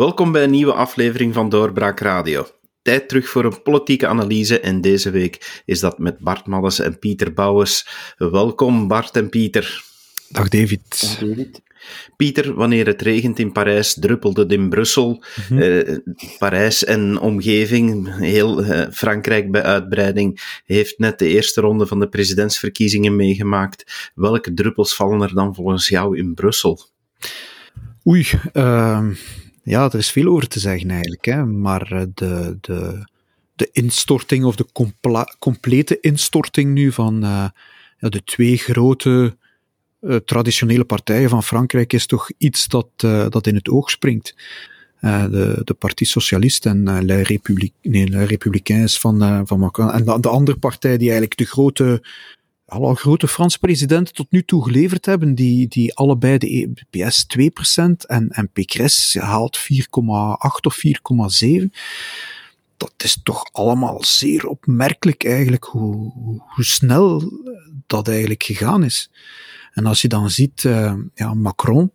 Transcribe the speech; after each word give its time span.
Welkom 0.00 0.32
bij 0.32 0.44
een 0.44 0.50
nieuwe 0.50 0.72
aflevering 0.72 1.34
van 1.34 1.48
Doorbraak 1.48 2.00
Radio. 2.00 2.46
Tijd 2.82 3.08
terug 3.08 3.28
voor 3.28 3.44
een 3.44 3.62
politieke 3.62 4.06
analyse 4.06 4.60
en 4.60 4.80
deze 4.80 5.10
week 5.10 5.62
is 5.64 5.80
dat 5.80 5.98
met 5.98 6.18
Bart 6.18 6.46
Maddes 6.46 6.78
en 6.78 6.98
Pieter 6.98 7.32
Bouwers. 7.32 7.86
Welkom 8.16 8.88
Bart 8.88 9.16
en 9.16 9.28
Pieter. 9.28 9.84
Dag 10.28 10.48
David. 10.48 11.00
Dag 11.00 11.28
David. 11.28 11.62
Pieter, 12.16 12.54
wanneer 12.54 12.86
het 12.86 13.02
regent 13.02 13.38
in 13.38 13.52
Parijs, 13.52 13.94
druppelt 13.94 14.36
het 14.36 14.52
in 14.52 14.68
Brussel. 14.68 15.24
Mm 15.48 16.02
Parijs 16.38 16.84
en 16.84 17.18
omgeving, 17.18 18.16
heel 18.18 18.64
uh, 18.64 18.86
Frankrijk 18.92 19.50
bij 19.50 19.62
uitbreiding, 19.62 20.60
heeft 20.64 20.98
net 20.98 21.18
de 21.18 21.26
eerste 21.26 21.60
ronde 21.60 21.86
van 21.86 22.00
de 22.00 22.08
presidentsverkiezingen 22.08 23.16
meegemaakt. 23.16 24.10
Welke 24.14 24.54
druppels 24.54 24.94
vallen 24.94 25.22
er 25.22 25.34
dan 25.34 25.54
volgens 25.54 25.88
jou 25.88 26.18
in 26.18 26.34
Brussel? 26.34 26.80
Oei, 28.06 28.26
uh, 28.52 29.06
ja, 29.70 29.84
er 29.84 29.98
is 29.98 30.10
veel 30.10 30.26
over 30.26 30.48
te 30.48 30.60
zeggen 30.60 30.90
eigenlijk. 30.90 31.24
Hè. 31.24 31.46
Maar 31.46 31.92
eh, 31.92 32.02
de, 32.14 32.58
de, 32.60 33.04
de 33.54 33.68
instorting 33.72 34.44
of 34.44 34.56
de 34.56 34.66
complete 35.38 36.00
instorting 36.00 36.72
nu 36.72 36.92
van 36.92 37.24
uh, 37.24 37.44
de 37.98 38.24
twee 38.24 38.56
grote 38.56 39.36
uh, 40.00 40.16
traditionele 40.16 40.84
partijen 40.84 41.28
van 41.28 41.42
Frankrijk 41.42 41.92
is 41.92 42.06
toch 42.06 42.30
iets 42.38 42.68
dat, 42.68 42.88
dat 43.28 43.46
in 43.46 43.54
het 43.54 43.68
oog 43.68 43.90
springt. 43.90 44.34
de, 45.00 45.60
de 45.64 45.74
Parti 45.74 46.04
Socialiste 46.04 46.68
en 46.68 47.04
Les, 47.04 47.28
Republi 47.28 47.70
nee, 47.82 48.08
Les 48.08 48.28
Républicains 48.28 48.98
van, 48.98 49.46
van 49.46 49.58
Macron. 49.58 49.92
En 49.92 50.04
de 50.04 50.28
andere 50.28 50.58
partij 50.58 50.96
die 50.96 51.10
eigenlijk 51.10 51.36
de 51.36 51.44
grote 51.44 52.02
alle 52.70 52.94
grote 52.94 53.28
Franse 53.28 53.58
presidenten 53.58 54.14
tot 54.14 54.30
nu 54.30 54.42
toe 54.44 54.64
geleverd 54.64 55.06
hebben, 55.06 55.34
die, 55.34 55.68
die 55.68 55.94
allebei 55.94 56.38
de 56.38 56.72
PS 56.90 57.26
2% 57.38 58.06
en, 58.06 58.28
en 58.28 58.50
Pécresse 58.52 59.20
haalt 59.20 59.58
4,8 59.58 59.64
of 60.60 60.82
4,7. 60.86 61.64
Dat 62.76 62.92
is 62.96 63.20
toch 63.22 63.44
allemaal 63.52 64.04
zeer 64.04 64.46
opmerkelijk 64.46 65.24
eigenlijk 65.24 65.64
hoe, 65.64 66.12
hoe 66.46 66.64
snel 66.64 67.32
dat 67.86 68.08
eigenlijk 68.08 68.42
gegaan 68.42 68.84
is. 68.84 69.10
En 69.72 69.86
als 69.86 70.02
je 70.02 70.08
dan 70.08 70.30
ziet, 70.30 70.64
uh, 70.64 70.94
ja, 71.14 71.34
Macron, 71.34 71.92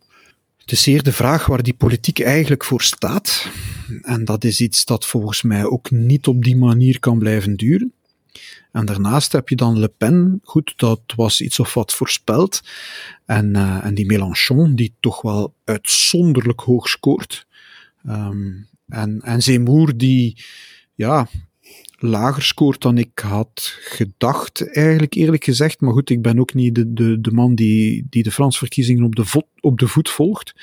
het 0.58 0.72
is 0.72 0.82
zeer 0.82 1.02
de 1.02 1.12
vraag 1.12 1.46
waar 1.46 1.62
die 1.62 1.74
politiek 1.74 2.20
eigenlijk 2.20 2.64
voor 2.64 2.82
staat. 2.82 3.48
En 4.02 4.24
dat 4.24 4.44
is 4.44 4.60
iets 4.60 4.84
dat 4.84 5.06
volgens 5.06 5.42
mij 5.42 5.64
ook 5.64 5.90
niet 5.90 6.26
op 6.26 6.44
die 6.44 6.56
manier 6.56 7.00
kan 7.00 7.18
blijven 7.18 7.56
duren. 7.56 7.92
En 8.72 8.86
daarnaast 8.86 9.32
heb 9.32 9.48
je 9.48 9.56
dan 9.56 9.78
Le 9.78 9.88
Pen, 9.88 10.40
goed, 10.42 10.72
dat 10.76 11.00
was 11.16 11.40
iets 11.40 11.60
of 11.60 11.74
wat 11.74 11.94
voorspeld. 11.94 12.60
En, 13.26 13.56
uh, 13.56 13.84
en 13.84 13.94
die 13.94 14.06
Mélenchon, 14.06 14.74
die 14.74 14.94
toch 15.00 15.22
wel 15.22 15.54
uitzonderlijk 15.64 16.60
hoog 16.60 16.88
scoort. 16.88 17.46
Um, 18.08 18.68
en, 18.88 19.20
en 19.22 19.42
Zemmour, 19.42 19.96
die, 19.96 20.44
ja, 20.94 21.28
lager 21.98 22.42
scoort 22.42 22.82
dan 22.82 22.98
ik 22.98 23.18
had 23.18 23.78
gedacht, 23.80 24.74
eigenlijk 24.74 25.14
eerlijk 25.14 25.44
gezegd. 25.44 25.80
Maar 25.80 25.92
goed, 25.92 26.10
ik 26.10 26.22
ben 26.22 26.38
ook 26.38 26.54
niet 26.54 26.74
de, 26.74 26.92
de, 26.92 27.20
de 27.20 27.30
man 27.30 27.54
die, 27.54 28.06
die 28.10 28.22
de 28.22 28.32
Franse 28.32 28.58
verkiezingen 28.58 29.04
op 29.04 29.16
de, 29.16 29.44
op 29.60 29.78
de 29.78 29.88
voet 29.88 30.08
volgt. 30.08 30.54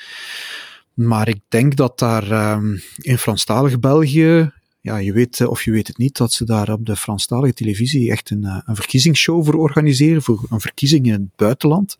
Maar 0.94 1.28
ik 1.28 1.40
denk 1.48 1.76
dat 1.76 1.98
daar 1.98 2.54
um, 2.56 2.82
in 3.00 3.18
Franstalig 3.18 3.80
België 3.80 4.52
ja, 4.84 4.96
je 4.96 5.12
weet, 5.12 5.40
eh, 5.40 5.48
of 5.48 5.64
je 5.64 5.70
weet 5.70 5.86
het 5.86 5.98
niet, 5.98 6.16
dat 6.16 6.32
ze 6.32 6.44
daar 6.44 6.72
op 6.72 6.86
de 6.86 6.96
Franstalige 6.96 7.54
televisie 7.54 8.10
echt 8.10 8.30
een, 8.30 8.44
eh, 8.44 8.60
een 8.64 8.76
verkiezingsshow 8.76 9.44
voor 9.44 9.54
organiseren, 9.54 10.22
voor 10.22 10.46
een 10.50 10.60
verkiezing 10.60 11.06
in 11.06 11.12
het 11.12 11.36
buitenland. 11.36 11.98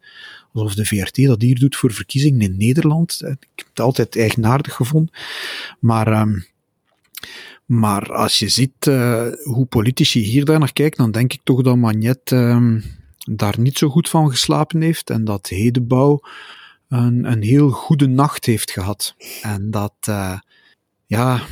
Alsof 0.52 0.74
de 0.74 0.84
VRT 0.84 1.26
dat 1.26 1.42
hier 1.42 1.58
doet 1.58 1.76
voor 1.76 1.92
verkiezingen 1.92 2.40
in 2.40 2.56
Nederland. 2.56 3.20
Eh, 3.20 3.30
ik 3.30 3.48
heb 3.54 3.66
het 3.68 3.80
altijd 3.80 4.16
eigenaardig 4.16 4.74
gevonden. 4.74 5.14
Maar, 5.78 6.20
um, 6.20 6.46
maar 7.64 8.12
als 8.12 8.38
je 8.38 8.48
ziet 8.48 8.86
uh, 8.86 9.26
hoe 9.42 9.66
politici 9.66 10.20
hier 10.20 10.44
daar 10.44 10.58
naar 10.58 10.72
kijken, 10.72 10.98
dan 10.98 11.10
denk 11.10 11.32
ik 11.32 11.40
toch 11.44 11.62
dat 11.62 11.76
Magnet 11.76 12.30
um, 12.30 12.84
daar 13.18 13.60
niet 13.60 13.78
zo 13.78 13.88
goed 13.88 14.08
van 14.08 14.30
geslapen 14.30 14.80
heeft 14.80 15.10
en 15.10 15.24
dat 15.24 15.48
Hedebouw 15.48 16.20
een, 16.88 17.24
een 17.30 17.42
heel 17.42 17.70
goede 17.70 18.06
nacht 18.06 18.44
heeft 18.44 18.70
gehad. 18.70 19.14
En 19.42 19.70
dat, 19.70 19.94
ja, 21.06 21.42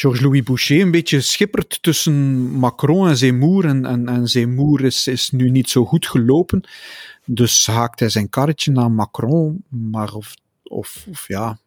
Georges-Louis 0.00 0.42
Boucher 0.42 0.80
een 0.80 0.90
beetje 0.90 1.20
schippert 1.20 1.82
tussen 1.82 2.40
Macron 2.50 3.08
en 3.08 3.16
Zemmour. 3.16 3.64
En, 3.64 4.06
en, 4.08 4.28
Zemmour 4.28 4.84
is, 4.84 5.06
is 5.06 5.30
nu 5.30 5.50
niet 5.50 5.70
zo 5.70 5.84
goed 5.84 6.06
gelopen. 6.06 6.68
Dus 7.24 7.66
haakt 7.66 8.00
hij 8.00 8.08
zijn 8.08 8.28
karretje 8.28 8.72
naar 8.72 8.90
Macron. 8.90 9.64
Maar 9.68 10.14
of, 10.14 10.34
of, 10.62 11.06
of 11.10 11.24
ja, 11.28 11.58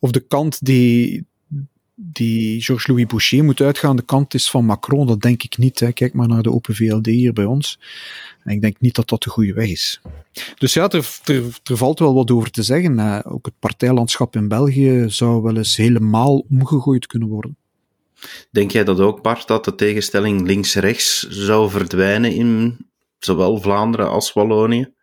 of 0.00 0.10
de 0.10 0.20
kant 0.20 0.64
die, 0.64 1.24
die 1.94 2.62
Georges-Louis 2.62 3.06
Boucher 3.06 3.44
moet 3.44 3.60
uitgaan, 3.60 3.96
de 3.96 4.02
kant 4.02 4.34
is 4.34 4.50
van 4.50 4.64
Macron, 4.64 5.06
dat 5.06 5.20
denk 5.20 5.42
ik 5.42 5.58
niet. 5.58 5.80
Hè. 5.80 5.92
Kijk 5.92 6.12
maar 6.12 6.28
naar 6.28 6.42
de 6.42 6.52
Open 6.52 6.74
VLD 6.74 7.06
hier 7.06 7.32
bij 7.32 7.44
ons. 7.44 7.78
En 8.44 8.52
ik 8.52 8.60
denk 8.60 8.80
niet 8.80 8.94
dat 8.94 9.08
dat 9.08 9.22
de 9.22 9.30
goede 9.30 9.52
weg 9.52 9.68
is. 9.68 10.00
Dus 10.58 10.74
ja, 10.74 10.88
er, 10.90 11.20
er 11.64 11.76
valt 11.76 11.98
wel 11.98 12.14
wat 12.14 12.30
over 12.30 12.50
te 12.50 12.62
zeggen. 12.62 13.24
Ook 13.24 13.46
het 13.46 13.58
partijlandschap 13.58 14.36
in 14.36 14.48
België 14.48 15.04
zou 15.08 15.42
wel 15.42 15.56
eens 15.56 15.76
helemaal 15.76 16.44
omgegooid 16.48 17.06
kunnen 17.06 17.28
worden. 17.28 17.56
Denk 18.50 18.70
jij 18.70 18.84
dat 18.84 19.00
ook, 19.00 19.22
Bart, 19.22 19.46
dat 19.46 19.64
de 19.64 19.74
tegenstelling 19.74 20.46
links-rechts 20.46 21.28
zou 21.28 21.70
verdwijnen 21.70 22.32
in 22.32 22.76
zowel 23.18 23.56
Vlaanderen 23.56 24.10
als 24.10 24.32
Wallonië? 24.32 24.94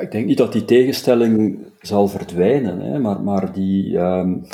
Ik 0.00 0.10
denk 0.10 0.26
niet 0.26 0.38
dat 0.38 0.52
die 0.52 0.64
tegenstelling 0.64 1.58
zal 1.80 2.08
verdwijnen, 2.08 2.80
hè, 2.80 2.98
maar, 2.98 3.20
maar 3.20 3.52
die 3.52 3.96
um, 3.96 4.46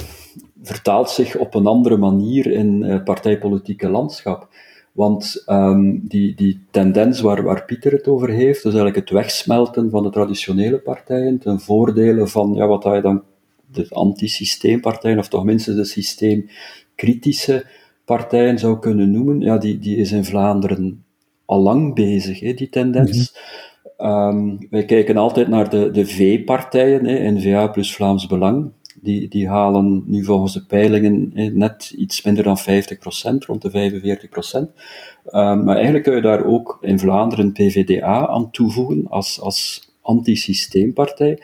vertaalt 0.63 1.11
zich 1.11 1.37
op 1.37 1.55
een 1.55 1.67
andere 1.67 1.97
manier 1.97 2.47
in 2.47 2.83
het 2.83 3.05
partijpolitieke 3.05 3.89
landschap. 3.89 4.49
Want 4.93 5.43
um, 5.47 6.09
die, 6.09 6.35
die 6.35 6.67
tendens 6.71 7.21
waar, 7.21 7.43
waar 7.43 7.65
Pieter 7.65 7.93
het 7.93 8.09
over 8.09 8.29
heeft, 8.29 8.63
dus 8.63 8.75
eigenlijk 8.75 8.97
het 8.97 9.11
wegsmelten 9.11 9.91
van 9.91 10.03
de 10.03 10.11
traditionele 10.11 10.79
partijen 10.79 11.39
ten 11.39 11.61
voordele 11.61 12.27
van 12.27 12.55
ja, 12.55 12.67
wat 12.67 12.83
je 12.83 13.01
dan 13.01 13.23
de 13.73 13.87
antisysteempartijen, 13.89 15.19
of 15.19 15.29
toch 15.29 15.45
minstens 15.45 15.77
de 15.77 15.85
systeem 15.85 16.49
kritische 16.97 17.67
partijen 18.05 18.59
zou 18.59 18.79
kunnen 18.79 19.11
noemen, 19.11 19.41
ja, 19.41 19.59
die, 19.59 19.79
die 19.79 19.97
is 19.97 20.13
in 20.13 20.25
Vlaanderen 20.25 21.05
al 21.45 21.61
lang 21.61 21.95
bezig, 21.95 22.41
hè, 22.41 22.55
die 22.55 22.69
tendens. 22.69 23.35
Mm 23.97 24.07
-hmm. 24.07 24.67
wij 24.71 24.85
kijken 24.85 25.17
altijd 25.17 25.49
naar 25.49 25.71
de, 25.71 25.91
de 25.91 26.07
V-partijen, 26.07 27.35
N-VA 27.35 27.67
plus 27.67 27.95
Vlaams 27.95 28.27
Belang. 28.27 28.71
Die, 29.03 29.29
die 29.29 29.49
halen 29.49 30.03
nu 30.07 30.25
volgens 30.25 30.53
de 30.53 30.65
peilingen 30.65 31.31
hè, 31.35 31.45
net 31.45 31.93
iets 31.97 32.23
minder 32.23 32.45
dan 32.45 32.59
50%, 32.59 32.63
rond 33.47 33.63
de 33.63 33.71
45%. 33.71 33.73
Um, 35.33 35.65
maar 35.65 35.75
eigenlijk 35.75 36.05
kun 36.05 36.15
je 36.15 36.21
daar 36.21 36.45
ook 36.45 36.79
in 36.81 36.99
Vlaanderen 36.99 37.53
PVDA 37.53 38.27
aan 38.29 38.51
toevoegen 38.51 39.07
als, 39.09 39.41
als 39.41 39.91
antisysteempartij. 40.03 41.39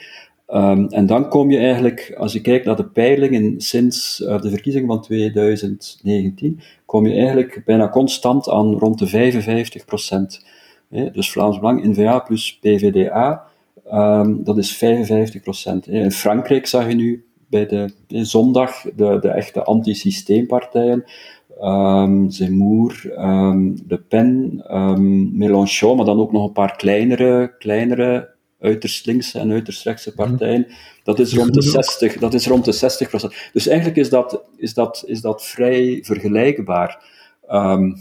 Um, 0.54 0.88
en 0.88 1.06
dan 1.06 1.28
kom 1.28 1.50
je 1.50 1.58
eigenlijk, 1.58 2.14
als 2.18 2.32
je 2.32 2.40
kijkt 2.40 2.64
naar 2.64 2.76
de 2.76 2.84
peilingen 2.84 3.60
sinds 3.60 4.20
uh, 4.20 4.40
de 4.40 4.50
verkiezing 4.50 4.86
van 4.86 5.02
2019, 5.02 6.60
kom 6.86 7.06
je 7.06 7.14
eigenlijk 7.14 7.62
bijna 7.64 7.88
constant 7.88 8.48
aan 8.48 8.78
rond 8.78 8.98
de 8.98 9.06
55 9.06 9.84
procent. 9.84 10.44
Dus 11.12 11.30
Vlaams 11.30 11.58
Belang, 11.58 11.84
N-VA 11.84 12.18
plus 12.18 12.58
PVDA, 12.60 13.42
um, 13.92 14.44
dat 14.44 14.58
is 14.58 14.76
55 14.76 15.42
procent. 15.42 15.88
In 15.88 16.10
Frankrijk 16.10 16.66
zag 16.66 16.88
je 16.88 16.94
nu 16.94 17.24
bij 17.48 17.66
de 17.66 17.90
zondag 18.08 18.82
de, 18.82 19.18
de 19.20 19.28
echte 19.28 19.64
antisysteempartijen, 19.64 21.04
um, 21.62 22.30
Zemmour, 22.30 23.12
um, 23.18 23.76
Le 23.88 23.98
Pen, 23.98 24.62
um, 24.70 25.36
Mélenchon, 25.36 25.96
maar 25.96 26.06
dan 26.06 26.20
ook 26.20 26.32
nog 26.32 26.46
een 26.46 26.52
paar 26.52 26.76
kleinere, 26.76 27.54
kleinere 27.58 28.30
uiterst 28.62 29.06
linkse 29.06 29.38
en 29.38 29.52
uiterst 29.52 29.84
rechtse 29.84 30.12
mhm. 30.14 30.28
partijen. 30.28 30.66
Dat 31.04 31.18
is 31.18 31.34
rond 31.34 31.54
de 31.54 31.62
60, 31.62 32.18
dat 32.18 32.34
is 32.34 32.46
rond 32.46 32.64
de 32.64 32.72
60 32.72 33.08
procent. 33.08 33.34
Dus 33.52 33.66
eigenlijk 33.66 33.98
is 33.98 34.08
dat, 34.08 34.42
is 34.56 34.74
dat, 34.74 35.02
is 35.06 35.20
dat 35.20 35.44
vrij 35.44 36.00
vergelijkbaar. 36.02 37.04
Um, 37.50 37.96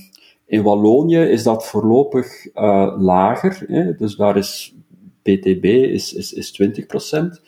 in 0.45 0.63
Wallonië 0.63 1.19
is 1.19 1.43
dat 1.43 1.67
voorlopig 1.67 2.55
uh, 2.55 2.95
lager, 2.97 3.63
hè? 3.67 3.95
dus 3.95 4.15
daar 4.15 4.37
is 4.37 4.75
PTB 5.21 5.65
is, 5.65 6.13
is, 6.13 6.33
is 6.33 6.51
20 6.51 6.85
procent. 6.85 7.41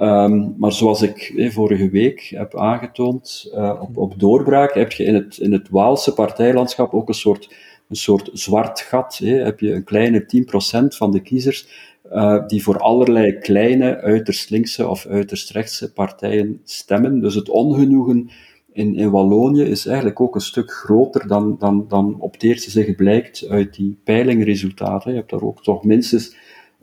Um, 0.00 0.54
maar 0.58 0.72
zoals 0.72 1.02
ik 1.02 1.32
eh, 1.36 1.50
vorige 1.50 1.90
week 1.90 2.20
heb 2.20 2.56
aangetoond 2.56 3.50
uh, 3.54 3.78
op, 3.80 3.96
op 3.96 4.20
doorbraak, 4.20 4.74
heb 4.74 4.92
je 4.92 5.04
in 5.04 5.14
het, 5.14 5.38
in 5.38 5.52
het 5.52 5.68
Waalse 5.68 6.14
partijlandschap 6.14 6.94
ook 6.94 7.08
een 7.08 7.14
soort, 7.14 7.54
een 7.88 7.96
soort 7.96 8.30
zwart 8.32 8.80
gat. 8.80 9.18
Hè? 9.18 9.34
Heb 9.34 9.60
je 9.60 9.72
een 9.72 9.84
kleine 9.84 10.20
10% 10.20 10.96
van 10.96 11.10
de 11.10 11.20
kiezers 11.20 11.66
uh, 12.12 12.46
die 12.46 12.62
voor 12.62 12.78
allerlei 12.78 13.38
kleine, 13.38 14.00
uiterst 14.00 14.50
linkse 14.50 14.88
of 14.88 15.06
uiterst 15.06 15.50
rechtse 15.50 15.92
partijen 15.92 16.60
stemmen. 16.64 17.20
Dus 17.20 17.34
het 17.34 17.48
ongenoegen 17.48 18.30
in, 18.72 18.94
in 18.94 19.10
Wallonië 19.10 19.62
is 19.62 19.86
eigenlijk 19.86 20.20
ook 20.20 20.34
een 20.34 20.40
stuk 20.40 20.70
groter 20.70 21.28
dan, 21.28 21.56
dan, 21.58 21.84
dan 21.88 22.16
op 22.20 22.32
het 22.32 22.42
eerste 22.42 22.70
zich 22.70 22.94
blijkt 22.94 23.48
uit 23.48 23.74
die 23.74 23.98
peilingresultaten. 24.04 25.10
Je 25.10 25.16
hebt 25.16 25.30
daar 25.30 25.42
ook 25.42 25.62
toch 25.62 25.84
minstens 25.84 26.36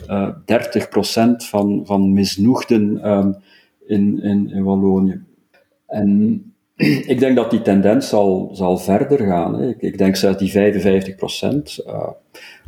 uh, 0.09 0.29
eh, 0.45 1.33
30% 1.35 1.35
van, 1.35 1.81
van 1.85 2.13
misnoegden 2.13 3.11
um, 3.11 3.35
in, 3.85 4.21
in, 4.21 4.49
in 4.49 4.63
Wallonië. 4.63 5.21
en 5.87 6.43
ik 7.13 7.19
denk 7.19 7.35
dat 7.35 7.51
die 7.51 7.61
tendens 7.61 8.09
zal, 8.09 8.49
zal 8.53 8.77
verder 8.77 9.27
gaan. 9.27 9.59
Hè. 9.59 9.69
Ik, 9.69 9.81
ik, 9.81 9.97
denk 9.97 10.15
zelfs 10.15 10.37
die 10.37 10.51
55 10.51 11.15
procent, 11.15 11.83
uh, 11.87 12.09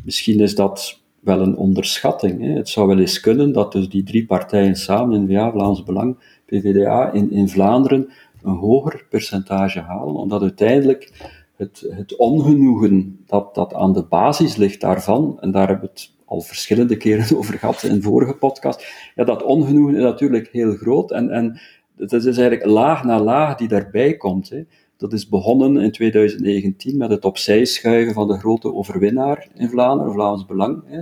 misschien 0.03 0.39
is 0.39 0.55
dat 0.55 0.99
wel 1.27 1.41
een 1.41 1.57
onderschatting. 1.57 2.41
Hè. 2.41 2.49
Het 2.49 2.69
zou 2.69 2.87
wel 2.87 2.99
eens 2.99 3.19
kunnen 3.19 3.51
dat 3.51 3.71
dus 3.71 3.89
die 3.89 4.03
drie 4.03 4.25
partijen 4.25 4.75
samen, 4.75 5.23
N-VA, 5.23 5.51
Vlaams 5.51 5.83
Belang, 5.83 6.17
PVDA, 6.45 7.11
in, 7.11 7.31
in 7.31 7.49
Vlaanderen 7.49 8.09
een 8.43 8.55
hoger 8.55 9.05
percentage 9.09 9.79
halen, 9.79 10.15
omdat 10.15 10.41
uiteindelijk 10.41 11.11
het, 11.55 11.87
het 11.89 12.15
ongenoegen 12.15 13.23
dat, 13.25 13.55
dat 13.55 13.73
aan 13.73 13.93
de 13.93 14.03
basis 14.03 14.55
ligt 14.55 14.81
daarvan, 14.81 15.37
en 15.39 15.51
daar 15.51 15.67
hebben 15.67 15.85
we 15.85 15.91
het 15.93 16.11
al 16.25 16.41
verschillende 16.41 16.97
keren 16.97 17.37
over 17.37 17.57
gehad 17.57 17.83
in 17.83 18.01
vorige 18.01 18.33
podcast, 18.33 18.85
ja, 19.15 19.23
dat 19.23 19.43
ongenoegen 19.43 19.95
is 19.95 20.03
natuurlijk 20.03 20.49
heel 20.51 20.75
groot 20.75 21.11
en, 21.11 21.29
en 21.29 21.59
het 21.97 22.13
is 22.13 22.25
eigenlijk 22.25 22.65
laag 22.65 23.03
na 23.03 23.19
laag 23.19 23.55
die 23.55 23.67
daarbij 23.67 24.17
komt. 24.17 24.49
Hè. 24.49 24.63
Dat 24.97 25.13
is 25.13 25.29
begonnen 25.29 25.77
in 25.77 25.91
2019 25.91 26.97
met 26.97 27.09
het 27.09 27.25
opzij 27.25 27.65
schuiven 27.65 28.13
van 28.13 28.27
de 28.27 28.37
grote 28.37 28.73
overwinnaar 28.73 29.47
in 29.53 29.69
Vlaanderen, 29.69 30.13
Vlaams 30.13 30.45
Belang. 30.45 30.83
Hè. 30.85 31.01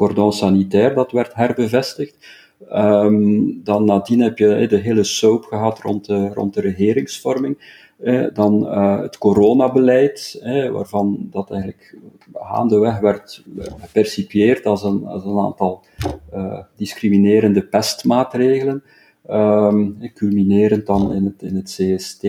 Cordon 0.00 0.32
sanitair, 0.32 0.94
dat 0.94 1.12
werd 1.12 1.34
herbevestigd. 1.34 2.16
Um, 2.72 3.60
dan 3.64 3.84
nadien 3.84 4.20
heb 4.20 4.38
je 4.38 4.66
de 4.68 4.76
hele 4.76 5.04
soap 5.04 5.44
gehad 5.44 5.78
rond 5.78 6.06
de, 6.06 6.28
rond 6.28 6.54
de 6.54 6.60
regeringsvorming. 6.60 7.86
Eh, 7.98 8.24
dan 8.32 8.64
uh, 8.64 9.00
het 9.00 9.18
coronabeleid, 9.18 10.40
eh, 10.42 10.70
waarvan 10.70 11.28
dat 11.30 11.50
eigenlijk 11.50 11.96
gaandeweg 12.32 12.98
werd 12.98 13.44
gepercipieerd 13.80 14.66
als 14.66 14.82
een, 14.82 15.06
als 15.06 15.24
een 15.24 15.38
aantal 15.38 15.84
uh, 16.34 16.58
discriminerende 16.76 17.62
pestmaatregelen, 17.66 18.82
um, 19.30 20.12
culminerend 20.14 20.86
dan 20.86 21.12
in 21.12 21.24
het, 21.24 21.42
in 21.42 21.56
het 21.56 21.76
CST. 21.76 22.26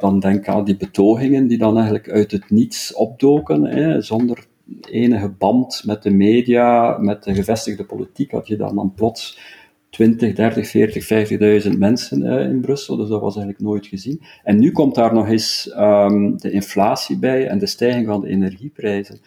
dan 0.00 0.20
denk 0.20 0.48
aan 0.48 0.64
die 0.64 0.76
betogingen 0.76 1.46
die 1.46 1.58
dan 1.58 1.74
eigenlijk 1.74 2.10
uit 2.10 2.30
het 2.30 2.50
niets 2.50 2.94
opdoken, 2.94 4.02
zonder 4.02 4.50
enige 4.80 5.28
band 5.28 5.82
met 5.86 6.02
de 6.02 6.10
media, 6.10 6.98
met 6.98 7.24
de 7.24 7.34
gevestigde 7.34 7.84
politiek, 7.84 8.30
had 8.30 8.46
je 8.46 8.56
dan, 8.56 8.74
dan 8.74 8.92
plots 8.94 9.38
20, 9.90 10.34
30, 10.34 10.68
40, 10.68 11.64
50.000 11.72 11.78
mensen 11.78 12.22
uh, 12.22 12.40
in 12.40 12.60
Brussel, 12.60 12.96
dus 12.96 13.08
dat 13.08 13.20
was 13.20 13.36
eigenlijk 13.36 13.64
nooit 13.64 13.86
gezien. 13.86 14.22
En 14.44 14.58
nu 14.58 14.72
komt 14.72 14.94
daar 14.94 15.14
nog 15.14 15.28
eens 15.28 15.74
um, 15.78 16.36
de 16.38 16.50
inflatie 16.50 17.18
bij 17.18 17.48
en 17.48 17.58
de 17.58 17.66
stijging 17.66 18.06
van 18.06 18.20
de 18.20 18.28
energieprijzen. 18.28 19.20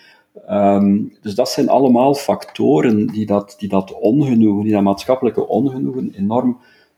Um, 0.50 1.13
dus 1.21 1.36
dat 1.36 1.50
zijn 1.50 1.69
allemaal 1.69 2.13
factoren 2.13 3.07
die 3.07 3.25
dat, 3.25 3.56
die 3.57 3.69
dat 3.69 3.94
ongenoegen, 4.00 4.63
die 4.63 4.74
dat 4.74 4.83
maatschappelijke 4.83 5.47
ongenoegen 5.47 6.12
enorm 6.18 6.57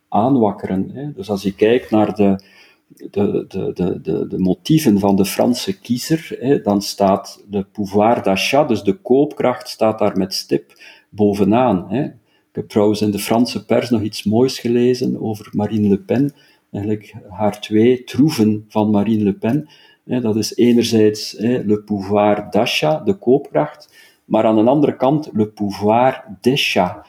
aanwakkeren. 0.09 0.89
Hè. 0.93 1.11
Dus 1.13 1.29
als 1.29 1.43
je 1.43 1.55
kijkt 1.55 1.91
naar 1.91 2.15
de, 2.15 2.39
de, 2.87 3.45
de, 3.47 3.71
de, 3.73 4.01
de, 4.01 4.27
de 4.27 4.39
motieven 4.39 4.99
van 4.99 5.15
de 5.15 5.25
Franse 5.25 5.79
kiezer, 5.79 6.37
hè, 6.39 6.61
dan 6.61 6.81
staat 6.81 7.43
de 7.49 7.63
pouvoir 7.63 8.23
d'achat, 8.23 8.67
dus 8.67 8.83
de 8.83 8.93
koopkracht, 8.93 9.69
staat 9.69 9.99
daar 9.99 10.17
met 10.17 10.33
stip 10.33 10.73
bovenaan. 11.09 11.85
Hè. 11.89 12.03
Ik 12.03 12.63
heb 12.63 12.69
trouwens 12.69 13.01
in 13.01 13.11
de 13.11 13.19
Franse 13.19 13.65
pers 13.65 13.89
nog 13.89 14.01
iets 14.01 14.23
moois 14.23 14.59
gelezen 14.59 15.21
over 15.21 15.49
Marine 15.51 15.87
Le 15.87 15.99
Pen, 15.99 16.33
eigenlijk 16.71 17.13
haar 17.29 17.61
twee 17.61 18.03
troeven 18.03 18.65
van 18.67 18.89
Marine 18.89 19.23
Le 19.23 19.33
Pen. 19.33 19.69
Dat 20.03 20.35
is 20.35 20.55
enerzijds 20.55 21.35
le 21.39 21.81
pouvoir 21.85 22.47
d'achat, 22.51 23.05
de 23.05 23.13
koopkracht, 23.13 23.93
maar 24.25 24.45
aan 24.45 24.55
de 24.55 24.69
andere 24.69 24.95
kant 24.95 25.29
le 25.33 25.47
pouvoir 25.47 26.37
d'achat, 26.41 27.07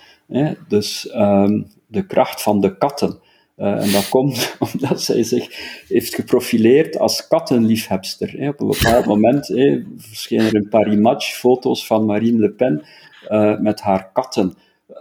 dus 0.69 1.15
um, 1.15 1.67
de 1.87 2.07
kracht 2.07 2.43
van 2.43 2.61
de 2.61 2.77
katten. 2.77 3.19
Uh, 3.59 3.85
en 3.85 3.93
dat 3.93 4.09
komt 4.09 4.57
omdat 4.73 5.03
zij 5.03 5.23
zich 5.23 5.49
heeft 5.89 6.15
geprofileerd 6.15 6.99
als 6.99 7.27
kattenliefhebster. 7.27 8.35
Hè. 8.37 8.49
Op 8.49 8.61
een 8.61 8.67
bepaald 8.67 9.07
moment 9.15 9.49
hè, 9.49 9.83
verschenen 9.97 10.47
er 10.47 10.55
in 10.55 10.69
Paris 10.69 10.97
Match 10.97 11.35
foto's 11.35 11.87
van 11.87 12.07
Marine 12.07 12.39
Le 12.39 12.51
Pen 12.51 12.83
uh, 13.29 13.59
met 13.59 13.81
haar 13.81 14.11
katten. 14.13 14.55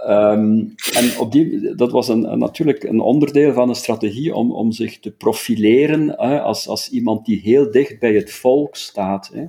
Um, 0.08 0.74
en 0.94 1.20
op 1.20 1.32
die, 1.32 1.76
dat 1.76 1.92
was 1.92 2.08
een, 2.08 2.40
natuurlijk 2.40 2.84
een 2.84 3.00
onderdeel 3.00 3.54
van 3.54 3.70
een 3.70 3.76
strategie 3.76 4.36
om, 4.36 4.52
om 4.52 4.72
zich 4.72 5.00
te 5.00 5.12
profileren 5.12 6.08
hè, 6.08 6.42
als, 6.42 6.68
als 6.68 6.90
iemand 6.90 7.26
die 7.26 7.40
heel 7.40 7.72
dicht 7.72 8.00
bij 8.00 8.14
het 8.14 8.32
volk 8.32 8.76
staat. 8.76 9.32
Hè. 9.34 9.46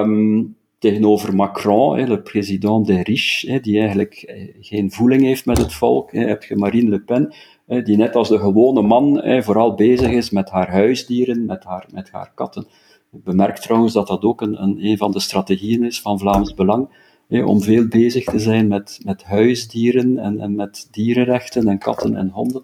Um, 0.00 0.56
tegenover 0.82 1.34
Macron, 1.34 1.98
hè, 1.98 2.06
de 2.06 2.20
president 2.20 2.86
des 2.86 3.02
riches, 3.02 3.50
hè, 3.50 3.60
die 3.60 3.78
eigenlijk 3.78 4.14
eh, 4.14 4.48
geen 4.60 4.90
voeling 4.90 5.22
heeft 5.22 5.46
met 5.46 5.58
het 5.58 5.72
volk. 5.72 6.12
Hè, 6.12 6.26
heb 6.26 6.42
je 6.42 6.56
Marine 6.56 6.90
Le 6.90 7.00
Pen, 7.00 7.34
die 7.66 7.96
net 7.96 8.14
als 8.14 8.28
de 8.28 8.38
gewone 8.38 8.82
man 8.82 9.22
vooral 9.42 9.74
bezig 9.74 10.10
is 10.10 10.30
met 10.30 10.50
haar 10.50 10.70
huisdieren, 10.70 11.44
met 11.44 11.64
haar, 11.64 11.86
met 11.92 12.10
haar 12.10 12.32
katten. 12.34 12.66
Ik 13.12 13.24
bemerk 13.24 13.58
trouwens 13.58 13.92
dat 13.92 14.06
dat 14.06 14.22
ook 14.22 14.40
een, 14.40 14.62
een, 14.62 14.84
een 14.84 14.96
van 14.96 15.10
de 15.10 15.20
strategieën 15.20 15.84
is 15.84 16.00
van 16.00 16.18
Vlaams 16.18 16.54
Belang 16.54 16.88
om 17.28 17.62
veel 17.62 17.88
bezig 17.88 18.24
te 18.24 18.38
zijn 18.38 18.68
met, 18.68 19.00
met 19.04 19.22
huisdieren 19.22 20.18
en, 20.18 20.40
en 20.40 20.54
met 20.54 20.88
dierenrechten 20.90 21.68
en 21.68 21.78
katten 21.78 22.16
en 22.16 22.28
honden. 22.28 22.62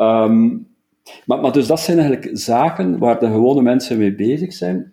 Um, 0.00 0.66
maar, 1.24 1.40
maar 1.40 1.52
dus 1.52 1.66
dat 1.66 1.80
zijn 1.80 1.98
eigenlijk 1.98 2.38
zaken 2.38 2.98
waar 2.98 3.18
de 3.18 3.26
gewone 3.26 3.62
mensen 3.62 3.98
mee 3.98 4.14
bezig 4.14 4.52
zijn. 4.52 4.92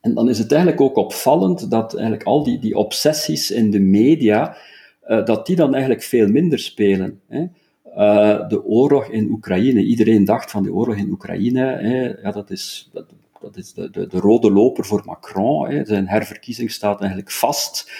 En 0.00 0.14
dan 0.14 0.28
is 0.28 0.38
het 0.38 0.52
eigenlijk 0.52 0.80
ook 0.80 0.96
opvallend 0.96 1.70
dat 1.70 1.94
eigenlijk 1.94 2.24
al 2.24 2.44
die, 2.44 2.58
die 2.58 2.76
obsessies 2.76 3.50
in 3.50 3.70
de 3.70 3.80
media, 3.80 4.56
uh, 5.08 5.24
dat 5.24 5.46
die 5.46 5.56
dan 5.56 5.72
eigenlijk 5.72 6.02
veel 6.02 6.28
minder 6.28 6.58
spelen. 6.58 7.20
Hè. 7.28 7.46
Uh, 7.96 8.48
de 8.48 8.64
oorlog 8.64 9.06
in 9.06 9.30
Oekraïne. 9.30 9.82
Iedereen 9.82 10.24
dacht 10.24 10.50
van 10.50 10.62
de 10.62 10.72
oorlog 10.72 10.96
in 10.96 11.10
Oekraïne, 11.10 11.60
hè, 11.60 12.22
ja, 12.22 12.32
dat 12.32 12.50
is, 12.50 12.90
dat, 12.92 13.04
dat 13.40 13.56
is 13.56 13.72
de, 13.74 13.90
de, 13.90 14.06
de, 14.06 14.18
rode 14.18 14.50
loper 14.50 14.84
voor 14.84 15.02
Macron. 15.04 15.68
Hè. 15.68 15.84
Zijn 15.84 16.08
herverkiezing 16.08 16.70
staat 16.70 17.00
eigenlijk 17.00 17.30
vast. 17.30 17.92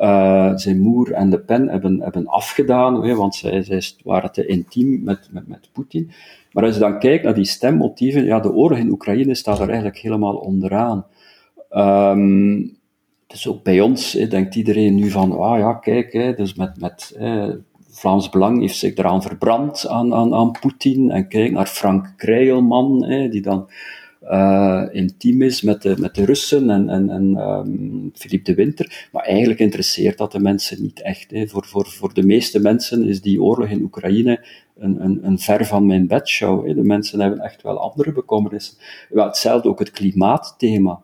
Uh, 0.00 0.52
zijn 0.56 0.80
moer 0.80 1.12
en 1.12 1.28
Le 1.28 1.38
Pen 1.40 1.68
hebben, 1.68 2.00
hebben 2.00 2.26
afgedaan, 2.26 3.04
hè, 3.04 3.14
want 3.14 3.34
zij, 3.34 3.62
zij 3.62 3.82
waren 4.04 4.32
te 4.32 4.46
intiem 4.46 5.02
met, 5.02 5.28
met, 5.30 5.48
met 5.48 5.68
Poetin. 5.72 6.10
Maar 6.52 6.64
als 6.64 6.74
je 6.74 6.80
dan 6.80 6.98
kijkt 6.98 7.24
naar 7.24 7.34
die 7.34 7.44
stemmotieven, 7.44 8.24
ja, 8.24 8.40
de 8.40 8.52
oorlog 8.52 8.78
in 8.78 8.90
Oekraïne 8.90 9.34
staat 9.34 9.58
er 9.58 9.66
eigenlijk 9.68 9.98
helemaal 9.98 10.36
onderaan. 10.36 11.06
Dus 13.26 13.48
ook 13.48 13.62
bij 13.62 13.80
ons 13.80 14.12
hè, 14.12 14.26
denkt 14.26 14.54
iedereen 14.54 14.94
nu 14.94 15.10
van, 15.10 15.38
ah 15.38 15.58
ja, 15.58 15.74
kijk, 15.74 16.12
hè, 16.12 16.34
dus 16.34 16.54
met, 16.54 16.80
met 16.80 17.16
Vlaams 17.98 18.28
Belang 18.28 18.60
heeft 18.60 18.76
zich 18.76 18.96
eraan 18.96 19.22
verbrand 19.22 19.88
aan, 19.88 20.14
aan, 20.14 20.34
aan 20.34 20.52
Poetin. 20.60 21.10
En 21.10 21.28
kijk 21.28 21.52
naar 21.52 21.66
Frank 21.66 22.12
Krijlman, 22.16 23.04
hè, 23.04 23.28
die 23.28 23.42
dan 23.42 23.68
uh, 24.24 24.84
intiem 24.90 25.42
is 25.42 25.62
met 25.62 25.82
de, 25.82 25.94
met 25.98 26.14
de 26.14 26.24
Russen 26.24 26.70
en, 26.70 26.88
en, 26.88 27.10
en 27.10 27.36
um, 27.36 28.10
Philippe 28.14 28.50
de 28.50 28.56
Winter. 28.56 29.08
Maar 29.12 29.22
eigenlijk 29.22 29.60
interesseert 29.60 30.18
dat 30.18 30.32
de 30.32 30.40
mensen 30.40 30.82
niet 30.82 31.02
echt. 31.02 31.30
Hè. 31.30 31.46
Voor, 31.46 31.66
voor, 31.66 31.86
voor 31.86 32.14
de 32.14 32.22
meeste 32.22 32.60
mensen 32.60 33.04
is 33.04 33.20
die 33.20 33.42
oorlog 33.42 33.68
in 33.68 33.82
Oekraïne 33.82 34.46
een, 34.76 35.04
een, 35.04 35.18
een 35.22 35.38
ver 35.38 35.66
van 35.66 35.86
mijn 35.86 36.06
bedshow. 36.06 36.66
Hè. 36.66 36.74
De 36.74 36.84
mensen 36.84 37.20
hebben 37.20 37.40
echt 37.40 37.62
wel 37.62 37.78
andere 37.78 38.12
bekommernissen. 38.12 38.76
Hetzelfde 39.08 39.68
ook 39.68 39.78
het 39.78 39.90
klimaatthema. 39.90 41.00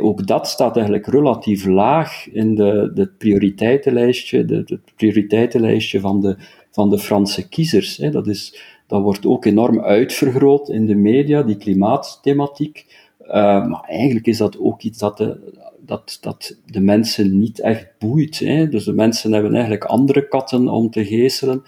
Ook 0.00 0.26
dat 0.26 0.48
staat 0.48 0.76
eigenlijk 0.76 1.06
relatief 1.06 1.64
laag 1.64 2.28
in 2.32 2.54
de, 2.54 2.90
de 2.94 3.06
prioriteitenlijstje, 3.06 4.44
de, 4.44 4.80
prioriteitenlijstje 4.96 6.00
van 6.00 6.20
de, 6.20 6.36
van 6.70 6.90
de 6.90 6.98
Franse 6.98 7.48
kiezers. 7.48 7.96
Dat 7.96 8.26
is 8.26 8.74
dat 8.86 9.02
wordt 9.02 9.26
ook 9.26 9.44
enorm 9.44 9.80
uitvergroot 9.80 10.68
in 10.68 10.86
de 10.86 10.94
media, 10.94 11.42
die 11.42 11.56
klimaatthematiek. 11.56 12.86
Uh, 13.20 13.32
maar 13.66 13.84
eigenlijk 13.86 14.26
is 14.26 14.38
dat 14.38 14.58
ook 14.58 14.82
iets 14.82 14.98
dat 14.98 15.16
de, 15.16 15.52
dat, 15.80 16.18
dat 16.20 16.56
de 16.66 16.80
mensen 16.80 17.38
niet 17.38 17.60
echt 17.60 17.88
boeit. 17.98 18.38
Dus 18.70 18.84
de 18.84 18.92
mensen 18.92 19.32
hebben 19.32 19.52
eigenlijk 19.52 19.84
andere 19.84 20.28
katten 20.28 20.68
om 20.68 20.90
te 20.90 21.04
geestelen. 21.04 21.62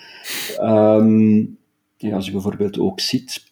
Um, 0.60 1.58
ja, 1.96 2.14
als 2.14 2.26
je 2.26 2.32
bijvoorbeeld 2.32 2.78
ook 2.78 3.00
ziet, 3.00 3.47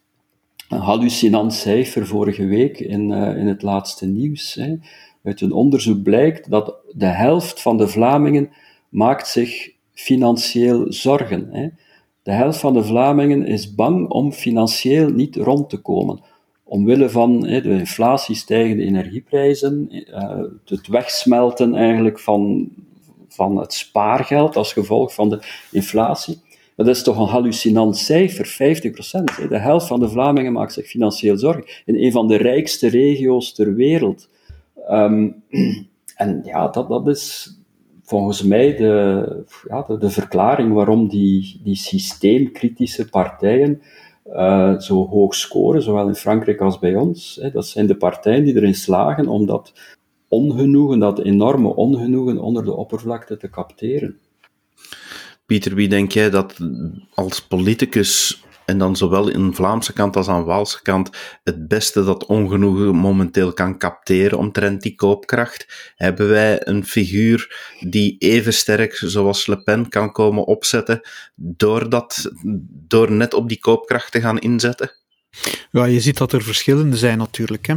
een 0.68 0.78
hallucinant 0.78 1.54
cijfer 1.54 2.06
vorige 2.06 2.46
week 2.46 2.78
in, 2.78 3.10
uh, 3.10 3.36
in 3.36 3.46
het 3.46 3.62
laatste 3.62 4.06
nieuws. 4.06 4.54
Hè? 4.54 4.74
Uit 5.22 5.40
een 5.40 5.52
onderzoek 5.52 6.02
blijkt 6.02 6.50
dat 6.50 6.74
de 6.92 7.06
helft 7.06 7.62
van 7.62 7.76
de 7.76 7.88
Vlamingen 7.88 8.50
maakt 8.88 9.28
zich 9.28 9.70
financieel 9.92 10.92
zorgen. 10.92 11.48
Hè? 11.50 11.68
De 12.22 12.32
helft 12.32 12.58
van 12.58 12.72
de 12.72 12.84
Vlamingen 12.84 13.46
is 13.46 13.74
bang 13.74 14.08
om 14.08 14.32
financieel 14.32 15.08
niet 15.08 15.36
rond 15.36 15.70
te 15.70 15.76
komen. 15.76 16.20
Omwille 16.64 17.10
van 17.10 17.40
de 17.40 17.62
inflatie, 17.62 18.34
stijgende 18.34 18.82
energieprijzen, 18.82 19.88
eh, 19.90 20.42
het 20.64 20.86
wegsmelten 20.86 21.74
eigenlijk 21.74 22.18
van, 22.18 22.68
van 23.28 23.56
het 23.56 23.72
spaargeld 23.72 24.56
als 24.56 24.72
gevolg 24.72 25.14
van 25.14 25.28
de 25.28 25.42
inflatie. 25.70 26.38
Dat 26.76 26.88
is 26.88 27.02
toch 27.02 27.18
een 27.18 27.26
hallucinant 27.26 27.96
cijfer, 27.96 28.46
50%. 28.46 29.48
De 29.48 29.58
helft 29.58 29.86
van 29.86 30.00
de 30.00 30.08
Vlamingen 30.08 30.52
maakt 30.52 30.72
zich 30.72 30.86
financieel 30.86 31.36
zorgen. 31.36 31.64
In 31.84 31.96
een 31.96 32.12
van 32.12 32.28
de 32.28 32.36
rijkste 32.36 32.88
regio's 32.88 33.52
ter 33.52 33.74
wereld. 33.74 34.28
Um, 34.90 35.42
en 36.16 36.40
ja, 36.44 36.68
dat, 36.68 36.88
dat, 36.88 37.08
is, 37.08 37.56
volgens 38.02 38.42
mij 38.42 38.76
de, 38.76 39.44
ja, 39.68 39.86
de, 39.98 40.10
verklaring 40.10 40.72
waarom 40.72 41.08
die, 41.08 41.60
die 41.64 41.76
systeemkritische 41.76 43.08
partijen 43.08 43.82
uh, 44.26 44.78
zo 44.78 45.08
hoog 45.08 45.34
scoren, 45.34 45.82
zowel 45.82 46.08
in 46.08 46.14
Frankrijk 46.14 46.60
als 46.60 46.78
bij 46.78 46.94
ons. 46.94 47.40
Dat 47.52 47.66
zijn 47.66 47.86
de 47.86 47.96
partijen 47.96 48.44
die 48.44 48.56
erin 48.56 48.74
slagen 48.74 49.28
om 49.28 49.46
dat 49.46 49.72
ongenoegen, 50.28 50.98
dat 50.98 51.18
enorme 51.18 51.74
ongenoegen 51.74 52.38
onder 52.38 52.64
de 52.64 52.74
oppervlakte 52.74 53.36
te 53.36 53.50
capteren. 53.50 54.18
Pieter, 55.46 55.74
wie 55.74 55.88
denk 55.88 56.12
jij 56.12 56.30
dat 56.30 56.56
als 57.14 57.40
politicus 57.42 58.40
en 58.64 58.78
dan 58.78 58.96
zowel 58.96 59.28
in 59.28 59.54
Vlaamse 59.54 59.92
kant 59.92 60.16
als 60.16 60.28
aan 60.28 60.44
Waalse 60.44 60.82
kant 60.82 61.10
het 61.44 61.68
beste 61.68 62.04
dat 62.04 62.26
ongenoegen 62.26 62.94
momenteel 62.94 63.52
kan 63.52 63.78
capteren 63.78 64.38
omtrent 64.38 64.82
die 64.82 64.94
koopkracht? 64.94 65.92
Hebben 65.96 66.28
wij 66.28 66.66
een 66.66 66.84
figuur 66.84 67.72
die 67.80 68.16
even 68.18 68.52
sterk 68.54 68.94
zoals 68.94 69.46
Le 69.46 69.62
Pen 69.62 69.88
kan 69.88 70.12
komen 70.12 70.44
opzetten 70.44 71.00
door, 71.34 71.90
dat, 71.90 72.30
door 72.68 73.12
net 73.12 73.34
op 73.34 73.48
die 73.48 73.58
koopkracht 73.58 74.12
te 74.12 74.20
gaan 74.20 74.38
inzetten? 74.38 74.90
Ja, 75.70 75.84
je 75.84 76.00
ziet 76.00 76.18
dat 76.18 76.32
er 76.32 76.42
verschillende 76.42 76.96
zijn 76.96 77.18
natuurlijk. 77.18 77.66
Hè. 77.66 77.74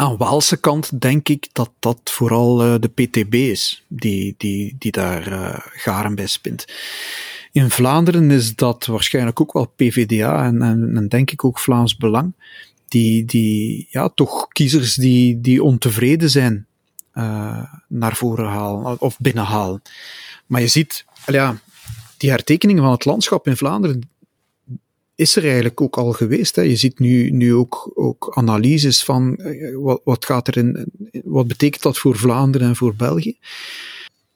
Aan 0.00 0.16
Waalse 0.16 0.56
kant 0.56 1.00
denk 1.00 1.28
ik 1.28 1.48
dat 1.52 1.70
dat 1.78 2.00
vooral 2.04 2.66
uh, 2.66 2.74
de 2.80 2.88
PTB 2.88 3.34
is 3.34 3.84
die, 3.88 4.34
die, 4.38 4.76
die 4.78 4.92
daar 4.92 5.32
uh, 5.32 5.58
garen 5.58 6.14
bij 6.14 6.26
spint. 6.26 6.64
In 7.52 7.70
Vlaanderen 7.70 8.30
is 8.30 8.54
dat 8.54 8.86
waarschijnlijk 8.86 9.40
ook 9.40 9.52
wel 9.52 9.72
PVDA 9.76 10.44
en, 10.44 10.62
en, 10.62 10.96
en 10.96 11.08
denk 11.08 11.30
ik 11.30 11.44
ook 11.44 11.58
Vlaams 11.58 11.96
Belang. 11.96 12.32
Die, 12.88 13.24
die 13.24 13.86
ja, 13.90 14.08
toch 14.08 14.48
kiezers 14.48 14.94
die, 14.94 15.40
die 15.40 15.62
ontevreden 15.62 16.30
zijn 16.30 16.66
uh, 17.14 17.64
naar 17.88 18.16
voren 18.16 18.48
halen 18.48 19.00
of 19.00 19.18
binnenhalen. 19.18 19.82
Maar 20.46 20.60
je 20.60 20.68
ziet, 20.68 21.04
ja, 21.26 21.60
die 22.16 22.30
hertekeningen 22.30 22.82
van 22.82 22.92
het 22.92 23.04
landschap 23.04 23.46
in 23.46 23.56
Vlaanderen 23.56 24.10
is 25.20 25.36
er 25.36 25.44
eigenlijk 25.44 25.80
ook 25.80 25.96
al 25.96 26.12
geweest. 26.12 26.56
Je 26.56 26.76
ziet 26.76 26.98
nu, 26.98 27.30
nu 27.30 27.54
ook, 27.54 27.90
ook 27.94 28.30
analyses 28.34 29.04
van 29.04 29.38
uh, 29.40 29.76
wat, 29.76 30.00
wat 30.04 30.24
gaat 30.24 30.48
er 30.48 30.56
in, 30.56 30.92
wat 31.24 31.46
betekent 31.46 31.82
dat 31.82 31.98
voor 31.98 32.16
Vlaanderen 32.16 32.68
en 32.68 32.76
voor 32.76 32.94
België. 32.94 33.38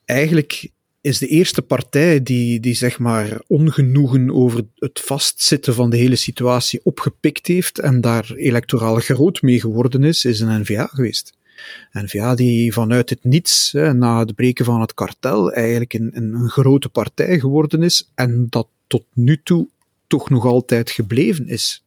Eigenlijk 0.04 0.68
is 1.00 1.18
de 1.18 1.26
eerste 1.26 1.62
partij 1.62 2.22
die, 2.22 2.60
die 2.60 2.74
zeg 2.74 2.98
maar 2.98 3.42
ongenoegen 3.46 4.30
over 4.30 4.64
het 4.74 5.00
vastzitten 5.00 5.74
van 5.74 5.90
de 5.90 5.96
hele 5.96 6.16
situatie 6.16 6.80
opgepikt 6.82 7.46
heeft 7.46 7.78
en 7.78 8.00
daar 8.00 8.32
electoraal 8.36 8.96
groot 8.96 9.42
mee 9.42 9.60
geworden 9.60 10.04
is, 10.04 10.24
is 10.24 10.40
een 10.40 10.60
NVA 10.60 10.86
geweest. 10.86 11.32
N-VA 11.92 12.34
die 12.34 12.72
vanuit 12.72 13.10
het 13.10 13.24
niets, 13.24 13.72
hè, 13.72 13.94
na 13.94 14.18
het 14.18 14.34
breken 14.34 14.64
van 14.64 14.80
het 14.80 14.94
kartel, 14.94 15.52
eigenlijk 15.52 15.92
een, 15.92 16.10
een 16.16 16.48
grote 16.48 16.88
partij 16.88 17.38
geworden 17.38 17.82
is 17.82 18.10
en 18.14 18.46
dat 18.50 18.68
tot 18.86 19.04
nu 19.12 19.40
toe 19.42 19.68
toch 20.14 20.30
nog 20.30 20.44
altijd 20.44 20.90
gebleven 20.90 21.48
is. 21.48 21.84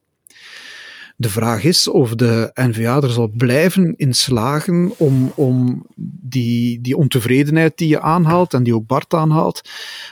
De 1.16 1.28
vraag 1.28 1.64
is 1.64 1.88
of 1.88 2.14
de 2.14 2.50
NVA 2.54 3.00
er 3.00 3.10
zal 3.10 3.28
blijven 3.28 3.94
in 3.96 4.14
slagen 4.14 4.92
om, 4.96 5.32
om 5.34 5.86
die, 6.20 6.80
die 6.80 6.96
ontevredenheid 6.96 7.78
die 7.78 7.88
je 7.88 8.00
aanhaalt 8.00 8.54
en 8.54 8.62
die 8.62 8.74
ook 8.74 8.86
Bart 8.86 9.14
aanhaalt, 9.14 9.60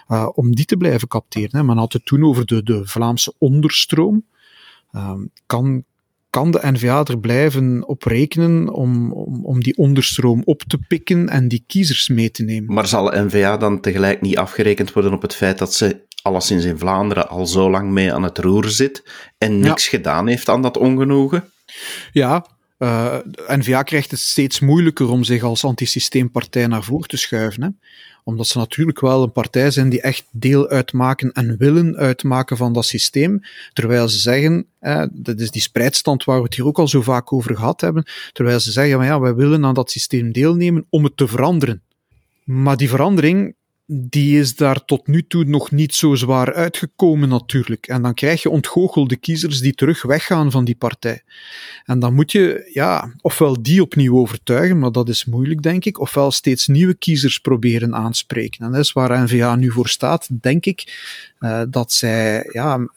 uh, 0.08 0.28
om 0.34 0.54
die 0.54 0.64
te 0.64 0.76
blijven 0.76 1.08
capteren. 1.08 1.66
Men 1.66 1.76
had 1.76 1.92
het 1.92 2.06
toen 2.06 2.24
over 2.24 2.46
de, 2.46 2.62
de 2.62 2.86
Vlaamse 2.86 3.34
onderstroom. 3.38 4.24
Uh, 4.92 5.12
kan, 5.46 5.84
kan 6.30 6.50
de 6.50 6.60
NVA 6.62 7.04
er 7.04 7.18
blijven 7.18 7.88
op 7.88 8.02
rekenen 8.02 8.72
om, 8.72 9.12
om, 9.12 9.44
om 9.44 9.62
die 9.62 9.76
onderstroom 9.76 10.42
op 10.44 10.62
te 10.62 10.78
pikken 10.88 11.28
en 11.28 11.48
die 11.48 11.64
kiezers 11.66 12.08
mee 12.08 12.30
te 12.30 12.42
nemen? 12.42 12.74
Maar 12.74 12.86
zal 12.86 13.04
de 13.04 13.24
NVA 13.24 13.56
dan 13.56 13.80
tegelijk 13.80 14.20
niet 14.20 14.36
afgerekend 14.36 14.92
worden 14.92 15.12
op 15.12 15.22
het 15.22 15.34
feit 15.34 15.58
dat 15.58 15.74
ze 15.74 16.05
alleszins 16.22 16.64
in 16.64 16.78
Vlaanderen 16.78 17.28
al 17.28 17.46
zo 17.46 17.70
lang 17.70 17.90
mee 17.90 18.12
aan 18.12 18.22
het 18.22 18.38
roer 18.38 18.68
zit 18.68 19.02
en 19.38 19.60
niks 19.60 19.88
gedaan 19.88 20.26
heeft 20.26 20.48
aan 20.48 20.62
dat 20.62 20.76
ongenoegen? 20.76 21.50
Ja, 22.12 22.46
uh, 22.78 23.16
N-VA 23.46 23.82
krijgt 23.82 24.10
het 24.10 24.20
steeds 24.20 24.60
moeilijker 24.60 25.10
om 25.10 25.24
zich 25.24 25.42
als 25.42 25.64
antisysteempartij 25.64 26.66
naar 26.66 26.82
voren 26.82 27.08
te 27.08 27.16
schuiven. 27.16 27.62
Hè? 27.62 27.68
Omdat 28.24 28.46
ze 28.46 28.58
natuurlijk 28.58 29.00
wel 29.00 29.22
een 29.22 29.32
partij 29.32 29.70
zijn 29.70 29.88
die 29.88 30.00
echt 30.00 30.24
deel 30.30 30.68
uitmaken 30.68 31.32
en 31.32 31.56
willen 31.58 31.96
uitmaken 31.96 32.56
van 32.56 32.72
dat 32.72 32.86
systeem. 32.86 33.40
Terwijl 33.72 34.08
ze 34.08 34.18
zeggen, 34.18 34.66
eh, 34.78 35.02
dat 35.12 35.40
is 35.40 35.50
die 35.50 35.62
spreidstand 35.62 36.24
waar 36.24 36.36
we 36.36 36.44
het 36.44 36.54
hier 36.54 36.66
ook 36.66 36.78
al 36.78 36.88
zo 36.88 37.02
vaak 37.02 37.32
over 37.32 37.56
gehad 37.56 37.80
hebben. 37.80 38.06
Terwijl 38.32 38.60
ze 38.60 38.72
zeggen, 38.72 38.98
maar 38.98 39.06
ja, 39.06 39.20
wij 39.20 39.34
willen 39.34 39.64
aan 39.64 39.74
dat 39.74 39.90
systeem 39.90 40.32
deelnemen 40.32 40.86
om 40.90 41.04
het 41.04 41.16
te 41.16 41.28
veranderen. 41.28 41.82
Maar 42.44 42.76
die 42.76 42.88
verandering 42.88 43.54
die 43.86 44.38
is 44.38 44.56
daar 44.56 44.84
tot 44.84 45.06
nu 45.06 45.26
toe 45.26 45.44
nog 45.44 45.70
niet 45.70 45.94
zo 45.94 46.14
zwaar 46.14 46.54
uitgekomen 46.54 47.28
natuurlijk. 47.28 47.86
En 47.86 48.02
dan 48.02 48.14
krijg 48.14 48.42
je 48.42 48.50
ontgoochelde 48.50 49.16
kiezers 49.16 49.60
die 49.60 49.74
terug 49.74 50.02
weggaan 50.02 50.50
van 50.50 50.64
die 50.64 50.74
partij. 50.74 51.22
En 51.84 51.98
dan 51.98 52.14
moet 52.14 52.32
je, 52.32 52.70
ja, 52.72 53.14
ofwel 53.20 53.62
die 53.62 53.82
opnieuw 53.82 54.16
overtuigen, 54.16 54.78
maar 54.78 54.92
dat 54.92 55.08
is 55.08 55.24
moeilijk 55.24 55.62
denk 55.62 55.84
ik, 55.84 56.00
ofwel 56.00 56.30
steeds 56.30 56.66
nieuwe 56.66 56.94
kiezers 56.94 57.38
proberen 57.38 57.94
aanspreken. 57.94 58.64
En 58.64 58.72
dat 58.72 58.80
is 58.80 58.92
waar 58.92 59.22
NVA 59.22 59.56
nu 59.56 59.70
voor 59.70 59.88
staat, 59.88 60.28
denk 60.40 60.66
ik, 60.66 61.02
uh, 61.40 61.62
dat 61.70 61.92
zij, 61.92 62.48
ja, 62.52 62.88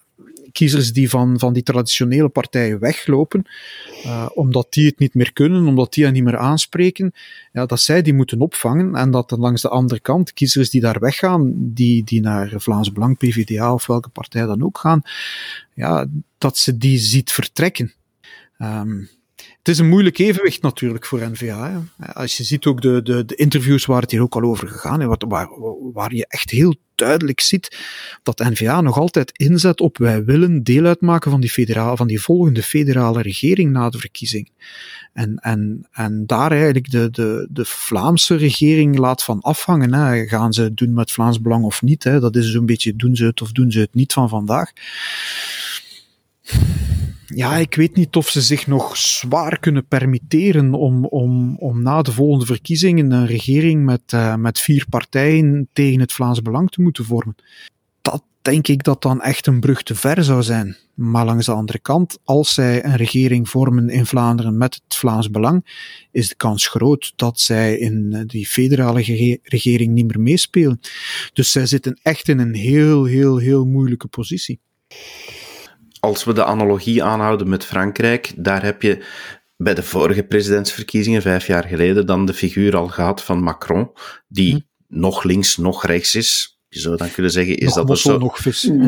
kiezers 0.51 0.93
die 0.93 1.09
van, 1.09 1.39
van 1.39 1.53
die 1.53 1.63
traditionele 1.63 2.29
partijen 2.29 2.79
weglopen, 2.79 3.45
uh, 4.05 4.29
omdat 4.33 4.67
die 4.69 4.85
het 4.85 4.99
niet 4.99 5.13
meer 5.13 5.33
kunnen, 5.33 5.67
omdat 5.67 5.93
die 5.93 6.03
hen 6.03 6.13
niet 6.13 6.23
meer 6.23 6.37
aanspreken, 6.37 7.13
ja, 7.51 7.65
dat 7.65 7.79
zij 7.79 8.01
die 8.01 8.13
moeten 8.13 8.41
opvangen 8.41 8.95
en 8.95 9.11
dat 9.11 9.31
langs 9.31 9.61
de 9.61 9.69
andere 9.69 9.99
kant 9.99 10.33
kiezers 10.33 10.69
die 10.69 10.81
daar 10.81 10.99
weggaan, 10.99 11.53
die, 11.55 12.03
die 12.03 12.21
naar 12.21 12.53
Vlaams 12.55 12.91
Belang, 12.91 13.17
PvdA 13.17 13.73
of 13.73 13.85
welke 13.85 14.09
partij 14.09 14.45
dan 14.45 14.63
ook 14.63 14.77
gaan, 14.77 15.01
ja, 15.73 16.05
dat 16.37 16.57
ze 16.57 16.77
die 16.77 16.97
ziet 16.97 17.31
vertrekken. 17.31 17.93
Um, 18.57 19.09
het 19.59 19.67
is 19.67 19.79
een 19.79 19.89
moeilijk 19.89 20.17
evenwicht 20.17 20.61
natuurlijk 20.61 21.05
voor 21.05 21.29
NVA. 21.31 21.85
Hè. 21.97 22.13
Als 22.13 22.37
je 22.37 22.43
ziet 22.43 22.65
ook 22.65 22.81
de, 22.81 23.01
de, 23.01 23.25
de, 23.25 23.35
interviews 23.35 23.85
waar 23.85 24.01
het 24.01 24.11
hier 24.11 24.21
ook 24.21 24.35
al 24.35 24.41
over 24.41 24.67
gegaan 24.67 25.01
is, 25.01 25.07
waar, 25.27 25.49
waar 25.93 26.15
je 26.15 26.25
echt 26.27 26.49
heel 26.49 26.75
duidelijk 26.95 27.39
ziet 27.39 27.77
dat 28.23 28.39
NVA 28.39 28.81
nog 28.81 28.97
altijd 28.97 29.31
inzet 29.37 29.79
op 29.79 29.97
wij 29.97 30.23
willen 30.23 30.63
deel 30.63 30.85
uitmaken 30.85 31.31
van 31.31 31.41
die, 31.41 31.49
federaal, 31.49 31.97
van 31.97 32.07
die 32.07 32.21
volgende 32.21 32.63
federale 32.63 33.21
regering 33.21 33.71
na 33.71 33.89
de 33.89 33.97
verkiezing. 33.97 34.51
En, 35.13 35.35
en, 35.35 35.87
en 35.91 36.25
daar 36.25 36.51
eigenlijk 36.51 36.91
de, 36.91 37.09
de, 37.09 37.47
de 37.51 37.65
Vlaamse 37.65 38.35
regering 38.35 38.97
laat 38.97 39.23
van 39.23 39.41
afhangen. 39.41 39.93
Hè. 39.93 40.27
Gaan 40.27 40.53
ze 40.53 40.61
het 40.61 40.77
doen 40.77 40.93
met 40.93 41.11
Vlaams 41.11 41.41
Belang 41.41 41.63
of 41.63 41.81
niet? 41.81 42.03
Hè. 42.03 42.19
Dat 42.19 42.35
is 42.35 42.51
zo'n 42.51 42.65
beetje 42.65 42.95
doen 42.95 43.15
ze 43.15 43.25
het 43.25 43.41
of 43.41 43.51
doen 43.51 43.71
ze 43.71 43.79
het 43.79 43.93
niet 43.93 44.13
van 44.13 44.29
vandaag 44.29 44.71
ja, 47.35 47.55
ik 47.55 47.75
weet 47.75 47.95
niet 47.95 48.15
of 48.15 48.29
ze 48.29 48.41
zich 48.41 48.67
nog 48.67 48.97
zwaar 48.97 49.59
kunnen 49.59 49.85
permitteren 49.85 50.73
om, 50.73 51.05
om, 51.05 51.57
om 51.57 51.81
na 51.81 52.01
de 52.01 52.11
volgende 52.11 52.45
verkiezingen 52.45 53.11
een 53.11 53.25
regering 53.25 53.85
met, 53.85 54.01
uh, 54.13 54.35
met 54.35 54.59
vier 54.59 54.85
partijen 54.89 55.67
tegen 55.73 55.99
het 55.99 56.13
Vlaams 56.13 56.41
Belang 56.41 56.69
te 56.69 56.81
moeten 56.81 57.05
vormen. 57.05 57.35
Dat 58.01 58.23
denk 58.41 58.67
ik 58.67 58.83
dat 58.83 59.01
dan 59.01 59.21
echt 59.21 59.47
een 59.47 59.59
brug 59.59 59.83
te 59.83 59.95
ver 59.95 60.23
zou 60.23 60.43
zijn. 60.43 60.77
Maar 60.93 61.25
langs 61.25 61.45
de 61.45 61.51
andere 61.51 61.79
kant, 61.79 62.17
als 62.23 62.53
zij 62.53 62.85
een 62.85 62.95
regering 62.95 63.49
vormen 63.49 63.89
in 63.89 64.05
Vlaanderen 64.05 64.57
met 64.57 64.73
het 64.73 64.95
Vlaams 64.95 65.29
Belang, 65.29 65.65
is 66.11 66.29
de 66.29 66.35
kans 66.35 66.67
groot 66.67 67.13
dat 67.15 67.39
zij 67.39 67.77
in 67.77 68.23
die 68.27 68.47
federale 68.47 69.01
regering 69.43 69.93
niet 69.93 70.07
meer 70.07 70.19
meespelen. 70.19 70.79
Dus 71.33 71.51
zij 71.51 71.65
zitten 71.65 71.99
echt 72.01 72.27
in 72.27 72.39
een 72.39 72.55
heel, 72.55 73.05
heel, 73.05 73.37
heel 73.37 73.65
moeilijke 73.65 74.07
positie 74.07 74.59
als 75.99 76.23
we 76.23 76.33
de 76.33 76.45
analogie 76.45 77.03
aanhouden 77.03 77.49
met 77.49 77.65
Frankrijk, 77.65 78.33
daar 78.35 78.63
heb 78.63 78.81
je 78.81 79.05
bij 79.57 79.73
de 79.73 79.83
vorige 79.83 80.23
presidentsverkiezingen, 80.23 81.21
vijf 81.21 81.47
jaar 81.47 81.63
geleden, 81.63 82.05
dan 82.05 82.25
de 82.25 82.33
figuur 82.33 82.75
al 82.75 82.87
gehad 82.87 83.23
van 83.23 83.43
Macron, 83.43 83.91
die 84.27 84.53
hm. 84.53 84.99
nog 84.99 85.23
links, 85.23 85.57
nog 85.57 85.85
rechts 85.85 86.15
is. 86.15 86.59
Je 86.67 86.79
zou 86.79 86.97
dan 86.97 87.11
kunnen 87.11 87.31
zeggen, 87.31 87.57
is, 87.57 87.73
dat 87.73 87.89
een 87.89 87.97
soort, 87.97 88.45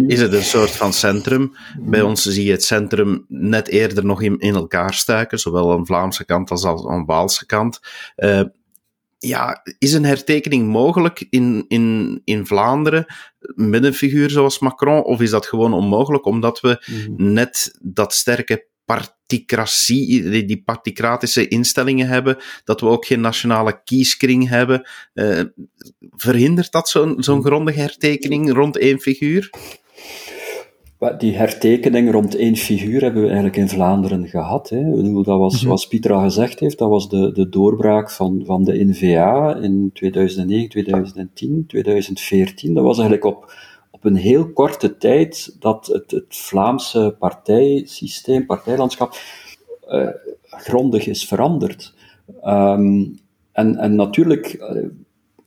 is 0.08 0.22
het 0.22 0.34
een 0.34 0.44
soort 0.44 0.72
van 0.72 0.94
centrum? 0.94 1.56
Bij 1.80 2.02
ons 2.02 2.24
zie 2.24 2.46
je 2.46 2.52
het 2.52 2.64
centrum 2.64 3.26
net 3.28 3.68
eerder 3.68 4.06
nog 4.06 4.22
in, 4.22 4.40
in 4.40 4.56
elkaar 4.56 4.94
stuiken, 4.94 5.40
zowel 5.40 5.72
aan 5.72 5.80
de 5.80 5.86
Vlaamse 5.86 6.26
kant 6.26 6.52
als 6.52 6.66
aan 6.66 7.00
de 7.00 7.04
Waalse 7.06 7.46
kant. 7.46 7.80
Uh, 8.18 8.42
ja, 9.28 9.62
is 9.78 9.94
een 9.94 10.06
hertekening 10.06 10.68
mogelijk 10.68 11.26
in, 11.30 11.66
in, 11.68 12.22
in 12.24 12.46
Vlaanderen 12.46 13.06
met 13.56 13.84
een 13.84 13.94
figuur 13.94 14.30
zoals 14.30 14.60
Macron? 14.60 15.04
Of 15.04 15.22
is 15.22 15.30
dat 15.30 15.46
gewoon 15.46 15.74
onmogelijk 15.74 16.26
omdat 16.26 16.60
we 16.60 16.84
mhm. 16.86 17.34
net 17.34 17.78
dat 17.82 18.14
sterke 18.14 18.68
particratie, 18.86 20.30
die, 20.30 20.46
die 20.46 20.64
particratische 20.64 21.48
instellingen 21.48 22.08
hebben, 22.08 22.38
dat 22.64 22.82
we 22.82 22.88
ook 22.88 23.06
geen 23.06 23.22
nationale 23.22 23.82
kieskring 23.84 24.50
hebben? 24.50 24.88
Uh, 25.14 25.42
verhindert 26.16 26.72
dat 26.72 26.90
zo'n 26.90 27.24
zo'n 27.24 27.44
grondige 27.44 27.80
hertekening 27.80 28.54
rond 28.54 28.78
één 28.78 29.00
figuur? 29.00 29.50
Die 31.18 31.36
hertekening 31.36 32.12
rond 32.12 32.36
één 32.36 32.56
figuur 32.56 33.02
hebben 33.02 33.22
we 33.22 33.28
eigenlijk 33.28 33.58
in 33.58 33.70
Vlaanderen 33.70 34.28
gehad. 34.28 34.70
Hè. 34.70 35.12
Dat 35.14 35.26
was, 35.26 35.54
mhm. 35.54 35.64
zoals 35.64 35.88
Pieter 35.88 36.14
al 36.14 36.22
gezegd 36.22 36.60
heeft, 36.60 36.78
dat 36.78 36.90
was 36.90 37.10
de, 37.10 37.32
de 37.32 37.50
doorbraak 37.50 38.12
van, 38.12 38.44
van 38.46 38.64
de 38.64 38.84
NVA 38.84 39.56
in 39.56 39.90
2009, 39.94 40.70
2010, 40.70 41.64
2014. 41.68 42.74
Dat 42.74 42.84
was 42.84 43.00
eigenlijk 43.00 43.26
op, 43.26 43.54
op 43.92 44.02
op 44.02 44.08
een 44.08 44.16
heel 44.16 44.52
korte 44.52 44.98
tijd 44.98 45.56
dat 45.60 45.88
het, 45.88 46.12
het 46.12 46.38
Vlaamse 46.38 47.16
partijsysteem, 47.20 48.46
partijlandschap, 48.46 49.16
uh, 49.90 50.10
grondig 50.42 51.08
is 51.08 51.26
veranderd. 51.26 51.94
Um, 52.46 53.20
en, 53.52 53.76
en 53.76 53.96
natuurlijk, 53.96 54.58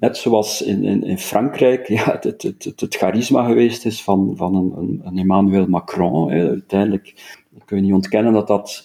net 0.04 0.16
zoals 0.16 0.62
in, 0.62 0.84
in, 0.84 1.02
in 1.02 1.18
Frankrijk 1.18 1.88
ja, 1.98 2.12
het, 2.20 2.24
het, 2.24 2.42
het, 2.42 2.80
het, 2.80 2.94
charisma 2.94 3.44
geweest 3.46 3.84
is 3.86 4.02
van, 4.02 4.32
van 4.36 4.54
een, 4.54 5.00
een 5.04 5.18
Emmanuel 5.18 5.66
Macron. 5.66 6.30
Hè. 6.30 6.48
Uiteindelijk 6.48 7.14
kun 7.64 7.76
je 7.76 7.82
niet 7.82 7.92
ontkennen 7.92 8.32
dat 8.32 8.46
dat 8.46 8.84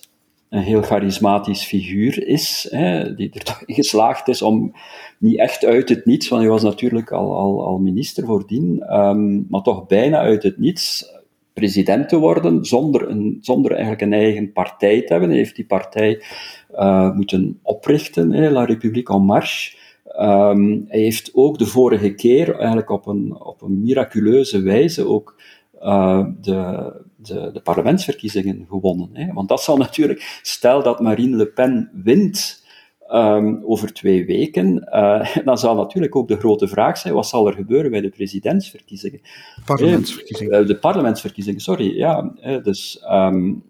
een 0.50 0.62
heel 0.62 0.82
charismatisch 0.82 1.64
figuur 1.64 2.28
is, 2.28 2.68
hè, 2.72 3.16
die 3.16 3.30
er 3.34 3.44
toch 3.52 3.64
geslaagd 3.66 4.28
is 4.28 4.42
om 4.42 4.74
niet 5.18 5.40
echt 5.40 5.66
uit 5.66 5.90
het 5.90 6.06
niets, 6.06 6.28
want 6.28 6.42
hij 6.42 6.52
was 6.52 6.64
natuurlijk 6.64 7.12
al, 7.12 7.36
al, 7.36 7.66
al 7.66 7.78
minister 7.78 8.26
voordien, 8.26 8.96
um, 8.98 9.46
maar 9.50 9.62
toch 9.62 9.88
bijna 9.88 10.18
uit 10.18 10.44
het 10.44 10.58
niets 10.58 11.14
president 11.54 12.10
te 12.10 12.18
worden, 12.18 12.66
zonder, 12.66 13.10
een, 13.10 13.38
zonder 13.42 13.72
eigenlijk 13.72 14.02
een 14.02 14.14
eigen 14.14 14.52
partij 14.52 15.02
te 15.02 15.12
hebben. 15.12 15.30
Hij 15.30 15.38
heeft 15.38 15.56
die 15.56 15.66
partij 15.66 16.22
uh, 16.72 17.16
moeten 17.16 17.60
oprichten, 17.62 18.32
hè, 18.32 18.50
La 18.50 18.66
République 18.66 19.16
en 19.16 19.24
Marche. 19.24 19.78
Um, 20.22 20.86
hij 20.88 21.00
heeft 21.00 21.30
ook 21.34 21.58
de 21.58 21.66
vorige 21.66 22.14
keer 22.14 22.56
eigenlijk 22.56 22.90
op 22.90 23.06
een, 23.06 23.42
op 23.42 23.62
een 23.62 23.82
miraculeuze 23.82 24.62
wijze 24.62 25.08
ook 25.08 25.42
uh, 25.82 26.26
de, 26.42 26.92
de, 27.16 27.50
de, 27.54 27.62
parlementsverkiezingen 27.62 28.66
gewonnen. 28.70 29.10
Hè. 29.14 29.34
Want 29.34 29.50
dat 29.50 29.62
zal 29.62 29.78
natuurlijk, 29.88 30.40
stel 30.42 30.84
dat 30.84 31.00
Marine 31.00 31.38
Le 31.38 31.48
Pen 31.48 31.90
wint 31.94 32.66
um, 33.12 33.64
over 33.66 33.94
twee 33.94 34.26
weken, 34.26 34.88
uh, 34.94 35.36
dan 35.46 35.58
zal 35.58 35.76
natuurlijk 35.76 36.16
ook 36.16 36.28
de 36.28 36.38
grote 36.38 36.68
vraag 36.68 36.98
zijn, 36.98 37.14
wat 37.14 37.28
zal 37.28 37.48
er 37.48 37.54
gebeuren 37.54 37.92
bij 37.92 38.02
de 38.02 38.10
presidentsverkiezingen? 38.10 39.22
Parlementsverkiezingen. 39.66 40.62
Uh, 40.62 40.68
de 40.68 40.78
parlementsverkiezingen, 40.78 41.62
sorry. 41.62 41.98
Ja, 41.98 42.34
dus 42.64 43.06
um, 43.12 43.64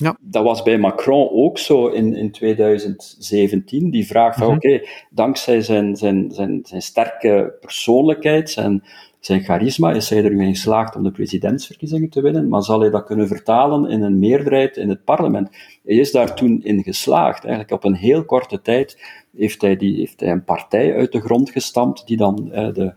ja. 0.00 0.16
Dat 0.20 0.44
was 0.44 0.62
bij 0.62 0.78
Macron 0.78 1.30
ook 1.30 1.58
zo 1.58 1.86
in, 1.86 2.14
in 2.14 2.30
2017. 2.30 3.90
Die 3.90 4.06
vraag 4.06 4.34
van, 4.34 4.46
mm 4.46 4.58
-hmm. 4.60 4.74
oké, 4.74 4.86
dankzij 5.10 5.60
zijn, 5.60 5.96
zijn, 5.96 6.30
zijn, 6.30 6.60
zijn 6.64 6.82
sterke 6.82 7.56
persoonlijkheid, 7.60 8.50
zijn, 8.50 8.82
zijn 9.20 9.42
charisma, 9.42 9.92
is 9.92 10.10
hij 10.10 10.24
er 10.24 10.34
nu 10.34 10.44
in 10.44 10.54
geslaagd 10.54 10.96
om 10.96 11.02
de 11.02 11.10
presidentsverkiezingen 11.10 12.08
te 12.08 12.20
winnen, 12.20 12.48
maar 12.48 12.62
zal 12.62 12.80
hij 12.80 12.90
dat 12.90 13.04
kunnen 13.04 13.28
vertalen 13.28 13.90
in 13.90 14.02
een 14.02 14.18
meerderheid 14.18 14.76
in 14.76 14.88
het 14.88 15.04
parlement? 15.04 15.48
Hij 15.84 15.94
is 15.94 16.12
daar 16.12 16.34
toen 16.34 16.62
in 16.62 16.82
geslaagd. 16.82 17.44
Eigenlijk 17.44 17.72
op 17.72 17.84
een 17.84 17.94
heel 17.94 18.24
korte 18.24 18.60
tijd 18.60 18.98
heeft 19.36 19.62
hij, 19.62 19.76
die, 19.76 19.96
heeft 19.96 20.20
hij 20.20 20.30
een 20.30 20.44
partij 20.44 20.94
uit 20.94 21.12
de 21.12 21.20
grond 21.20 21.50
gestampt 21.50 22.06
die 22.06 22.16
dan 22.16 22.52
eh, 22.52 22.72
de 22.72 22.92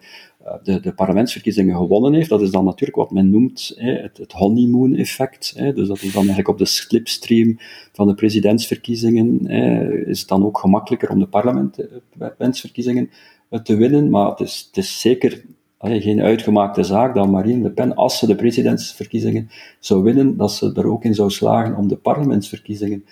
de, 0.63 0.79
de, 0.79 0.93
parlementsverkiezingen 0.93 1.75
gewonnen 1.75 2.13
heeft. 2.13 2.29
Dat 2.29 2.41
is 2.41 2.51
dan 2.51 2.65
natuurlijk 2.65 2.97
wat 2.97 3.11
men 3.11 3.29
noemt 3.29 3.73
hè, 3.75 3.91
het, 3.91 4.17
het 4.17 4.31
honeymoon-effect. 4.31 5.53
Dus 5.55 5.87
dat 5.87 6.01
is 6.01 6.11
dan 6.11 6.21
eigenlijk 6.21 6.47
op 6.47 6.57
de 6.57 6.65
slipstream 6.65 7.57
van 7.91 8.07
de 8.07 8.13
presidentsverkiezingen. 8.13 9.47
Hè, 9.47 9.93
is 10.05 10.19
het 10.19 10.29
dan 10.29 10.45
ook 10.45 10.59
gemakkelijker 10.59 11.09
om 11.09 11.19
de 11.19 11.27
parlementsverkiezingen 11.27 13.09
eh, 13.49 13.59
te 13.59 13.75
winnen. 13.75 14.09
Maar 14.09 14.29
het 14.29 14.39
is, 14.39 14.63
het 14.67 14.77
is 14.77 15.01
zeker 15.01 15.43
geen 15.79 16.21
uitgemaakte 16.21 16.83
zaak 16.83 17.15
dat 17.15 17.29
Marine 17.29 17.61
Le 17.61 17.71
Pen, 17.71 17.95
als 17.95 18.17
ze 18.17 18.27
de 18.27 18.35
presidentsverkiezingen 18.35 19.49
zou 19.79 20.03
winnen, 20.03 20.37
dat 20.37 20.51
ze 20.51 20.71
er 20.75 20.87
ook 20.87 21.03
in 21.03 21.15
zou 21.15 21.29
slagen 21.29 21.75
om 21.75 21.87
de 21.87 21.95
parlementsverkiezingen 21.95 23.05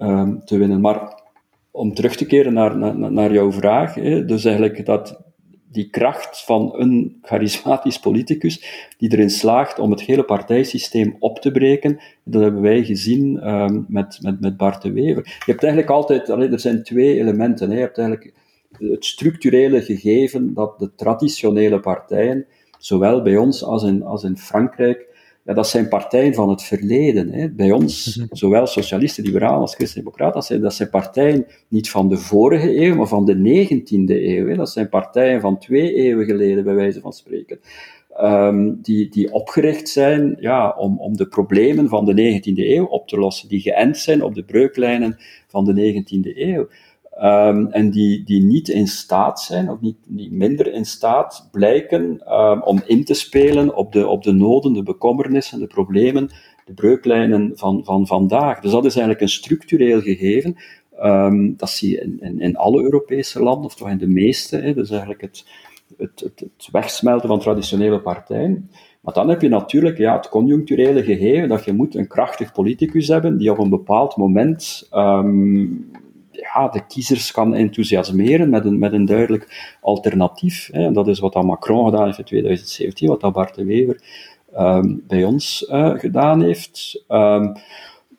um, 0.00 0.44
te 0.44 0.56
winnen. 0.56 0.80
Maar 0.80 1.22
om 1.70 1.94
terug 1.94 2.16
te 2.16 2.26
keren 2.26 2.52
naar, 2.52 2.76
naar, 2.76 3.12
naar 3.12 3.32
jouw 3.32 3.52
vraag, 3.52 3.94
hè, 3.94 4.24
dus 4.24 4.44
eigenlijk 4.44 4.86
dat 4.86 5.20
die 5.72 5.90
kracht 5.90 6.44
van 6.44 6.72
een 6.76 7.18
charismatisch 7.22 7.98
politicus 7.98 8.64
die 8.98 9.12
erin 9.12 9.30
slaagt 9.30 9.78
om 9.78 9.90
het 9.90 10.00
hele 10.00 10.24
partijsysteem 10.24 11.16
op 11.18 11.38
te 11.38 11.50
breken. 11.50 12.00
Dat 12.24 12.42
hebben 12.42 12.62
wij 12.62 12.84
gezien 12.84 13.48
um, 13.48 13.84
met, 13.88 14.18
met, 14.22 14.40
met 14.40 14.56
Bart 14.56 14.82
de 14.82 14.92
Wever. 14.92 15.22
Je 15.24 15.50
hebt 15.50 15.62
eigenlijk 15.62 15.92
altijd, 15.92 16.28
er 16.28 16.60
zijn 16.60 16.82
twee 16.82 17.18
elementen. 17.18 17.68
Hè. 17.68 17.74
Je 17.74 17.80
hebt 17.80 17.98
eigenlijk 17.98 18.32
het 18.78 19.04
structurele 19.04 19.82
gegeven 19.82 20.54
dat 20.54 20.78
de 20.78 20.94
traditionele 20.94 21.80
partijen, 21.80 22.46
zowel 22.78 23.22
bij 23.22 23.36
ons 23.36 23.64
als 23.64 23.82
in, 23.82 24.02
als 24.02 24.24
in 24.24 24.38
Frankrijk, 24.38 25.06
ja, 25.44 25.54
dat 25.54 25.68
zijn 25.68 25.88
partijen 25.88 26.34
van 26.34 26.48
het 26.48 26.62
verleden. 26.62 27.32
Hè. 27.32 27.50
Bij 27.50 27.70
ons, 27.70 28.16
mhm. 28.16 28.26
zowel 28.30 28.66
socialisten, 28.66 29.24
liberalen 29.24 29.60
als 29.60 29.74
christen-democraten, 29.74 30.34
dat 30.34 30.44
zijn, 30.44 30.60
dat 30.60 30.74
zijn 30.74 30.90
partijen 30.90 31.46
niet 31.68 31.90
van 31.90 32.08
de 32.08 32.16
vorige 32.16 32.76
eeuw, 32.80 32.94
maar 32.94 33.06
van 33.06 33.24
de 33.24 33.34
19e 33.34 34.04
eeuw. 34.06 34.48
Hè. 34.48 34.56
Dat 34.56 34.70
zijn 34.70 34.88
partijen 34.88 35.40
van 35.40 35.58
twee 35.58 35.94
eeuwen 35.94 36.26
geleden, 36.26 36.64
bij 36.64 36.74
wijze 36.74 37.00
van 37.00 37.12
spreken. 37.12 37.60
Um, 38.20 38.78
die, 38.82 39.08
die 39.08 39.32
opgericht 39.32 39.88
zijn 39.88 40.36
ja, 40.40 40.74
om, 40.78 41.00
om 41.00 41.16
de 41.16 41.26
problemen 41.26 41.88
van 41.88 42.04
de 42.04 42.40
19e 42.40 42.58
eeuw 42.58 42.84
op 42.84 43.08
te 43.08 43.18
lossen, 43.18 43.48
die 43.48 43.60
geënt 43.60 43.98
zijn 43.98 44.22
op 44.22 44.34
de 44.34 44.44
breuklijnen 44.44 45.16
van 45.48 45.64
de 45.64 46.02
19e 46.04 46.36
eeuw. 46.36 46.68
Um, 47.20 47.66
en 47.66 47.90
die, 47.90 48.24
die 48.24 48.42
niet 48.42 48.68
in 48.68 48.86
staat 48.86 49.40
zijn, 49.40 49.70
of 49.70 49.80
niet, 49.80 49.96
niet 50.06 50.32
minder 50.32 50.72
in 50.72 50.84
staat 50.84 51.48
blijken 51.50 52.22
um, 52.32 52.62
om 52.62 52.82
in 52.86 53.04
te 53.04 53.14
spelen 53.14 53.76
op 53.76 53.92
de, 53.92 54.06
op 54.06 54.22
de 54.22 54.32
noden, 54.32 54.72
de 54.72 54.82
bekommernissen, 54.82 55.58
de 55.58 55.66
problemen, 55.66 56.30
de 56.64 56.72
breuklijnen 56.72 57.52
van, 57.54 57.84
van 57.84 58.06
vandaag. 58.06 58.60
Dus 58.60 58.70
dat 58.70 58.84
is 58.84 58.92
eigenlijk 58.92 59.20
een 59.20 59.28
structureel 59.28 60.00
gegeven. 60.00 60.56
Um, 61.02 61.56
dat 61.56 61.70
zie 61.70 61.90
je 61.90 62.16
in, 62.20 62.40
in, 62.40 62.56
alle 62.56 62.82
Europese 62.82 63.42
landen, 63.42 63.64
of 63.64 63.74
toch 63.74 63.88
in 63.88 63.98
de 63.98 64.08
meeste. 64.08 64.56
Hè. 64.56 64.74
Dus 64.74 64.90
eigenlijk 64.90 65.20
het, 65.20 65.46
het, 65.96 66.20
het, 66.20 66.40
het 66.40 66.68
wegsmelten 66.72 67.28
van 67.28 67.40
traditionele 67.40 68.00
partijen. 68.00 68.70
Maar 69.00 69.14
dan 69.14 69.28
heb 69.28 69.42
je 69.42 69.48
natuurlijk 69.48 69.98
ja, 69.98 70.16
het 70.16 70.28
conjuncturele 70.28 71.02
gegeven 71.02 71.48
dat 71.48 71.64
je 71.64 71.72
moet 71.72 71.94
een 71.94 72.08
krachtig 72.08 72.52
politicus 72.52 73.08
hebben 73.08 73.38
die 73.38 73.50
op 73.50 73.58
een 73.58 73.70
bepaald 73.70 74.16
moment 74.16 74.88
ja, 76.32 76.68
de 76.68 76.86
kiezers 76.86 77.30
kan 77.30 77.54
enthousiasmeren 77.54 78.50
met 78.50 78.64
een, 78.64 78.78
met 78.78 78.92
een 78.92 79.04
duidelijk 79.04 79.76
alternatief. 79.80 80.68
Hè. 80.72 80.84
En 80.84 80.92
dat 80.92 81.08
is 81.08 81.18
wat 81.18 81.32
dat 81.32 81.44
Macron 81.44 81.84
gedaan 81.84 82.04
heeft 82.04 82.18
in 82.18 82.24
2017, 82.24 83.08
wat 83.08 83.20
dat 83.20 83.32
Bart 83.32 83.54
de 83.54 83.64
Wever 83.64 84.02
um, 84.58 85.04
bij 85.06 85.24
ons 85.24 85.66
uh, 85.70 85.98
gedaan 85.98 86.42
heeft. 86.42 87.04
Um, 87.08 87.52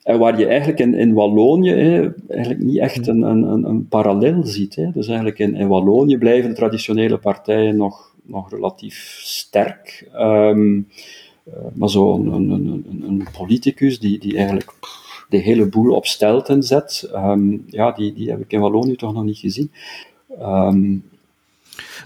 en 0.04 0.20
waar 0.20 0.40
je 0.40 0.46
eigenlijk 0.46 0.80
in, 0.80 0.94
in 0.94 1.14
Wallonië 1.14 1.72
hè, 1.72 2.14
eigenlijk 2.28 2.64
niet 2.64 2.78
echt 2.78 3.08
een, 3.08 3.22
een, 3.22 3.64
een 3.64 3.88
parallel 3.88 4.46
ziet. 4.46 4.76
Hè. 4.76 4.92
Dus 4.92 5.08
eigenlijk 5.08 5.40
in, 5.40 5.56
in 5.56 5.68
Wallonië 5.68 6.18
blijven 6.18 6.50
de 6.50 6.56
traditionele 6.56 7.18
partijen 7.18 7.76
nog, 7.76 8.16
nog 8.24 8.52
relatief 8.52 9.20
sterk. 9.24 10.10
Um, 10.16 10.88
uh, 11.48 11.54
maar 11.74 11.90
zo'n 11.90 12.34
een, 12.34 12.50
een, 12.50 12.86
een, 12.90 13.04
een, 13.08 13.28
politicus 13.38 14.00
die, 14.00 14.20
die 14.20 14.38
eigenlijk 14.38 14.74
de 15.34 15.40
hele 15.40 15.66
boel 15.66 15.96
op 15.96 16.06
stelten 16.06 16.64
zet. 16.64 17.10
Um, 17.14 17.64
ja, 17.68 17.92
die, 17.92 18.14
die 18.14 18.30
heb 18.30 18.40
ik 18.40 18.52
in 18.52 18.60
Wallonië 18.60 18.96
toch 18.96 19.14
nog 19.14 19.24
niet 19.24 19.38
gezien. 19.38 19.72
Um, 20.42 21.12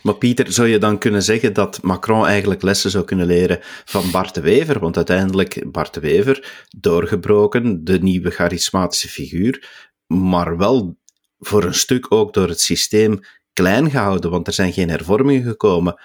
maar 0.04 0.16
Pieter, 0.16 0.52
zou 0.52 0.68
je 0.68 0.78
dan 0.78 0.98
kunnen 0.98 1.24
zeggen 1.24 1.54
dat 1.54 1.82
Macron 1.82 2.26
eigenlijk 2.26 2.62
lessen 2.62 2.92
zou 2.92 3.04
kunnen 3.04 3.26
leren 3.26 3.60
van 3.86 4.12
Bart 4.12 4.36
de 4.36 4.42
Wever? 4.42 4.80
Want 4.80 4.96
uiteindelijk, 4.96 5.72
Bart 5.72 5.94
de 5.94 6.00
Wever, 6.00 6.66
doorgebroken, 6.78 7.84
de 7.84 8.00
nieuwe 8.00 8.30
charismatische 8.30 9.08
figuur, 9.08 9.86
maar 10.08 10.58
wel 10.58 10.98
voor 11.40 11.64
een 11.64 11.74
stuk 11.74 12.12
ook 12.12 12.34
door 12.34 12.48
het 12.48 12.62
systeem 12.62 13.20
klein 13.54 13.90
gehouden, 13.90 14.32
want 14.32 14.48
er 14.48 14.54
zijn 14.54 14.74
geen 14.74 14.90
hervormingen 14.90 15.44
gekomen. 15.44 16.00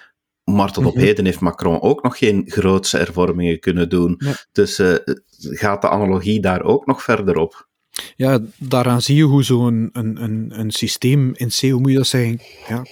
Maar 0.44 0.72
tot 0.72 0.84
op 0.84 0.94
mhm. 0.94 1.04
heden 1.04 1.24
heeft 1.24 1.40
Macron 1.40 1.80
ook 1.80 2.02
nog 2.02 2.18
geen 2.18 2.42
grootse 2.46 2.96
hervormingen 2.96 3.60
kunnen 3.60 3.88
doen. 3.88 4.20
Dus 4.52 4.78
uh, 4.78 4.94
gaat 5.36 5.82
de 5.82 5.88
analogie 5.88 6.40
daar 6.40 6.62
ook 6.62 6.86
nog 6.86 7.02
verder 7.02 7.36
op? 7.36 7.68
Ja, 8.16 8.40
daaraan 8.58 9.02
zie 9.02 9.16
je 9.16 9.22
hoe 9.22 9.44
zo'n 9.44 9.90
een, 9.92 10.22
een, 10.22 10.58
een 10.58 10.70
systeem 10.70 11.32
in 11.34 11.48
C, 11.48 11.60
hoe 11.60 11.80
moet 11.80 11.90
je 11.90 11.96
dat 11.96 12.06
zeggen, 12.06 12.40
ja, 12.68 12.82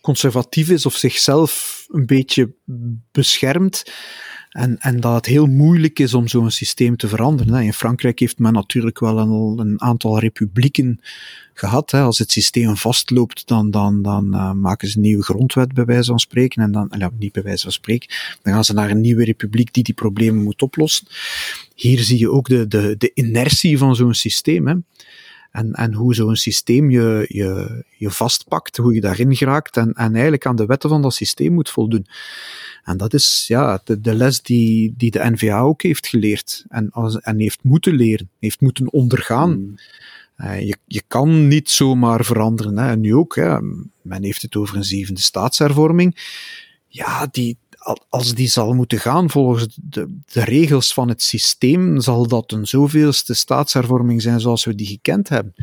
conservatief 0.00 0.70
is 0.70 0.86
of 0.86 0.94
zichzelf 0.94 1.84
een 1.88 2.06
beetje 2.06 2.54
beschermt. 3.12 3.92
En, 4.50 4.78
en 4.78 5.00
dat 5.00 5.14
het 5.14 5.26
heel 5.26 5.46
moeilijk 5.46 5.98
is 5.98 6.14
om 6.14 6.28
zo'n 6.28 6.50
systeem 6.50 6.96
te 6.96 7.08
veranderen. 7.08 7.62
In 7.62 7.72
Frankrijk 7.72 8.18
heeft 8.18 8.38
men 8.38 8.52
natuurlijk 8.52 9.00
wel 9.00 9.18
een, 9.18 9.58
een 9.58 9.82
aantal 9.82 10.18
republieken 10.18 11.00
gehad. 11.54 11.94
Als 11.94 12.18
het 12.18 12.32
systeem 12.32 12.76
vastloopt, 12.76 13.46
dan, 13.46 13.70
dan, 13.70 14.02
dan 14.02 14.34
uh, 14.34 14.52
maken 14.52 14.88
ze 14.88 14.96
een 14.96 15.02
nieuwe 15.02 15.22
grondwet, 15.22 15.72
bij 15.72 15.84
wijze 15.84 16.10
van 16.10 16.18
spreken. 16.18 16.62
En 16.62 16.72
dan, 16.72 16.92
ja, 16.98 17.10
niet 17.18 17.32
bij 17.32 17.42
wijze 17.42 17.62
van 17.62 17.72
spreken, 17.72 18.08
dan 18.42 18.52
gaan 18.52 18.64
ze 18.64 18.72
naar 18.72 18.90
een 18.90 19.00
nieuwe 19.00 19.24
republiek 19.24 19.72
die 19.72 19.84
die 19.84 19.94
problemen 19.94 20.42
moet 20.42 20.62
oplossen. 20.62 21.06
Hier 21.74 22.00
zie 22.00 22.18
je 22.18 22.30
ook 22.30 22.48
de, 22.48 22.68
de, 22.68 22.94
de 22.98 23.10
inertie 23.14 23.78
van 23.78 23.96
zo'n 23.96 24.14
systeem. 24.14 24.66
Hè. 24.66 24.74
En, 25.50 25.72
en 25.72 25.94
hoe 25.94 26.14
zo'n 26.14 26.36
systeem 26.36 26.90
je, 26.90 27.24
je, 27.28 27.82
je 27.96 28.10
vastpakt, 28.10 28.76
hoe 28.76 28.94
je 28.94 29.00
daarin 29.00 29.36
geraakt 29.36 29.76
en, 29.76 29.92
en 29.92 30.12
eigenlijk 30.12 30.46
aan 30.46 30.56
de 30.56 30.66
wetten 30.66 30.90
van 30.90 31.02
dat 31.02 31.14
systeem 31.14 31.52
moet 31.52 31.70
voldoen. 31.70 32.06
En 32.84 32.96
dat 32.96 33.14
is 33.14 33.44
ja, 33.48 33.80
de, 33.84 34.00
de 34.00 34.14
les 34.14 34.42
die, 34.42 34.94
die 34.96 35.10
de 35.10 35.30
NVA 35.30 35.60
ook 35.60 35.82
heeft 35.82 36.06
geleerd 36.06 36.64
en, 36.68 36.90
en 37.20 37.38
heeft 37.38 37.58
moeten 37.62 37.94
leren, 37.94 38.30
heeft 38.38 38.60
moeten 38.60 38.92
ondergaan. 38.92 39.52
Hmm. 39.52 39.74
Uh, 40.38 40.60
je, 40.60 40.76
je 40.86 41.02
kan 41.08 41.48
niet 41.48 41.70
zomaar 41.70 42.24
veranderen. 42.24 42.78
Hè. 42.78 42.90
En 42.90 43.00
nu 43.00 43.14
ook, 43.14 43.36
hè. 43.36 43.60
men 44.02 44.22
heeft 44.22 44.42
het 44.42 44.56
over 44.56 44.76
een 44.76 44.84
zevende 44.84 45.20
staatshervorming. 45.20 46.16
Ja, 46.86 47.28
die, 47.30 47.56
als 48.08 48.34
die 48.34 48.48
zal 48.48 48.74
moeten 48.74 48.98
gaan 48.98 49.30
volgens 49.30 49.78
de, 49.82 50.16
de, 50.26 50.44
regels 50.44 50.94
van 50.94 51.08
het 51.08 51.22
systeem, 51.22 52.00
zal 52.00 52.26
dat 52.26 52.52
een 52.52 52.66
zoveelste 52.66 53.34
staatshervorming 53.34 54.22
zijn 54.22 54.40
zoals 54.40 54.64
we 54.64 54.74
die 54.74 54.86
gekend 54.86 55.28
hebben. 55.28 55.54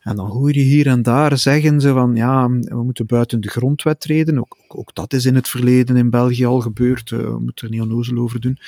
En 0.00 0.16
dan 0.16 0.26
hoor 0.30 0.54
je 0.54 0.60
hier 0.60 0.86
en 0.86 1.02
daar 1.02 1.38
zeggen 1.38 1.80
ze 1.80 1.92
van 1.92 2.16
ja, 2.16 2.48
we 2.50 2.82
moeten 2.82 3.06
buiten 3.06 3.40
de 3.40 3.48
grondwet 3.48 4.00
treden. 4.00 4.38
Ook, 4.38 4.56
ook 4.68 4.94
dat 4.94 5.12
is 5.12 5.24
in 5.24 5.34
het 5.34 5.48
verleden 5.48 5.96
in 5.96 6.10
België 6.10 6.46
al 6.46 6.60
gebeurd. 6.60 7.12
Eh, 7.12 7.18
we 7.18 7.38
moeten 7.38 7.66
er 7.66 7.72
niet 7.72 7.82
onnozel 7.82 8.18
over 8.18 8.40
doen. 8.40 8.58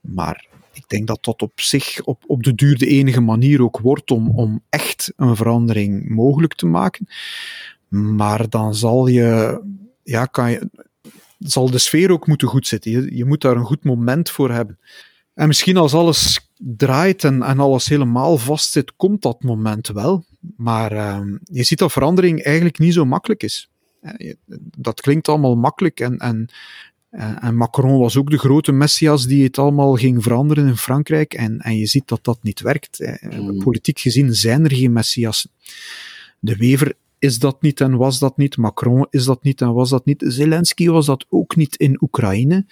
Maar 0.00 0.46
ik 0.72 0.88
denk 0.88 1.06
dat 1.06 1.24
dat 1.24 1.42
op 1.42 1.60
zich 1.60 2.02
op, 2.02 2.22
op 2.26 2.42
de 2.42 2.54
duur 2.54 2.78
de 2.78 2.86
enige 2.86 3.20
manier 3.20 3.62
ook 3.62 3.78
wordt 3.78 4.10
om, 4.10 4.30
om 4.30 4.62
echt 4.68 5.12
een 5.16 5.36
verandering 5.36 6.08
mogelijk 6.08 6.54
te 6.54 6.66
maken. 6.66 7.06
Maar 7.88 8.48
dan 8.48 8.74
zal 8.74 9.06
je, 9.06 9.60
ja, 10.02 10.24
kan 10.24 10.50
je, 10.50 10.70
zal 11.38 11.70
de 11.70 11.78
sfeer 11.78 12.10
ook 12.10 12.26
moeten 12.26 12.48
goed 12.48 12.66
zitten. 12.66 12.90
Je, 12.90 13.16
je 13.16 13.24
moet 13.24 13.40
daar 13.40 13.56
een 13.56 13.64
goed 13.64 13.84
moment 13.84 14.30
voor 14.30 14.50
hebben. 14.50 14.78
En 15.34 15.46
misschien 15.46 15.76
als 15.76 15.94
alles 15.94 16.50
draait 16.56 17.24
en, 17.24 17.42
en 17.42 17.58
alles 17.60 17.88
helemaal 17.88 18.38
vastzit, 18.38 18.92
komt 18.96 19.22
dat 19.22 19.42
moment 19.42 19.88
wel. 19.88 20.24
Maar 20.56 20.92
uh, 20.92 21.20
je 21.42 21.62
ziet 21.62 21.78
dat 21.78 21.92
verandering 21.92 22.42
eigenlijk 22.42 22.78
niet 22.78 22.92
zo 22.92 23.04
makkelijk 23.04 23.42
is. 23.42 23.70
Dat 24.78 25.00
klinkt 25.00 25.28
allemaal 25.28 25.56
makkelijk 25.56 26.00
en, 26.00 26.18
en, 26.18 26.48
en 27.40 27.56
Macron 27.56 27.98
was 27.98 28.16
ook 28.16 28.30
de 28.30 28.38
grote 28.38 28.72
messias 28.72 29.26
die 29.26 29.44
het 29.44 29.58
allemaal 29.58 29.94
ging 29.94 30.22
veranderen 30.22 30.66
in 30.66 30.76
Frankrijk. 30.76 31.34
En, 31.34 31.58
en 31.58 31.76
je 31.76 31.86
ziet 31.86 32.08
dat 32.08 32.24
dat 32.24 32.38
niet 32.42 32.60
werkt. 32.60 33.18
Mm. 33.20 33.58
Politiek 33.58 33.98
gezien 33.98 34.34
zijn 34.34 34.64
er 34.64 34.74
geen 34.74 34.92
messiassen. 34.92 35.50
De 36.38 36.56
Wever 36.56 36.94
is 37.18 37.38
dat 37.38 37.62
niet 37.62 37.80
en 37.80 37.96
was 37.96 38.18
dat 38.18 38.36
niet. 38.36 38.56
Macron 38.56 39.06
is 39.10 39.24
dat 39.24 39.42
niet 39.42 39.60
en 39.60 39.72
was 39.72 39.90
dat 39.90 40.04
niet. 40.04 40.24
Zelensky 40.26 40.88
was 40.88 41.06
dat 41.06 41.26
ook 41.28 41.56
niet 41.56 41.76
in 41.76 41.98
Oekraïne. 42.02 42.66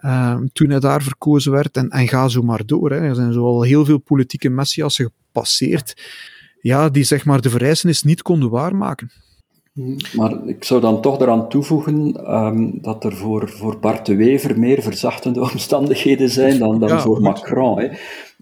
Uh, 0.00 0.36
toen 0.52 0.70
hij 0.70 0.80
daar 0.80 1.02
verkozen 1.02 1.52
werd. 1.52 1.76
En, 1.76 1.88
en 1.88 2.08
ga 2.08 2.28
zo 2.28 2.42
maar 2.42 2.66
door. 2.66 2.90
Hè. 2.90 2.96
Er 2.96 3.14
zijn 3.14 3.32
zo 3.32 3.44
al 3.44 3.62
heel 3.62 3.84
veel 3.84 3.98
politieke 3.98 4.48
messiassen 4.48 5.12
gepasseerd. 5.26 6.02
Ja, 6.60 6.88
die 6.88 7.04
zeg 7.04 7.24
maar 7.24 7.40
de 7.40 7.50
vereisenis 7.50 8.02
niet 8.02 8.22
konden 8.22 8.50
waarmaken. 8.50 9.10
Maar 10.16 10.48
ik 10.48 10.64
zou 10.64 10.80
dan 10.80 11.00
toch 11.00 11.20
eraan 11.20 11.48
toevoegen 11.48 12.32
um, 12.34 12.78
dat 12.82 13.04
er 13.04 13.16
voor, 13.16 13.48
voor 13.48 13.78
Bart 13.78 14.06
de 14.06 14.16
Wever 14.16 14.58
meer 14.58 14.82
verzachtende 14.82 15.40
omstandigheden 15.40 16.30
zijn 16.30 16.58
dan, 16.58 16.80
dan 16.80 17.00
voor 17.00 17.20
Macron. 17.20 17.78
Hè. 17.78 17.88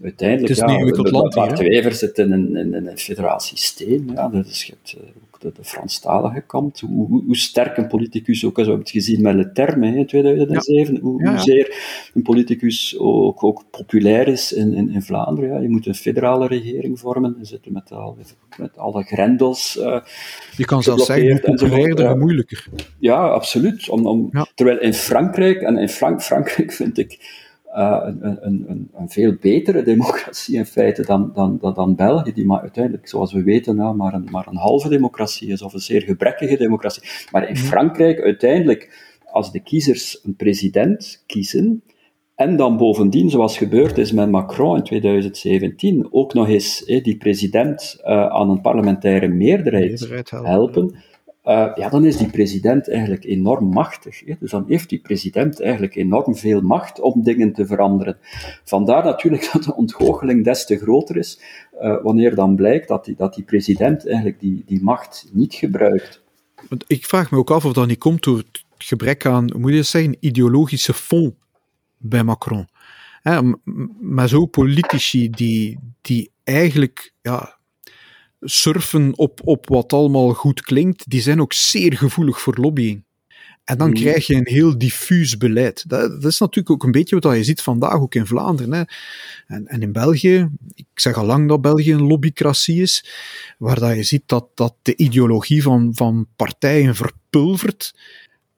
Uiteindelijk, 0.03 0.55
het 0.55 0.69
is 0.69 1.11
ja, 1.11 1.29
Bart 1.29 1.57
de 1.57 1.63
Wever 1.63 1.93
zit 1.93 2.17
in 2.17 2.31
een, 2.31 2.55
in, 2.55 2.73
een 2.73 2.97
federaal 2.97 3.39
systeem. 3.39 4.11
Ja, 4.11 4.27
dus 4.27 4.63
je 4.63 4.73
hebt, 4.73 4.95
uh, 4.97 5.09
de, 5.43 5.51
de 5.53 5.63
Franstalige 5.63 6.41
kant, 6.41 6.79
hoe, 6.79 7.07
hoe, 7.25 7.37
sterk 7.37 7.77
een 7.77 7.87
politicus 7.87 8.45
ook, 8.45 8.55
zo 8.55 8.61
hebben 8.61 8.79
het 8.79 8.89
gezien 8.89 9.21
met 9.21 9.35
Le 9.35 9.51
Terme 9.51 9.95
in 9.95 10.05
2007, 10.05 10.99
hoe, 10.99 11.29
hoezeer 11.29 11.75
een 12.13 12.21
politicus 12.21 12.97
ook, 12.99 13.43
ook 13.43 13.63
populair 13.71 14.27
is 14.27 14.53
in, 14.53 14.73
in, 14.73 14.89
in 14.89 15.01
Vlaanderen. 15.01 15.49
Ja. 15.49 15.59
Je 15.59 15.69
moet 15.69 15.85
een 15.85 15.95
federale 15.95 16.47
regering 16.47 16.99
vormen, 16.99 17.35
je 17.39 17.45
zit 17.45 17.69
met, 17.69 17.91
al, 17.91 18.17
met 18.57 18.77
alle 18.77 19.03
grendels. 19.03 19.77
Uh, 19.77 19.99
je 20.57 20.65
kan 20.65 20.83
zelfs 20.83 21.05
zeggen, 21.05 21.31
hoe 21.31 21.39
populairder, 21.39 22.09
hoe 22.09 22.19
moeilijker. 22.19 22.67
Ja, 22.99 23.27
absoluut. 23.27 23.89
Om, 23.89 24.07
om, 24.07 24.31
Terwijl 24.55 24.79
in 24.79 24.93
Frankrijk, 24.93 25.61
en 25.61 25.77
in 25.77 25.89
Frank, 25.89 26.21
Frankrijk 26.21 26.71
vind 26.71 26.97
ik 26.97 27.41
uh, 27.75 28.01
een, 28.03 28.45
een, 28.69 28.89
een, 28.93 29.09
veel 29.09 29.35
betere 29.41 29.83
democratie 29.83 30.55
in 30.55 30.65
feite 30.65 31.05
dan, 31.05 31.31
dan, 31.33 31.57
dan, 31.61 31.73
dan 31.73 31.95
België, 31.95 32.33
die 32.33 32.45
maar 32.45 32.61
uiteindelijk, 32.61 33.07
zoals 33.07 33.33
we 33.33 33.43
weten, 33.43 33.75
nou, 33.75 33.95
maar, 33.95 34.13
een, 34.13 34.27
maar 34.31 34.47
een 34.47 34.57
halve 34.57 34.89
democratie 34.89 35.47
is, 35.47 35.61
of 35.61 35.73
een 35.73 35.79
zeer 35.79 36.01
gebrekkige 36.01 36.57
democratie. 36.57 37.03
Maar 37.31 37.47
in 37.47 37.53
mhm. 37.53 37.63
Frankrijk, 37.63 38.21
uiteindelijk, 38.21 39.11
als 39.31 39.51
de 39.51 39.59
kiezers 39.59 40.19
een 40.23 40.35
president 40.35 41.23
kiezen, 41.25 41.83
en 42.35 42.55
dan 42.55 42.77
bovendien, 42.77 43.29
zoals 43.29 43.57
gebeurd 43.57 43.97
is 43.97 44.11
met 44.11 44.31
Macron 44.31 44.77
in 44.77 44.83
2017, 44.83 46.07
ook 46.11 46.33
nog 46.33 46.47
eens 46.47 46.85
die 46.85 47.17
president 47.17 47.97
uh, 47.99 48.25
aan 48.27 48.49
een 48.49 48.61
parlementaire 48.61 49.27
meerderheid, 49.27 49.99
meerderheid 49.99 50.29
helpen 50.29 50.95
uh, 51.45 51.71
ja, 51.75 51.89
dan 51.89 52.05
is 52.05 52.17
die 52.17 52.29
president 52.29 52.89
eigenlijk 52.89 53.23
enorm 53.23 53.65
machtig. 53.65 54.25
Hè? 54.25 54.33
Dus 54.39 54.51
dan 54.51 54.65
heeft 54.67 54.89
die 54.89 54.99
president 54.99 55.61
eigenlijk 55.61 55.95
enorm 55.95 56.35
veel 56.35 56.61
macht 56.61 56.99
om 56.99 57.23
dingen 57.23 57.53
te 57.53 57.65
veranderen. 57.65 58.17
Vandaar 58.63 59.03
natuurlijk 59.03 59.49
dat 59.53 59.63
de 59.63 59.75
ontgoocheling 59.75 60.43
des 60.43 60.65
te 60.65 60.77
groter 60.77 61.17
is, 61.17 61.39
uh, 61.81 62.03
wanneer 62.03 62.35
dan 62.35 62.55
blijkt 62.55 62.87
dat 62.87 63.05
die, 63.05 63.15
dat 63.15 63.33
die 63.35 63.43
president 63.43 64.07
eigenlijk 64.07 64.39
die, 64.39 64.63
die 64.65 64.83
macht 64.83 65.29
niet 65.31 65.53
gebruikt. 65.53 66.21
Ik 66.87 67.05
vraag 67.05 67.31
me 67.31 67.37
ook 67.37 67.51
af 67.51 67.65
of 67.65 67.73
dat 67.73 67.87
niet 67.87 67.97
komt 67.97 68.23
door 68.23 68.37
het 68.37 68.63
gebrek 68.77 69.25
aan, 69.25 69.51
moet 69.57 69.73
je 69.73 69.83
zeggen, 69.83 70.17
ideologische 70.19 70.93
fond 70.93 71.33
bij 71.97 72.23
Macron. 72.23 72.67
Maar 73.99 74.27
zo 74.27 74.45
politici 74.45 75.29
die, 75.29 75.79
die 76.01 76.31
eigenlijk 76.43 77.13
ja, 77.21 77.57
surfen 78.43 79.17
op, 79.17 79.39
op 79.43 79.69
wat 79.69 79.93
allemaal 79.93 80.33
goed 80.33 80.61
klinkt, 80.61 81.09
die 81.09 81.21
zijn 81.21 81.41
ook 81.41 81.53
zeer 81.53 81.97
gevoelig 81.97 82.41
voor 82.41 82.55
lobbying. 82.55 83.03
En 83.63 83.77
dan 83.77 83.87
mm. 83.87 83.93
krijg 83.93 84.27
je 84.27 84.35
een 84.35 84.47
heel 84.47 84.77
diffuus 84.77 85.37
beleid. 85.37 85.89
Dat, 85.89 86.21
dat, 86.21 86.31
is 86.31 86.39
natuurlijk 86.39 86.69
ook 86.69 86.83
een 86.83 86.91
beetje 86.91 87.19
wat 87.19 87.35
je 87.35 87.43
ziet 87.43 87.61
vandaag 87.61 87.99
ook 87.99 88.15
in 88.15 88.25
Vlaanderen. 88.25 88.73
Hè. 88.73 88.83
En, 89.47 89.67
en, 89.67 89.81
in 89.81 89.91
België, 89.91 90.49
ik 90.75 90.85
zeg 90.93 91.15
al 91.15 91.25
lang 91.25 91.47
dat 91.47 91.61
België 91.61 91.93
een 91.93 92.07
lobbycratie 92.07 92.81
is, 92.81 93.05
waar 93.57 93.79
dat 93.79 93.95
je 93.95 94.03
ziet 94.03 94.23
dat, 94.25 94.47
dat 94.53 94.75
de 94.81 94.95
ideologie 94.95 95.61
van, 95.61 95.91
van 95.95 96.27
partijen 96.35 96.95
verpulvert. 96.95 97.95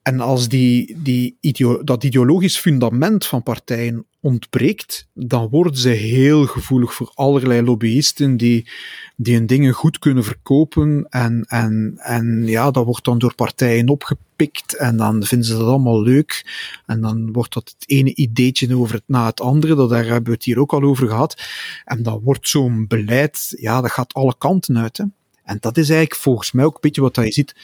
En 0.02 0.20
als 0.20 0.48
die, 0.48 0.96
die 1.02 1.36
ideo 1.40 1.84
dat 1.84 2.04
ideologisch 2.04 2.58
fundament 2.58 3.26
van 3.26 3.42
partijen 3.42 4.06
ontbreekt, 4.26 5.08
dan 5.14 5.48
worden 5.48 5.76
ze 5.76 5.88
heel 5.88 6.46
gevoelig 6.46 6.94
voor 6.94 7.10
allerlei 7.14 7.62
lobbyisten 7.62 8.36
die, 8.36 8.70
die 9.16 9.34
hun 9.34 9.46
dingen 9.46 9.72
goed 9.72 9.98
kunnen 9.98 10.24
verkopen. 10.24 11.06
En, 11.08 11.44
en, 11.48 11.94
en 11.96 12.46
ja, 12.46 12.70
dat 12.70 12.84
wordt 12.84 13.04
dan 13.04 13.18
door 13.18 13.34
partijen 13.34 13.88
opgepikt 13.88 14.76
en 14.76 14.96
dan 14.96 15.24
vinden 15.24 15.46
ze 15.46 15.56
dat 15.56 15.66
allemaal 15.66 16.02
leuk. 16.02 16.44
En 16.86 17.00
dan 17.00 17.32
wordt 17.32 17.54
dat 17.54 17.74
het 17.78 17.88
ene 17.88 18.14
ideetje 18.14 18.76
over 18.76 18.94
het 18.94 19.04
na 19.06 19.26
het 19.26 19.40
andere, 19.40 19.74
dat 19.74 19.90
daar 19.90 20.04
hebben 20.04 20.24
we 20.24 20.32
het 20.32 20.44
hier 20.44 20.58
ook 20.58 20.72
al 20.72 20.82
over 20.82 21.08
gehad. 21.08 21.42
En 21.84 22.02
dan 22.02 22.20
wordt 22.22 22.48
zo'n 22.48 22.86
beleid, 22.86 23.54
ja, 23.60 23.80
dat 23.80 23.90
gaat 23.90 24.14
alle 24.14 24.34
kanten 24.38 24.78
uit. 24.78 24.96
Hè. 24.96 25.04
En 25.44 25.56
dat 25.60 25.76
is 25.76 25.88
eigenlijk 25.88 26.20
volgens 26.20 26.52
mij 26.52 26.64
ook 26.64 26.74
een 26.74 26.80
beetje 26.80 27.00
wat 27.00 27.16
je 27.16 27.32
ziet 27.32 27.54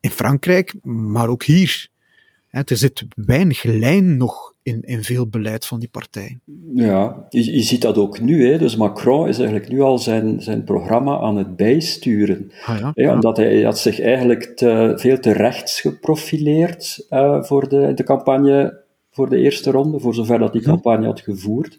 in 0.00 0.10
Frankrijk, 0.10 0.74
maar 0.84 1.28
ook 1.28 1.44
hier. 1.44 1.90
Er 2.50 2.76
zit 2.76 3.04
weinig 3.14 3.62
lijn 3.62 4.16
nog 4.16 4.51
in, 4.62 4.82
in 4.82 5.02
veel 5.02 5.26
beleid 5.26 5.66
van 5.66 5.78
die 5.78 5.88
partijen. 5.88 6.40
Ja, 6.74 7.26
je, 7.28 7.52
je 7.52 7.62
ziet 7.62 7.82
dat 7.82 7.98
ook 7.98 8.20
nu. 8.20 8.50
Hè. 8.50 8.58
Dus 8.58 8.76
Macron 8.76 9.28
is 9.28 9.38
eigenlijk 9.38 9.68
nu 9.68 9.80
al 9.80 9.98
zijn, 9.98 10.42
zijn 10.42 10.64
programma 10.64 11.18
aan 11.18 11.36
het 11.36 11.56
bijsturen. 11.56 12.52
Ah, 12.64 12.90
ja? 12.94 13.14
Omdat 13.14 13.36
hij 13.36 13.62
had 13.62 13.78
zich 13.78 14.00
eigenlijk 14.00 14.44
te, 14.44 14.92
veel 14.96 15.18
te 15.18 15.32
rechts 15.32 15.80
geprofileerd 15.80 17.06
uh, 17.10 17.42
voor 17.42 17.68
de, 17.68 17.94
de 17.94 18.04
campagne 18.04 18.80
voor 19.10 19.28
de 19.28 19.38
eerste 19.38 19.70
ronde, 19.70 20.00
voor 20.00 20.14
zover 20.14 20.38
dat 20.38 20.52
die 20.52 20.62
campagne 20.62 21.06
had 21.06 21.20
gevoerd. 21.20 21.78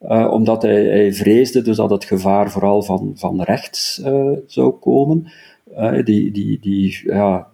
Uh, 0.00 0.28
omdat 0.32 0.62
hij, 0.62 0.84
hij, 0.84 1.12
vreesde 1.12 1.62
dus 1.62 1.76
dat 1.76 1.90
het 1.90 2.04
gevaar 2.04 2.50
vooral 2.50 2.82
van, 2.82 3.12
van 3.14 3.42
rechts 3.42 3.98
uh, 4.04 4.30
zou 4.46 4.70
komen. 4.72 5.32
die, 6.04 6.30
die, 6.30 6.58
die, 6.60 7.00
ja, 7.04 7.48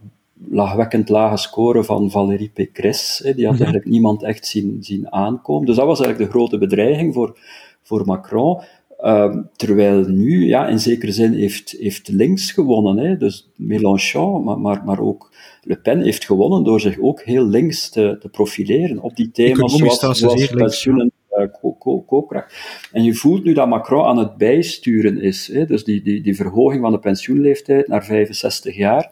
lachwekkend 0.50 1.08
lage 1.08 1.36
score 1.36 1.84
van 1.84 2.10
Valérie 2.10 2.50
Pécresse. 2.54 3.34
Die 3.34 3.44
had 3.44 3.54
mhm. 3.54 3.62
eigenlijk 3.62 3.92
niemand 3.92 4.22
echt 4.22 4.46
zien, 4.46 4.76
zien 4.80 5.12
aankomen. 5.12 5.66
Dus 5.66 5.76
dat 5.76 5.86
was 5.86 6.00
eigenlijk 6.00 6.30
de 6.30 6.38
grote 6.38 6.58
bedreiging 6.58 7.14
voor, 7.14 7.38
voor 7.82 8.06
Macron. 8.06 8.60
Uh, 9.00 9.36
terwijl 9.56 10.04
nu, 10.08 10.46
ja, 10.46 10.66
in 10.66 10.80
zekere 10.80 11.12
zin 11.12 11.32
heeft, 11.32 11.70
heeft 11.78 12.08
links 12.08 12.52
gewonnen. 12.52 12.96
Hè. 12.96 13.16
Dus 13.16 13.50
Mélenchon, 13.56 14.44
maar, 14.44 14.58
maar, 14.60 14.84
maar 14.84 15.00
ook 15.00 15.30
Le 15.62 15.76
Pen 15.76 16.02
heeft 16.02 16.24
gewonnen 16.24 16.64
door 16.64 16.80
zich 16.80 16.98
ook 17.00 17.22
heel 17.22 17.44
links 17.44 17.88
te, 17.88 18.16
te 18.20 18.28
profileren 18.28 19.00
op 19.00 19.16
die 19.16 19.30
thema's 19.30 19.76
zoals, 19.76 20.18
zoals 20.18 20.46
pensioenen, 20.46 21.12
uh, 21.38 21.46
koopkracht. 22.06 22.54
En 22.92 23.04
je 23.04 23.14
voelt 23.14 23.44
nu 23.44 23.52
dat 23.52 23.68
Macron 23.68 24.04
aan 24.04 24.18
het 24.18 24.36
bijsturen 24.36 25.20
is. 25.20 25.50
Hè. 25.52 25.66
Dus 25.66 25.84
die, 25.84 26.02
die, 26.02 26.20
die 26.20 26.36
verhoging 26.36 26.82
van 26.82 26.92
de 26.92 26.98
pensioenleeftijd 26.98 27.88
naar 27.88 28.04
65 28.04 28.76
jaar. 28.76 29.10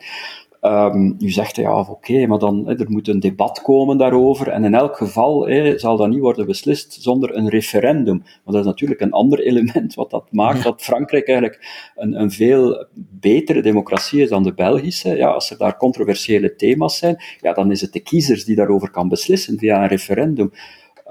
Um, 0.61 1.17
u 1.19 1.31
zegt 1.31 1.57
ja, 1.57 1.81
oké, 1.81 2.27
maar 2.27 2.39
dan 2.39 2.69
er 2.69 2.91
moet 2.91 3.09
een 3.09 3.21
debat 3.21 3.63
komen 3.63 3.97
daarover. 3.97 4.49
En 4.49 4.65
in 4.65 4.75
elk 4.75 4.97
geval 4.97 5.49
zal 5.77 5.97
dat 5.97 6.09
niet 6.09 6.21
worden 6.21 6.47
beslist 6.47 7.03
zonder 7.03 7.37
een 7.37 7.49
referendum. 7.49 8.17
Want 8.17 8.57
dat 8.57 8.61
is 8.61 8.65
natuurlijk 8.65 9.01
een 9.01 9.13
ander 9.13 9.39
element 9.49 9.95
wat 9.95 10.11
dat 10.11 10.29
maakt 10.31 10.63
dat 10.63 10.83
Frankrijk 10.83 11.29
eigenlijk 11.29 11.91
een, 11.97 12.21
een 12.21 12.31
veel 12.31 12.87
betere 12.95 13.63
democratie 13.63 14.23
is 14.23 14.29
dan 14.29 14.43
de 14.43 14.55
Belgische. 14.55 15.17
Ja, 15.17 15.29
als 15.29 15.51
er 15.51 15.59
daar 15.59 15.77
controversiële 15.77 16.57
thema's 16.57 16.99
zijn, 16.99 17.23
ja, 17.41 17.53
dan 17.53 17.71
is 17.71 17.81
het 17.81 17.93
de 17.93 18.01
kiezers 18.01 18.45
die 18.45 18.57
daarover 18.57 18.91
kan 18.91 19.09
beslissen 19.09 19.59
via 19.59 19.83
een 19.83 19.89
referendum. 19.89 20.51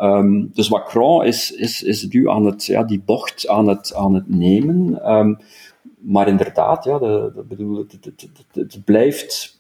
Um, 0.01 0.49
dus 0.53 0.69
Macron 0.69 1.25
is, 1.25 1.51
is, 1.51 1.84
is 1.84 2.08
nu 2.08 2.29
aan 2.29 2.45
het, 2.45 2.65
ja, 2.65 2.84
die 2.84 3.01
bocht 3.05 3.47
aan 3.47 3.67
het, 3.67 3.93
aan 3.93 4.13
het 4.13 4.29
nemen. 4.29 5.12
Um, 5.12 5.38
maar 6.07 6.27
inderdaad, 6.27 6.83
ja, 6.83 6.99
de, 6.99 7.31
de 7.35 7.43
bedoel, 7.43 7.77
het, 7.77 7.91
het, 7.91 8.05
het, 8.05 8.55
het, 8.73 8.83
blijft 8.85 9.59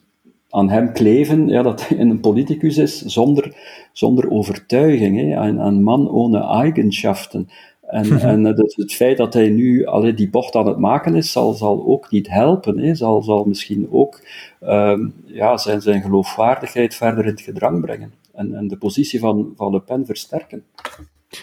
aan 0.49 0.69
hem 0.69 0.93
kleven 0.93 1.47
ja, 1.47 1.61
dat 1.61 1.87
hij 1.87 1.99
een 1.99 2.19
politicus 2.19 2.77
is 2.77 3.01
zonder, 3.01 3.55
zonder 3.91 4.31
overtuiging. 4.31 5.17
Hè. 5.17 5.35
Een, 5.35 5.57
een 5.57 5.83
man 5.83 6.09
ohne 6.09 6.39
eigenschaften. 6.39 7.49
En, 7.81 8.19
en 8.31 8.43
het, 8.43 8.75
het, 8.75 8.93
feit 8.93 9.17
dat 9.17 9.33
hij 9.33 9.49
nu 9.49 9.85
allee, 9.85 10.13
die 10.13 10.29
bocht 10.29 10.55
aan 10.55 10.67
het 10.67 10.77
maken 10.77 11.15
is, 11.15 11.31
zal, 11.31 11.53
zal 11.53 11.85
ook 11.85 12.11
niet 12.11 12.29
helpen. 12.29 12.77
Hè. 12.77 12.95
Zal, 12.95 13.23
zal 13.23 13.43
misschien 13.43 13.87
ook 13.91 14.21
um, 14.61 15.13
ja, 15.25 15.57
zijn, 15.57 15.81
zijn 15.81 16.01
geloofwaardigheid 16.01 16.95
verder 16.95 17.23
in 17.25 17.31
het 17.31 17.41
gedrang 17.41 17.81
brengen. 17.81 18.13
En, 18.33 18.55
en 18.55 18.67
de 18.67 18.77
positie 18.77 19.19
van, 19.19 19.53
van 19.55 19.71
Le 19.71 19.81
Pen 19.81 20.05
versterken. 20.05 20.63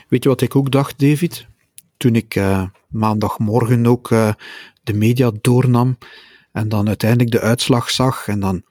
Weet 0.08 0.22
je 0.22 0.28
wat 0.28 0.40
ik 0.40 0.56
ook 0.56 0.70
dacht, 0.70 0.98
David? 0.98 1.46
Toen 1.96 2.14
ik 2.14 2.34
uh, 2.36 2.64
maandagmorgen 2.88 3.86
ook 3.86 4.10
uh, 4.10 4.32
de 4.82 4.92
media 4.92 5.30
doornam 5.40 5.98
en 6.52 6.68
dan 6.68 6.88
uiteindelijk 6.88 7.30
de 7.30 7.40
uitslag 7.40 7.90
zag 7.90 8.28
en 8.28 8.40
dan 8.40 8.62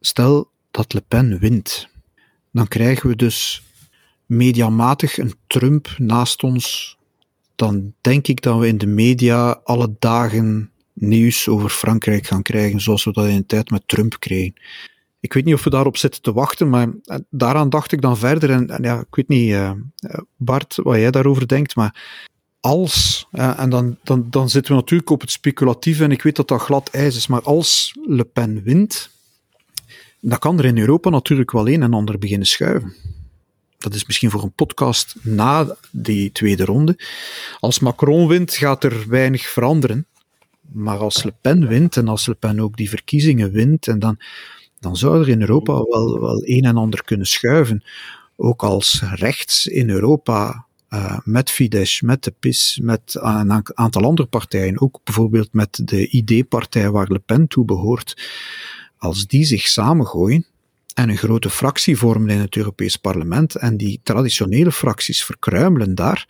stel 0.00 0.50
dat 0.70 0.92
Le 0.92 1.00
Pen 1.08 1.38
wint, 1.38 1.88
dan 2.52 2.68
krijgen 2.68 3.08
we 3.08 3.16
dus 3.16 3.62
mediamatig 4.26 5.18
een 5.18 5.34
Trump 5.46 5.94
naast 5.98 6.42
ons 6.42 6.96
dan 7.54 7.94
denk 8.00 8.26
ik 8.26 8.42
dat 8.42 8.58
we 8.58 8.66
in 8.66 8.78
de 8.78 8.86
media 8.86 9.60
alle 9.64 9.94
dagen 9.98 10.70
nieuws 10.92 11.48
over 11.48 11.70
Frankrijk 11.70 12.26
gaan 12.26 12.42
krijgen, 12.42 12.80
zoals 12.80 13.04
we 13.04 13.12
dat 13.12 13.26
in 13.26 13.36
de 13.36 13.46
tijd 13.46 13.70
met 13.70 13.88
Trump 13.88 14.18
kregen. 14.18 14.54
Ik 15.20 15.32
weet 15.32 15.44
niet 15.44 15.54
of 15.54 15.64
we 15.64 15.70
daarop 15.70 15.96
zitten 15.96 16.22
te 16.22 16.32
wachten, 16.32 16.68
maar 16.68 16.88
eh, 17.04 17.18
daaraan 17.30 17.70
dacht 17.70 17.92
ik 17.92 18.00
dan 18.00 18.16
verder. 18.16 18.50
En, 18.50 18.78
ja, 18.82 19.00
ik 19.00 19.14
weet 19.14 19.28
niet, 19.28 19.50
uh, 19.50 19.72
Bart, 20.36 20.74
wat 20.82 20.96
jij 20.96 21.10
daarover 21.10 21.48
denkt, 21.48 21.76
maar 21.76 22.22
als, 22.64 23.26
en 23.30 23.70
dan, 23.70 23.96
dan, 24.02 24.26
dan 24.30 24.50
zitten 24.50 24.72
we 24.72 24.80
natuurlijk 24.80 25.10
op 25.10 25.20
het 25.20 25.30
speculatieve, 25.30 26.04
en 26.04 26.10
ik 26.10 26.22
weet 26.22 26.36
dat 26.36 26.48
dat 26.48 26.60
glad 26.60 26.90
ijs 26.90 27.16
is, 27.16 27.26
maar 27.26 27.42
als 27.42 27.96
Le 28.06 28.24
Pen 28.24 28.62
wint, 28.62 29.10
dan 30.20 30.38
kan 30.38 30.58
er 30.58 30.64
in 30.64 30.78
Europa 30.78 31.10
natuurlijk 31.10 31.50
wel 31.50 31.68
een 31.68 31.82
en 31.82 31.94
ander 31.94 32.18
beginnen 32.18 32.46
schuiven 32.46 32.94
dat 33.84 33.94
is 33.94 34.06
misschien 34.06 34.30
voor 34.30 34.42
een 34.42 34.52
podcast 34.52 35.14
na 35.22 35.76
die 35.90 36.32
tweede 36.32 36.64
ronde. 36.64 36.98
Als 37.60 37.78
Macron 37.78 38.28
wint, 38.28 38.54
gaat 38.54 38.84
er 38.84 39.08
weinig 39.08 39.42
veranderen. 39.42 40.06
Maar 40.72 40.98
als 40.98 41.22
Le 41.22 41.34
Pen 41.40 41.68
wint 41.68 41.96
en 41.96 42.08
als 42.08 42.26
Le 42.26 42.34
Pen 42.34 42.60
ook 42.60 42.76
die 42.76 42.88
verkiezingen 42.88 43.50
wint, 43.50 43.88
en 43.88 43.98
dan, 43.98 44.18
dan 44.80 44.96
zou 44.96 45.20
er 45.20 45.28
in 45.28 45.40
Europa 45.40 45.72
wel, 45.72 46.20
wel 46.20 46.48
een 46.48 46.64
en 46.64 46.76
ander 46.76 47.04
kunnen 47.04 47.26
schuiven. 47.26 47.84
Ook 48.36 48.62
als 48.62 49.02
rechts 49.14 49.66
in 49.66 49.90
Europa 49.90 50.66
uh, 50.94 51.18
met 51.24 51.50
Fidesz, 51.50 52.00
met 52.00 52.24
de 52.24 52.34
PIS, 52.40 52.78
met 52.82 53.16
een 53.20 53.76
aantal 53.76 54.02
andere 54.02 54.28
partijen, 54.28 54.80
ook 54.80 55.00
bijvoorbeeld 55.04 55.52
met 55.52 55.80
de 55.84 56.08
ID-partij 56.08 56.90
waar 56.90 57.12
Le 57.12 57.18
Pen 57.18 57.46
toe 57.46 57.64
behoort, 57.64 58.30
als 58.98 59.26
die 59.26 59.44
zich 59.44 59.66
samengooien, 59.66 60.46
en 60.94 61.08
een 61.08 61.16
grote 61.16 61.50
fractie 61.50 61.96
vormen 61.96 62.30
in 62.30 62.40
het 62.40 62.56
Europees 62.56 62.96
Parlement 62.96 63.54
en 63.54 63.76
die 63.76 64.00
traditionele 64.02 64.72
fracties 64.72 65.24
verkruimelen 65.24 65.94
daar, 65.94 66.28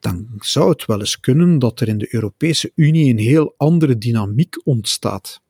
dan 0.00 0.26
zou 0.38 0.70
het 0.70 0.86
wel 0.86 1.00
eens 1.00 1.20
kunnen 1.20 1.58
dat 1.58 1.80
er 1.80 1.88
in 1.88 1.98
de 1.98 2.14
Europese 2.14 2.72
Unie 2.74 3.10
een 3.10 3.18
heel 3.18 3.54
andere 3.56 3.98
dynamiek 3.98 4.66
ontstaat. 4.66 5.40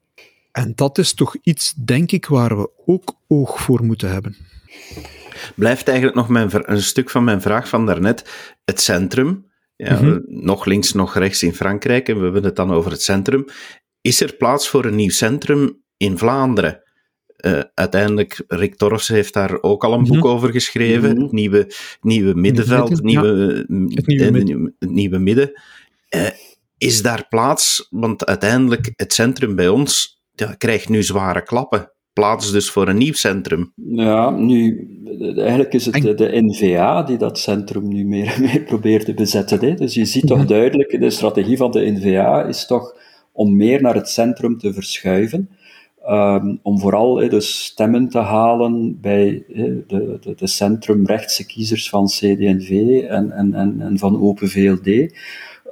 En 0.53 0.73
dat 0.75 0.99
is 0.99 1.15
toch 1.15 1.37
iets, 1.43 1.75
denk 1.75 2.12
ik, 2.12 2.27
waar 2.27 2.57
we 2.57 2.71
ook 2.87 3.17
oog 3.29 3.62
voor 3.62 3.85
moeten 3.85 4.12
hebben. 4.12 4.37
Blijft 5.55 5.89
eigenlijk 5.89 6.17
nog 6.17 6.29
mijn, 6.29 6.51
een 6.53 6.83
stuk 6.83 7.11
van 7.11 7.25
mijn 7.25 7.41
vraag 7.41 7.69
van 7.69 7.87
daarnet. 7.87 8.31
Het 8.65 8.81
centrum, 8.81 9.47
ja, 9.77 10.01
mhm. 10.01 10.19
nog 10.27 10.65
links, 10.65 10.93
nog 10.93 11.15
rechts 11.15 11.43
in 11.43 11.55
Frankrijk, 11.55 12.09
en 12.09 12.17
we 12.17 12.23
hebben 12.23 12.45
het 12.45 12.57
dan 12.57 12.73
over 12.73 12.91
het 12.91 13.03
centrum. 13.03 13.45
Is 14.01 14.21
er 14.21 14.37
plaats 14.37 14.69
voor 14.69 14.85
een 14.85 14.95
nieuw 14.95 15.11
centrum 15.11 15.83
in 15.97 16.19
Vlaanderen? 16.19 16.83
Uh, 17.47 17.61
uiteindelijk, 17.75 18.45
Rick 18.49 18.77
Torfs 18.77 19.09
heeft 19.09 19.33
daar 19.33 19.63
ook 19.63 19.85
al 19.85 19.93
een 19.93 20.05
boek 20.05 20.17
mhm. 20.17 20.27
over 20.27 20.51
geschreven. 20.51 21.17
Mm 21.17 21.29
nieuwe, 21.31 21.73
nieuwe 22.01 22.35
middenveld, 22.35 22.89
het 22.89 23.03
nieuwe, 23.03 23.27
het 23.27 24.07
nieuwe, 24.07 24.25
eh, 24.25 24.31
midden. 24.31 24.77
nieuwe 24.79 25.19
midden. 25.19 25.63
Uh, 26.17 26.29
is 26.79 27.03
daar 27.03 27.27
plaats? 27.29 27.87
Want 27.91 28.27
uiteindelijk, 28.27 28.93
het 28.97 29.13
centrum 29.13 29.55
bij 29.55 29.69
ons 29.69 30.23
ja, 30.33 30.55
krijgt 30.55 30.89
nu 30.89 31.03
zware 31.03 31.43
klappen. 31.43 31.93
Plaats 32.12 32.53
dus 32.53 32.70
voor 32.70 32.88
een 32.88 32.96
nieuw 32.96 33.12
centrum. 33.12 33.72
Ja, 33.75 34.31
nu, 34.31 34.88
eigenlijk 35.37 35.72
is 35.72 35.87
het 35.87 36.03
de, 36.03 36.14
de 36.14 36.29
NVA 36.33 37.03
die 37.03 37.16
dat 37.16 37.38
centrum 37.38 37.88
nu 37.88 38.05
meer 38.05 38.33
en 38.35 38.40
meer 38.40 38.62
probeert 38.62 39.05
te 39.05 39.14
bezetten. 39.14 39.59
Hè? 39.61 39.75
Dus 39.75 39.94
je 39.94 40.05
ziet 40.05 40.27
toch 40.27 40.38
mhm. 40.38 40.46
duidelijk, 40.46 41.01
de 41.01 41.11
strategie 41.11 41.57
van 41.57 41.70
de 41.70 41.90
NVA 41.90 42.44
is 42.44 42.66
toch 42.66 42.96
om 43.33 43.57
meer 43.57 43.83
naar 43.83 43.94
het 43.94 44.09
centrum 44.09 44.59
te 44.59 44.72
verschuiven. 44.72 45.48
Um, 46.09 46.59
om 46.62 46.81
vooral 46.81 47.14
dus 47.29 47.64
stemmen 47.64 48.09
te 48.09 48.18
halen 48.18 49.01
bij 49.01 49.44
de, 49.48 49.85
de, 50.20 50.35
de 50.37 50.46
centrumrechtse 50.46 51.46
kiezers 51.46 51.88
van 51.88 52.07
CD&V 52.07 52.70
en, 53.09 53.33
en, 53.33 53.55
en, 53.55 53.81
en 53.81 53.98
van 53.98 54.22
Open 54.22 54.48
VLD. 54.48 55.14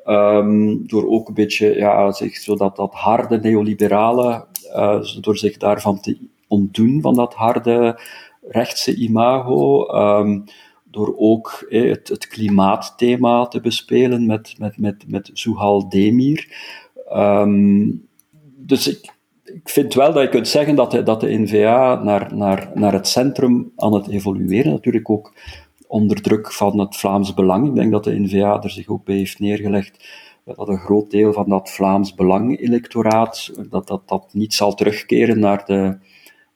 Um, 0.06 0.86
door 0.88 1.08
ook 1.08 1.28
een 1.28 1.34
beetje, 1.34 1.74
ja, 1.76 2.12
zich, 2.12 2.36
zo 2.36 2.56
dat, 2.56 2.76
dat 2.76 2.94
harde 2.94 3.38
neoliberale, 3.38 4.46
uh, 4.76 5.02
door 5.20 5.36
zich 5.36 5.56
daarvan 5.56 6.00
te 6.00 6.18
ontdoen, 6.48 7.00
van 7.00 7.14
dat 7.14 7.34
harde 7.34 8.00
rechtse 8.42 8.94
imago. 8.94 9.88
Um, 9.94 10.44
door 10.90 11.14
ook 11.18 11.66
eh, 11.68 11.90
het, 11.90 12.08
het 12.08 12.26
klimaatthema 12.26 13.46
te 13.46 13.60
bespelen 13.60 14.26
met, 14.26 14.54
met, 14.58 14.78
met, 14.78 15.04
met 15.06 15.30
Zuhal 15.32 15.88
Demir. 15.88 16.48
Um, 17.12 18.08
dus 18.56 18.88
ik, 18.88 19.14
ik 19.44 19.68
vind 19.68 19.94
wel 19.94 20.12
dat 20.12 20.22
je 20.22 20.28
kunt 20.28 20.48
zeggen 20.48 20.74
dat 20.74 20.90
de, 20.90 21.02
dat 21.02 21.20
de 21.20 21.38
NVA 21.38 22.02
naar, 22.02 22.34
naar, 22.36 22.70
naar 22.74 22.92
het 22.92 23.08
centrum 23.08 23.72
aan 23.76 23.94
het 23.94 24.08
evolueren, 24.08 24.72
natuurlijk 24.72 25.10
ook 25.10 25.32
onder 25.86 26.22
druk 26.22 26.52
van 26.52 26.78
het 26.78 26.96
Vlaams 26.96 27.34
Belang. 27.34 27.68
Ik 27.68 27.74
denk 27.74 27.92
dat 27.92 28.04
de 28.04 28.20
NVA 28.20 28.62
er 28.62 28.70
zich 28.70 28.88
ook 28.88 29.04
bij 29.04 29.16
heeft 29.16 29.38
neergelegd 29.38 30.08
dat 30.44 30.68
een 30.68 30.78
groot 30.78 31.10
deel 31.10 31.32
van 31.32 31.48
dat 31.48 31.70
Vlaams 31.70 32.14
Belang-electoraat, 32.14 33.50
dat, 33.70 33.86
dat 33.86 34.08
dat 34.08 34.28
niet 34.32 34.54
zal 34.54 34.74
terugkeren 34.74 35.38
naar 35.38 35.64
de, 35.64 35.98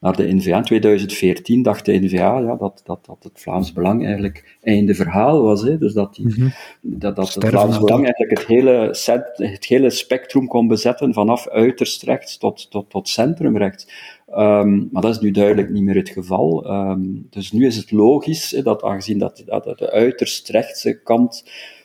naar 0.04 0.16
de 0.16 0.34
NVA. 0.34 0.56
In 0.56 0.62
2014 0.62 1.62
dacht 1.62 1.84
de 1.84 1.98
NVA 2.00 2.38
ja, 2.38 2.56
dat, 2.56 2.82
dat, 2.84 3.06
dat 3.06 3.16
het 3.22 3.40
Vlaams 3.40 3.72
Belang 3.72 4.04
eigenlijk 4.04 4.56
einde 4.62 4.94
verhaal 4.94 5.42
was. 5.42 5.62
Hè? 5.62 5.78
Dus 5.78 5.92
dat, 5.92 6.14
die, 6.14 6.26
mhm. 6.26 6.48
dat, 6.80 7.16
dat 7.16 7.34
het 7.34 7.44
Vlaams 7.44 7.78
Belang 7.78 8.04
eigenlijk 8.04 8.38
het 8.38 8.46
hele, 8.48 8.88
set, 8.94 9.30
het 9.34 9.64
hele 9.64 9.90
spectrum 9.90 10.46
kon 10.46 10.68
bezetten, 10.68 11.12
vanaf 11.12 11.48
uiterst 11.48 12.02
rechts 12.02 12.38
tot, 12.38 12.70
tot, 12.70 12.90
tot 12.90 13.08
centrumrechts. 13.08 13.88
Um, 14.36 14.88
maar 14.92 15.02
dat 15.02 15.14
is 15.14 15.20
nu 15.20 15.30
duidelijk 15.30 15.70
niet 15.70 15.82
meer 15.82 15.96
het 15.96 16.08
geval. 16.08 16.70
Um, 16.70 17.26
dus 17.30 17.52
nu 17.52 17.66
is 17.66 17.76
het 17.76 17.90
logisch 17.90 18.50
hè, 18.50 18.62
dat, 18.62 18.82
aangezien 18.82 19.18
dat, 19.18 19.42
dat 19.46 19.78
de 19.78 19.90
uiterst 19.90 20.48
rechtse 20.48 21.02
kant 21.02 21.44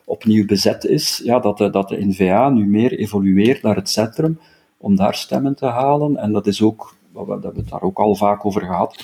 opnieuw 0.10 0.46
bezet 0.46 0.86
is, 0.86 1.22
ja, 1.24 1.40
dat, 1.40 1.58
de, 1.58 1.70
dat 1.70 1.90
de 1.90 2.06
NVA 2.06 2.50
nu 2.50 2.66
meer 2.66 3.00
evolueert 3.00 3.62
naar 3.62 3.76
het 3.76 3.90
centrum 3.90 4.40
om 4.78 4.96
daar 4.96 5.16
stemmen 5.16 5.56
te 5.56 5.66
halen. 5.66 6.18
En 6.18 6.32
dat 6.32 6.48
is 6.48 6.62
ook 6.62 6.98
we 7.12 7.32
hebben 7.32 7.56
het 7.56 7.70
daar 7.70 7.82
ook 7.82 7.98
al 7.98 8.16
vaak 8.16 8.46
over 8.46 8.62
gehad, 8.62 9.04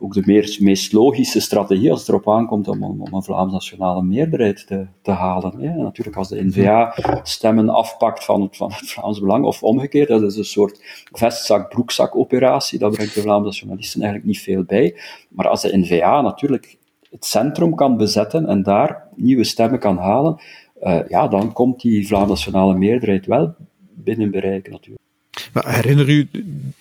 ook 0.00 0.14
de 0.14 0.22
meer, 0.24 0.56
meest 0.60 0.92
logische 0.92 1.40
strategie 1.40 1.90
als 1.90 2.00
het 2.00 2.08
erop 2.08 2.30
aankomt 2.30 2.68
om, 2.68 2.82
om 2.82 3.14
een 3.14 3.22
Vlaams 3.22 3.52
nationale 3.52 4.02
meerderheid 4.02 4.66
te, 4.66 4.86
te 5.02 5.10
halen. 5.10 5.60
Hè. 5.60 5.76
natuurlijk, 5.76 6.16
als 6.16 6.28
de 6.28 6.44
NVA 6.44 6.94
stemmen 7.22 7.68
afpakt 7.68 8.24
van 8.24 8.42
het, 8.42 8.56
van 8.56 8.72
het 8.72 8.90
Vlaams 8.90 9.20
Belang, 9.20 9.44
of 9.44 9.62
omgekeerd, 9.62 10.08
dat 10.08 10.22
is 10.22 10.36
een 10.36 10.44
soort 10.44 10.80
vestzak-broekzak-operatie, 11.12 12.78
dat 12.78 12.92
brengt 12.92 13.14
de 13.14 13.20
Vlaamse 13.20 13.46
nationalisten 13.46 14.00
eigenlijk 14.00 14.30
niet 14.30 14.42
veel 14.42 14.62
bij. 14.62 14.96
Maar 15.28 15.48
als 15.48 15.62
de 15.62 15.78
NVA 15.78 16.20
natuurlijk 16.20 16.78
het 17.16 17.24
centrum 17.24 17.74
kan 17.74 17.96
bezetten 17.96 18.46
en 18.46 18.62
daar 18.62 19.02
nieuwe 19.16 19.44
stemmen 19.44 19.78
kan 19.78 19.98
halen, 19.98 20.40
uh, 20.82 21.00
ja, 21.08 21.28
dan 21.28 21.52
komt 21.52 21.80
die 21.80 22.06
Vlaams 22.06 22.28
nationale 22.28 22.78
meerderheid 22.78 23.26
wel 23.26 23.54
binnen 23.94 24.30
bereik 24.30 24.70
natuurlijk. 24.70 25.04
Herinner 25.52 26.08
u, 26.08 26.28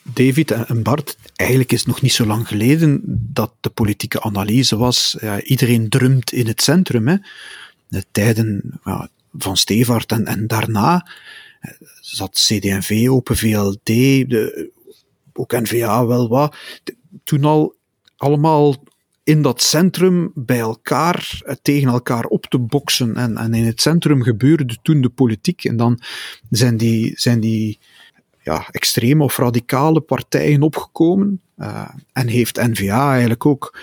David 0.04 0.52
en 0.52 0.84
Bart, 0.84 1.18
eigenlijk 1.36 1.72
is 1.72 1.80
het 1.80 1.88
nog 1.88 2.02
niet 2.02 2.14
zo 2.14 2.26
lang 2.26 2.48
geleden 2.48 3.02
dat 3.34 3.54
de 3.60 3.70
politieke 3.70 4.22
analyse 4.22 4.78
was, 4.78 5.18
iedereen 5.44 5.90
drumt 5.90 6.32
in 6.32 6.48
het 6.48 6.62
centrum. 6.62 7.08
Hè. 7.08 7.16
De 7.88 8.04
tijden 8.12 8.80
van 9.38 9.58
Stevart 9.58 10.12
en, 10.12 10.26
en 10.26 10.48
daarna 10.48 11.08
eh, 11.60 11.72
zat 12.02 12.32
CD&V, 12.32 13.08
Open 13.10 13.38
VLD, 13.38 13.92
ook 15.34 15.52
N-VA 15.52 16.06
wel 16.06 16.28
wat, 16.28 16.56
toen 17.24 17.44
al 17.44 17.76
allemaal 18.18 18.76
in 19.26 19.42
dat 19.42 19.62
centrum 19.62 20.32
bij 20.36 20.60
elkaar, 20.60 21.42
eh, 21.46 21.56
tegen 21.62 21.90
elkaar 21.90 22.26
op 22.26 22.46
te 22.46 22.60
boksen. 22.60 23.16
En, 23.16 23.38
en 23.38 23.54
in 23.54 23.66
het 23.66 23.82
centrum 23.82 24.24
gebeurde 24.24 24.78
toen 24.82 25.02
de 25.02 25.10
politiek. 25.10 25.64
En 25.64 25.78
dan 25.78 26.00
zijn 26.50 26.78
die, 26.78 27.14
zijn 27.16 27.40
die 27.40 27.80
ja, 28.44 28.68
extreme 28.72 29.24
of 29.24 29.38
radicale 29.38 30.02
partijen 30.02 30.62
opgekomen. 30.62 31.42
Uh, 31.58 31.90
en 32.14 32.28
heeft 32.28 32.68
N-VA 32.68 33.12
eigenlijk 33.12 33.46
ook 33.46 33.80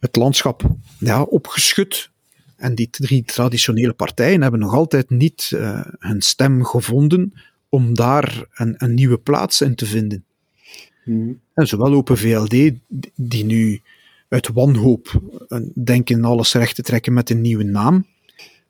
het 0.00 0.16
landschap 0.16 0.62
ja, 0.98 1.22
opgeschud. 1.22 2.10
En 2.56 2.74
die 2.74 2.90
drie 2.90 3.24
traditionele 3.24 3.92
partijen 3.92 4.42
hebben 4.42 4.60
nog 4.60 4.74
altijd 4.74 5.10
niet 5.10 5.50
uh, 5.54 5.80
hun 5.98 6.22
stem 6.22 6.64
gevonden 6.64 7.32
om 7.68 7.94
daar 7.94 8.44
een, 8.54 8.74
een 8.78 8.94
nieuwe 8.94 9.18
plaats 9.18 9.60
in 9.60 9.74
te 9.74 9.86
vinden. 9.86 10.24
Mm. 11.04 11.40
En 11.54 11.66
zowel 11.66 11.94
Open 11.94 12.18
VLD, 12.18 12.70
die 13.14 13.44
nu 13.44 13.80
uit 14.28 14.48
wanhoop 14.52 15.20
denken 15.74 16.24
alles 16.24 16.52
recht 16.52 16.74
te 16.74 16.82
trekken 16.82 17.12
met 17.12 17.30
een 17.30 17.40
nieuwe 17.40 17.64
naam. 17.64 18.06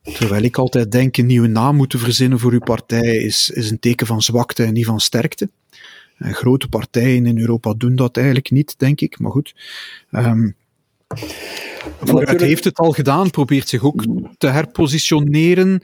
Terwijl 0.01 0.43
ik 0.43 0.57
altijd 0.57 0.91
denk, 0.91 1.17
een 1.17 1.25
nieuwe 1.25 1.47
naam 1.47 1.75
moeten 1.75 1.99
verzinnen 1.99 2.39
voor 2.39 2.51
uw 2.51 2.59
partij 2.59 3.15
is, 3.15 3.49
is 3.49 3.71
een 3.71 3.79
teken 3.79 4.07
van 4.07 4.21
zwakte 4.21 4.63
en 4.63 4.73
niet 4.73 4.85
van 4.85 4.99
sterkte. 4.99 5.49
En 6.17 6.33
grote 6.33 6.67
partijen 6.67 7.25
in 7.25 7.39
Europa 7.39 7.73
doen 7.73 7.95
dat 7.95 8.17
eigenlijk 8.17 8.51
niet, 8.51 8.75
denk 8.77 9.01
ik. 9.01 9.19
Maar 9.19 9.31
goed. 9.31 9.55
Um, 10.11 10.55
Vooruit 11.99 12.41
heeft 12.41 12.63
het 12.63 12.77
al 12.77 12.91
gedaan, 12.91 13.29
probeert 13.29 13.69
zich 13.69 13.83
ook 13.83 14.05
te 14.37 14.47
herpositioneren. 14.47 15.83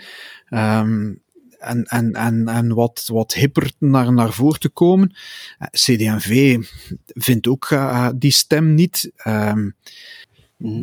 Um, 0.49 1.19
en, 1.65 1.83
en, 1.83 2.13
en, 2.13 2.47
en 2.47 2.73
wat, 2.73 3.03
wat 3.07 3.33
hipper 3.33 3.71
naar, 3.79 4.13
naar 4.13 4.33
voren 4.33 4.59
te 4.59 4.69
komen. 4.69 5.15
Uh, 5.59 5.67
CD&V 5.67 6.57
vindt 7.05 7.47
ook 7.47 7.69
uh, 7.69 8.09
die 8.15 8.31
stem 8.31 8.73
niet. 8.73 9.11
Um, 9.27 9.75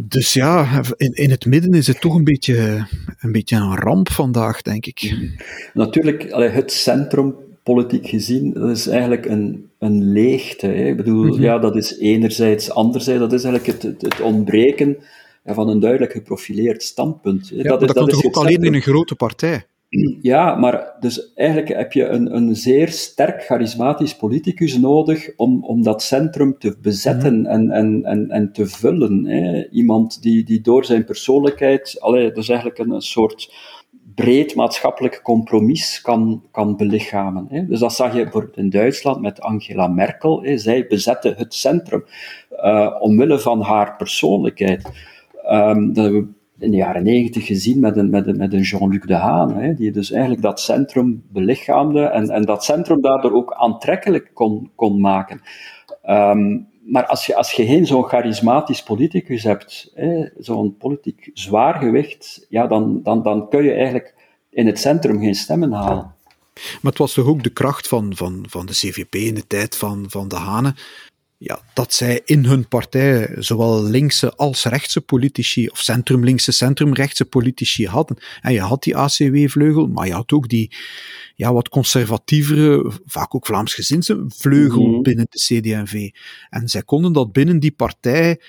dus 0.08 0.32
ja, 0.32 0.82
in, 0.96 1.12
in 1.12 1.30
het 1.30 1.46
midden 1.46 1.74
is 1.74 1.86
het 1.86 2.00
toch 2.00 2.14
een 2.14 2.24
beetje 2.24 2.86
een, 3.18 3.32
beetje 3.32 3.56
een 3.56 3.76
ramp 3.76 4.10
vandaag, 4.10 4.62
denk 4.62 4.86
ik. 4.86 5.16
Natuurlijk, 5.74 6.32
het 6.32 6.72
centrum 6.72 7.34
politiek 7.62 8.06
gezien, 8.06 8.52
dat 8.52 8.76
is 8.76 8.86
eigenlijk 8.86 9.26
een, 9.26 9.70
een 9.78 10.12
leegte. 10.12 10.66
Hè. 10.66 10.84
Ik 10.84 10.96
bedoel, 10.96 11.24
mhm. 11.24 11.42
ja, 11.42 11.58
dat 11.58 11.76
is 11.76 11.98
enerzijds, 11.98 12.70
anderzijds, 12.70 13.20
dat 13.20 13.32
is 13.32 13.44
eigenlijk 13.44 13.82
het, 13.82 14.02
het, 14.02 14.20
ontbreken 14.20 14.96
van 15.44 15.68
een 15.68 15.80
duidelijk 15.80 16.12
geprofileerd 16.12 16.82
standpunt. 16.82 17.48
Ja, 17.48 17.62
dat, 17.62 17.80
is, 17.80 17.86
dat, 17.86 17.96
dat 17.96 18.12
is 18.12 18.24
ook 18.24 18.36
alleen 18.36 18.62
in 18.62 18.74
een 18.74 18.82
grote 18.82 19.14
partij. 19.14 19.66
Ja, 20.22 20.54
maar 20.54 20.96
dus 21.00 21.32
eigenlijk 21.34 21.68
heb 21.68 21.92
je 21.92 22.06
een, 22.06 22.36
een 22.36 22.56
zeer 22.56 22.88
sterk 22.88 23.42
charismatisch 23.42 24.16
politicus 24.16 24.78
nodig 24.78 25.30
om, 25.36 25.64
om 25.64 25.82
dat 25.82 26.02
centrum 26.02 26.58
te 26.58 26.76
bezetten 26.82 27.40
mhm. 27.40 27.50
en, 27.50 27.70
en, 27.70 28.04
en, 28.04 28.30
en 28.30 28.52
te 28.52 28.66
vullen. 28.66 29.24
Hè. 29.24 29.68
Iemand 29.70 30.22
die, 30.22 30.44
die 30.44 30.60
door 30.60 30.84
zijn 30.84 31.04
persoonlijkheid, 31.04 31.96
allee, 32.00 32.32
dus 32.32 32.48
eigenlijk 32.48 32.78
een, 32.78 32.90
een 32.90 33.02
soort 33.02 33.54
breed 34.14 34.54
maatschappelijk 34.54 35.20
compromis 35.22 36.00
kan, 36.00 36.42
kan 36.50 36.76
belichamen. 36.76 37.46
Hè. 37.48 37.66
Dus 37.66 37.80
dat 37.80 37.92
zag 37.92 38.14
je 38.14 38.22
bijvoorbeeld 38.22 38.56
in 38.56 38.70
Duitsland 38.70 39.20
met 39.20 39.40
Angela 39.40 39.86
Merkel. 39.86 40.42
Hè. 40.42 40.56
Zij 40.56 40.86
bezette 40.86 41.34
het 41.36 41.54
centrum 41.54 42.04
uh, 42.52 42.96
omwille 43.00 43.38
van 43.38 43.60
haar 43.60 43.96
persoonlijkheid. 43.96 44.90
Um, 45.50 45.92
dat 45.92 46.04
hebben 46.04 46.22
we 46.22 46.40
in 46.62 46.70
de 46.70 46.76
jaren 46.76 47.02
negentig 47.02 47.46
gezien 47.46 47.80
met 47.80 47.96
een, 47.96 48.10
met 48.10 48.26
een, 48.26 48.36
met 48.36 48.52
een 48.52 48.60
Jean-Luc 48.60 49.06
Dehaan, 49.06 49.56
hè, 49.56 49.74
die 49.74 49.90
dus 49.90 50.10
eigenlijk 50.10 50.42
dat 50.42 50.60
centrum 50.60 51.22
belichaamde 51.28 52.02
en, 52.02 52.30
en 52.30 52.44
dat 52.44 52.64
centrum 52.64 53.00
daardoor 53.00 53.32
ook 53.32 53.52
aantrekkelijk 53.52 54.30
kon, 54.34 54.70
kon 54.74 55.00
maken. 55.00 55.40
Um, 56.04 56.70
maar 56.84 57.06
als 57.06 57.26
je, 57.26 57.36
als 57.36 57.52
je 57.52 57.66
geen 57.66 57.86
zo'n 57.86 58.04
charismatisch 58.04 58.82
politicus 58.82 59.42
hebt, 59.42 59.92
zo'n 60.38 60.76
politiek 60.76 61.30
zwaargewicht, 61.34 62.46
ja, 62.48 62.66
dan, 62.66 63.02
dan, 63.02 63.22
dan 63.22 63.48
kun 63.48 63.64
je 63.64 63.72
eigenlijk 63.72 64.14
in 64.50 64.66
het 64.66 64.78
centrum 64.78 65.20
geen 65.20 65.34
stemmen 65.34 65.72
halen. 65.72 66.14
Maar 66.54 66.90
het 66.92 66.98
was 66.98 67.14
toch 67.14 67.26
ook 67.26 67.42
de 67.42 67.50
kracht 67.50 67.88
van, 67.88 68.16
van, 68.16 68.44
van 68.48 68.66
de 68.66 68.72
CVP 68.72 69.14
in 69.14 69.34
de 69.34 69.46
tijd 69.46 69.76
van, 69.76 70.04
van 70.08 70.28
de 70.28 70.36
Hanen, 70.36 70.74
ja, 71.44 71.60
dat 71.74 71.94
zij 71.94 72.20
in 72.24 72.44
hun 72.44 72.68
partij 72.68 73.34
zowel 73.38 73.84
linkse 73.84 74.34
als 74.34 74.64
rechtse 74.64 75.00
politici, 75.00 75.68
of 75.68 75.78
centrumlinkse, 75.78 76.52
centrumrechtse 76.52 77.24
politici 77.24 77.86
hadden. 77.86 78.16
En 78.40 78.52
je 78.52 78.60
had 78.60 78.82
die 78.82 78.96
ACW-vleugel, 78.96 79.86
maar 79.86 80.06
je 80.06 80.12
had 80.12 80.32
ook 80.32 80.48
die 80.48 80.74
ja, 81.34 81.52
wat 81.52 81.68
conservatievere, 81.68 82.92
vaak 83.04 83.34
ook 83.34 83.46
Vlaamsgezindse 83.46 84.24
vleugel 84.28 84.86
mhm. 84.86 85.02
binnen 85.02 85.26
de 85.30 85.38
CD&V. 85.38 86.10
En 86.50 86.68
zij 86.68 86.82
konden 86.82 87.12
dat 87.12 87.32
binnen 87.32 87.60
die 87.60 87.72
partij 87.72 88.40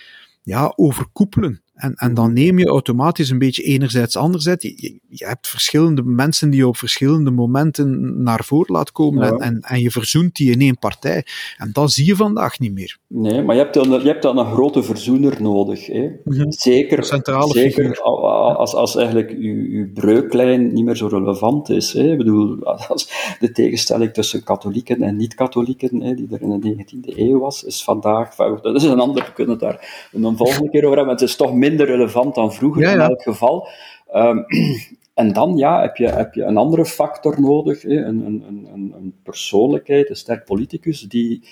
ja, 0.42 0.74
overkoepelen. 0.76 1.63
En, 1.74 1.94
en 1.96 2.14
dan 2.14 2.34
neem 2.34 2.60
je 2.60 2.68
automatisch 2.68 3.30
een 3.30 3.38
beetje 3.38 3.64
enerzijds, 3.64 4.18
anderzijds. 4.18 4.64
Je, 4.64 5.00
je 5.08 5.26
hebt 5.26 5.48
verschillende 5.48 6.04
mensen 6.04 6.50
die 6.50 6.60
je 6.60 6.68
op 6.68 6.78
verschillende 6.78 7.32
momenten 7.32 8.24
naar 8.24 8.44
voren 8.44 8.74
laat 8.74 8.92
komen 8.92 9.28
en, 9.28 9.38
en, 9.38 9.62
en, 9.62 9.80
je 9.80 9.92
verzoent 9.92 10.36
die 10.36 10.52
in 10.52 10.62
één 10.62 10.78
partij. 10.78 11.26
En 11.58 11.70
dat 11.74 11.92
zie 11.92 12.06
je 12.06 12.16
vandaag 12.16 12.60
niet 12.60 12.74
meer. 12.74 12.98
Nee, 13.08 13.42
maar 13.42 13.56
je 13.56 13.62
hebt 13.62 13.74
dan, 13.74 13.90
je 13.90 14.08
hebt 14.08 14.22
dan 14.22 14.38
een 14.38 14.52
grote 14.52 14.84
verzoener 14.84 15.42
nodig. 15.42 15.86
Hè? 15.86 16.10
Mhm. 16.24 16.52
Zeker, 16.52 17.06
zeker 17.48 18.02
als, 18.02 18.74
als 18.74 18.96
eigenlijk 18.96 19.30
je, 19.30 19.92
breuklijn 19.94 20.74
niet 20.74 20.86
meer 20.86 20.96
zo 20.96 21.08
relevant 21.08 21.70
is. 21.70 21.94
Hè? 21.94 22.12
Ik 22.12 22.18
bedoel, 22.18 22.64
als 22.90 23.36
de 23.40 23.52
tegenstelling 23.52 24.14
tussen 24.14 24.44
katholieken 24.44 25.02
en 25.02 25.16
niet-katholieken, 25.16 26.16
die 26.16 26.28
er 26.32 26.42
in 26.42 26.60
de 26.60 26.86
19e 26.86 27.18
eeuw 27.18 27.40
was, 27.40 27.64
is 27.64 27.84
vandaag, 27.84 28.36
dat 28.36 28.76
is 28.76 28.84
een 28.84 29.00
ander, 29.00 29.24
we 29.24 29.34
kunnen 29.34 29.54
het 29.54 29.64
daar 29.64 30.08
een 30.12 30.38
volgende 30.38 30.70
keer 30.70 30.84
over 30.84 30.98
hebben, 30.98 31.16
het 31.16 31.24
is 31.24 31.36
toch 31.36 31.54
minder 31.66 31.86
relevant 31.86 32.36
dan 32.36 32.54
vroeger 32.54 32.92
in 32.92 33.00
elk 33.00 33.22
geval. 33.22 33.68
Ehm, 34.12 34.38
en 35.22 35.34
dan 35.34 35.58
ja, 35.58 35.82
heb, 35.82 35.96
je, 35.98 36.08
heb 36.08 36.34
je 36.34 36.44
een 36.44 36.58
andere 36.58 36.86
factor 36.86 37.42
nodig, 37.42 37.82
hè, 37.82 38.06
een, 38.06 38.26
een, 38.26 38.44
een, 38.48 38.94
een 38.96 39.14
persoonlijkheid, 39.24 40.10
een 40.10 40.16
sterk 40.16 40.46
politicus, 40.46 41.02
die, 41.02 41.44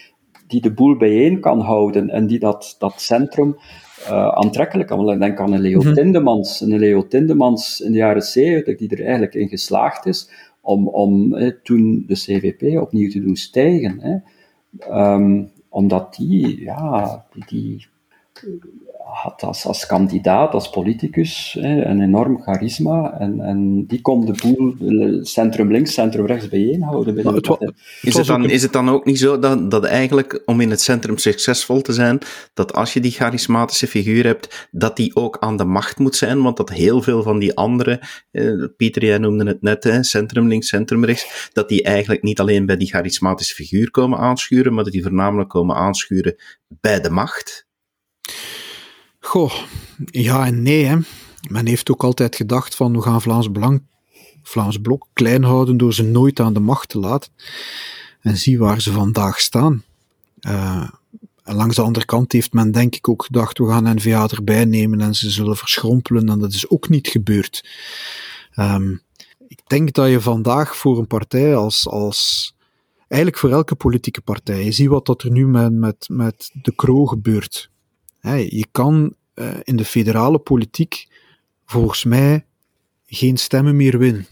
die 0.48 0.62
de 0.62 0.74
boel 0.74 0.98
bijeen 0.98 1.40
kan 1.40 1.60
houden 1.60 2.10
en 2.10 2.28
die 2.28 2.40
dat, 2.40 2.76
dat 2.80 3.02
centrum 3.02 3.58
uh, 4.02 4.28
aantrekkelijk 4.28 4.90
kan. 4.90 5.20
Denk 5.20 5.40
aan 5.40 5.54
een 5.54 5.62
Leo 5.62 5.82
mm 5.82 5.94
Tindemans. 5.94 6.62
Een 6.62 6.80
Leo 6.80 7.08
Tindemans 7.08 7.82
in 7.82 7.92
de 7.92 7.98
jaren 7.98 8.22
70, 8.22 8.78
die 8.78 8.90
er 8.90 9.04
eigenlijk 9.04 9.34
in 9.34 9.48
geslaagd 9.48 10.06
is 10.06 10.30
om, 10.62 10.88
om 10.88 11.36
toen 11.64 12.04
de 12.08 12.14
CVP 12.14 12.82
opnieuw 12.82 13.10
te 13.10 13.22
doen 13.22 13.36
stijgen. 13.36 14.00
Hè. 14.00 14.18
Um, 15.14 15.52
omdat 15.72 16.16
die, 16.16 16.62
ja, 16.62 17.26
die, 17.34 17.44
die 17.48 17.88
had 19.12 19.44
als, 19.44 19.66
als 19.66 19.86
kandidaat, 19.86 20.54
als 20.54 20.70
politicus, 20.70 21.58
hè, 21.60 21.86
een 21.86 22.02
enorm 22.02 22.42
charisma. 22.42 23.20
En, 23.20 23.42
en 23.42 23.86
die 23.86 24.02
kon 24.02 24.26
de 24.26 24.34
boel 24.42 24.76
centrum 25.24 25.72
links, 25.72 25.94
centrum 25.94 26.26
rechts 26.26 26.50
bijeenhouden. 26.50 27.16
Bij 27.16 27.24
het 27.24 27.74
is, 28.02 28.16
het 28.16 28.26
dan, 28.26 28.50
is 28.50 28.62
het 28.62 28.74
dan 28.74 28.90
ook 28.90 29.06
niet 29.06 29.20
zo 29.20 29.40
dat, 29.40 29.72
dat 29.72 29.84
eigenlijk, 29.84 30.42
om 30.46 30.62
in 30.62 30.70
het 30.70 30.82
centrum 30.82 31.18
succesvol 31.18 31.82
te 31.82 31.94
zijn, 31.94 32.20
dat 32.54 32.74
als 32.74 32.94
je 32.94 33.00
die 33.00 33.12
charismatische 33.12 33.88
figuur 33.88 34.26
hebt, 34.26 34.68
dat 34.72 34.96
die 34.96 35.16
ook 35.16 35.38
aan 35.40 35.58
de 35.58 35.66
macht 35.66 36.00
moet 36.00 36.16
zijn? 36.16 36.42
Want 36.42 36.58
dat 36.58 36.70
heel 36.70 37.02
veel 37.02 37.24
van 37.24 37.40
die 37.40 37.56
andere, 37.56 38.02
eh, 38.32 38.66
Pieter, 38.78 39.06
jij 39.06 39.18
noemde 39.18 39.46
het 39.46 39.62
net, 39.62 39.84
hè, 39.84 40.04
centrum 40.04 40.48
links, 40.48 40.68
centrum 40.68 41.06
rechts, 41.06 41.50
dat 41.54 41.70
die 41.70 41.84
eigenlijk 41.84 42.24
niet 42.24 42.40
alleen 42.40 42.66
bij 42.66 42.78
die 42.78 42.90
charismatische 42.90 43.54
figuur 43.54 43.92
komen 43.92 44.20
aanschuren, 44.20 44.74
maar 44.74 44.84
dat 44.84 44.94
die 44.94 45.04
voornamelijk 45.04 45.50
komen 45.50 45.76
aanschuren 45.76 46.36
bij 46.68 47.02
de 47.02 47.10
macht. 47.10 47.70
Goh, 49.24 49.54
ja 50.06 50.46
en 50.46 50.62
nee. 50.62 50.86
Hè. 50.86 50.98
Men 51.50 51.66
heeft 51.66 51.92
ook 51.92 52.04
altijd 52.04 52.36
gedacht 52.36 52.76
van 52.76 52.94
we 52.94 53.02
gaan 53.02 53.22
Vlaams 53.22 53.52
Belang, 53.52 53.82
Vlaams 54.44 54.78
Blok 54.78 55.08
klein 55.14 55.44
houden 55.44 55.78
door 55.78 55.94
ze 55.94 56.04
nooit 56.04 56.40
aan 56.40 56.54
de 56.54 56.60
macht 56.60 56.90
te 56.90 57.00
laten. 57.00 57.32
En 58.22 58.38
zie 58.38 58.60
waar 58.60 58.82
ze 58.82 58.92
vandaag 58.92 59.40
staan. 59.40 59.84
Uh, 60.42 60.90
en 61.44 61.56
langs 61.56 61.76
de 61.76 61.82
andere 61.82 62.06
kant 62.06 62.32
heeft 62.32 62.54
men 62.54 62.72
denk 62.72 62.96
ik 62.96 63.10
ook 63.10 63.24
gedacht 63.24 63.58
we 63.58 63.68
gaan 63.68 63.96
N-VA 63.96 64.28
erbij 64.28 64.66
nemen 64.66 65.02
en 65.02 65.16
ze 65.16 65.30
zullen 65.30 65.58
verschrompelen 65.58 66.30
en 66.30 66.40
dat 66.40 66.54
is 66.54 66.70
ook 66.70 66.90
niet 66.90 67.08
gebeurd. 67.08 67.70
Um, 68.56 69.02
ik 69.48 69.62
denk 69.68 69.94
dat 69.94 70.10
je 70.10 70.22
vandaag 70.22 70.76
voor 70.76 70.98
een 70.98 71.08
partij 71.08 71.56
als, 71.56 71.88
als 71.88 72.54
eigenlijk 73.08 73.42
voor 73.42 73.52
elke 73.52 73.76
politieke 73.76 74.22
partij, 74.22 74.64
je 74.64 74.72
ziet 74.72 74.88
wat 74.88 75.06
dat 75.06 75.24
er 75.24 75.32
nu 75.32 75.48
met, 75.48 75.72
met, 75.72 76.06
met 76.10 76.52
de 76.62 76.76
Kro 76.76 77.06
gebeurt 77.06 77.71
je 78.30 78.66
kan 78.72 79.14
uh, 79.36 79.52
in 79.64 79.76
de 79.76 79.86
federale 79.86 80.40
politiek 80.40 81.08
volgens 81.66 82.04
mij 82.04 82.46
geen 83.06 83.38
stemmen 83.38 83.76
meer 83.76 83.98
winnen. 83.98 84.28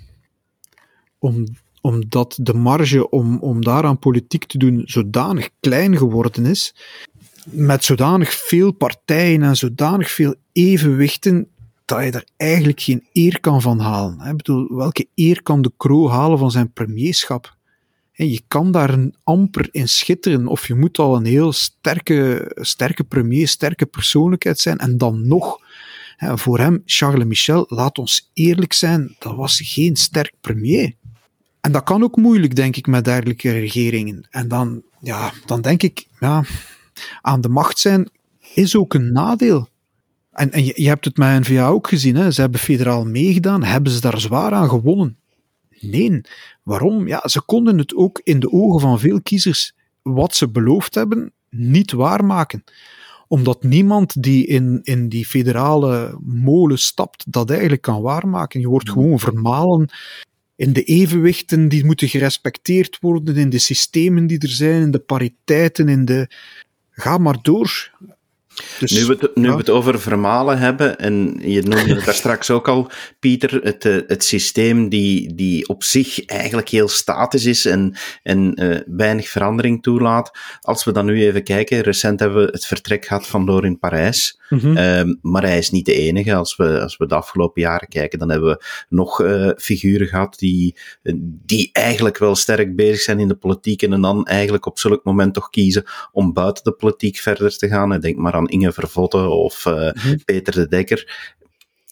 Om, 1.17 1.45
omdat 1.81 2.37
de 2.41 2.53
marge 2.53 3.09
om, 3.09 3.37
om 3.37 3.63
daaraan 3.63 3.99
politiek 3.99 4.45
te 4.45 4.57
doen 4.57 4.81
zodanig 4.85 5.49
klein 5.59 5.97
geworden 5.97 6.45
is, 6.45 6.75
met 7.43 7.83
zodanig 7.83 8.33
veel 8.33 8.71
partijen 8.71 9.43
en 9.43 9.55
zodanig 9.55 10.11
veel 10.11 10.35
evenwichten, 10.51 11.47
dat 11.85 12.03
je 12.03 12.11
er 12.11 12.27
eigenlijk 12.37 12.81
geen 12.81 13.07
eer 13.13 13.39
kan 13.39 13.61
van 13.61 13.79
halen. 13.79 14.27
Ik 14.27 14.37
bedoel, 14.37 14.75
welke 14.75 15.07
eer 15.15 15.43
kan 15.43 15.61
de 15.61 15.71
Kroo 15.77 16.09
halen 16.09 16.37
van 16.37 16.51
zijn 16.51 16.73
premierschap? 16.73 17.57
Je 18.27 18.41
kan 18.47 18.71
daar 18.71 18.89
een 18.89 19.15
amper 19.23 19.69
in 19.71 19.87
schitteren, 19.87 20.47
of 20.47 20.67
je 20.67 20.75
moet 20.75 20.99
al 20.99 21.15
een 21.15 21.25
heel 21.25 21.51
sterke, 21.51 22.51
sterke 22.55 23.03
premier, 23.03 23.47
sterke 23.47 23.85
persoonlijkheid 23.85 24.59
zijn, 24.59 24.77
en 24.77 24.97
dan 24.97 25.27
nog, 25.27 25.59
voor 26.17 26.59
hem, 26.59 26.81
Charles 26.85 27.25
Michel, 27.25 27.65
laat 27.67 27.97
ons 27.97 28.29
eerlijk 28.33 28.73
zijn, 28.73 29.15
dat 29.19 29.35
was 29.35 29.61
geen 29.63 29.95
sterk 29.95 30.33
premier. 30.41 30.93
En 31.61 31.71
dat 31.71 31.83
kan 31.83 32.03
ook 32.03 32.15
moeilijk, 32.15 32.55
denk 32.55 32.75
ik, 32.75 32.87
met 32.87 33.05
dergelijke 33.05 33.51
regeringen. 33.51 34.27
En 34.29 34.47
dan, 34.47 34.81
ja, 35.01 35.31
dan 35.45 35.61
denk 35.61 35.83
ik, 35.83 36.07
ja, 36.19 36.43
aan 37.21 37.41
de 37.41 37.49
macht 37.49 37.79
zijn 37.79 38.09
is 38.53 38.75
ook 38.75 38.93
een 38.93 39.11
nadeel. 39.11 39.67
En, 40.31 40.51
en 40.51 40.65
je, 40.65 40.87
hebt 40.87 41.05
het 41.05 41.17
met 41.17 41.39
N-VA 41.39 41.67
ook 41.67 41.87
gezien, 41.87 42.15
hè. 42.15 42.31
ze 42.31 42.41
hebben 42.41 42.59
federaal 42.59 43.05
meegedaan, 43.05 43.63
hebben 43.63 43.91
ze 43.91 44.01
daar 44.01 44.19
zwaar 44.19 44.51
aan 44.51 44.69
gewonnen. 44.69 45.17
Nee, 45.81 46.21
waarom? 46.63 47.07
Ja, 47.07 47.27
ze 47.27 47.41
konden 47.41 47.77
het 47.77 47.95
ook 47.95 48.21
in 48.23 48.39
de 48.39 48.51
ogen 48.51 48.79
van 48.79 48.99
veel 48.99 49.21
kiezers 49.21 49.73
wat 50.01 50.35
ze 50.35 50.49
beloofd 50.49 50.95
hebben 50.95 51.33
niet 51.49 51.91
waarmaken 51.91 52.63
omdat 53.29 53.63
niemand 53.63 54.23
die 54.23 54.45
in, 54.45 54.79
in 54.83 55.09
die 55.09 55.25
federale 55.25 56.17
molen 56.23 56.79
stapt, 56.79 57.31
dat 57.31 57.49
eigenlijk 57.49 57.81
kan 57.81 58.01
waarmaken. 58.01 58.59
Je 58.59 58.67
wordt 58.67 58.89
gewoon 58.89 59.19
vermalen 59.19 59.89
in 60.55 60.73
de 60.73 60.83
evenwichten 60.83 61.67
die 61.67 61.85
moeten 61.85 62.07
gerespecteerd 62.07 62.97
worden, 63.01 63.35
in 63.35 63.49
de 63.49 63.57
systemen 63.57 64.27
die 64.27 64.39
er 64.39 64.49
zijn, 64.49 64.81
in 64.81 64.91
de 64.91 64.99
pariteiten, 64.99 65.87
in 65.87 66.05
de. 66.05 66.27
Ga 66.89 67.17
maar 67.17 67.37
door. 67.41 67.91
Dus, 68.79 68.91
nu 68.91 69.05
we, 69.05 69.17
het, 69.19 69.35
nu 69.35 69.49
we 69.49 69.57
het 69.57 69.69
over 69.69 69.99
vermalen 69.99 70.57
hebben, 70.57 70.99
en 70.99 71.39
je 71.41 71.61
noemde 71.61 71.95
het 71.95 72.05
daar 72.05 72.13
straks 72.25 72.49
ook 72.49 72.67
al, 72.67 72.89
Pieter, 73.19 73.63
het, 73.63 73.85
eh, 73.85 73.97
het 74.07 74.23
systeem 74.23 74.89
die, 74.89 75.35
die 75.35 75.67
op 75.67 75.83
zich 75.83 76.25
eigenlijk 76.25 76.69
heel 76.69 76.87
statisch 76.87 77.45
is 77.45 77.65
en, 77.65 77.95
en 78.23 78.63
uh, 78.63 78.77
weinig 78.85 79.29
verandering 79.29 79.83
toelaat. 79.83 80.37
Als 80.61 80.83
we 80.83 80.91
dan 80.91 81.05
nu 81.05 81.23
even 81.25 81.43
kijken, 81.43 81.81
recent 81.81 82.19
hebben 82.19 82.45
we 82.45 82.51
het 82.51 82.65
vertrek 82.65 83.05
gehad 83.05 83.27
van 83.27 83.45
Lorin 83.45 83.79
Parijs. 83.79 84.39
Mm 84.49 84.59
-hmm. 84.59 85.19
maar 85.21 85.41
hij 85.41 85.57
is 85.57 85.69
niet 85.69 85.85
de 85.85 85.93
enige. 85.93 86.35
Als 86.35 86.55
we, 86.55 86.81
als 86.81 86.97
we 86.97 87.07
de 87.07 87.15
afgelopen 87.15 87.61
jaren 87.61 87.87
kijken, 87.87 88.19
dan 88.19 88.29
hebben 88.29 88.49
we 88.49 88.63
nog 88.89 89.21
uh, 89.21 89.49
figuren 89.57 90.07
gehad 90.07 90.37
die, 90.37 90.75
die 91.45 91.69
eigenlijk 91.71 92.17
wel 92.17 92.35
sterk 92.35 92.75
bezig 92.75 93.01
zijn 93.01 93.19
in 93.19 93.27
de 93.27 93.35
politiek 93.35 93.81
en 93.81 94.01
dan 94.01 94.25
eigenlijk 94.25 94.65
op 94.65 94.79
zulk 94.79 95.03
moment 95.03 95.33
toch 95.33 95.49
kiezen 95.49 95.83
om 96.11 96.33
buiten 96.33 96.63
de 96.63 96.71
politiek 96.71 97.17
verder 97.17 97.57
te 97.57 97.67
gaan. 97.67 97.93
Ik 97.93 98.01
denk 98.01 98.17
maar 98.17 98.33
aan 98.33 98.48
Inge 98.49 98.71
Vervotten 98.71 99.31
of 99.31 99.65
uh, 99.65 99.73
mm 99.73 99.91
-hmm. 99.93 100.23
Peter 100.25 100.53
de 100.53 100.67
Dekker. 100.67 101.27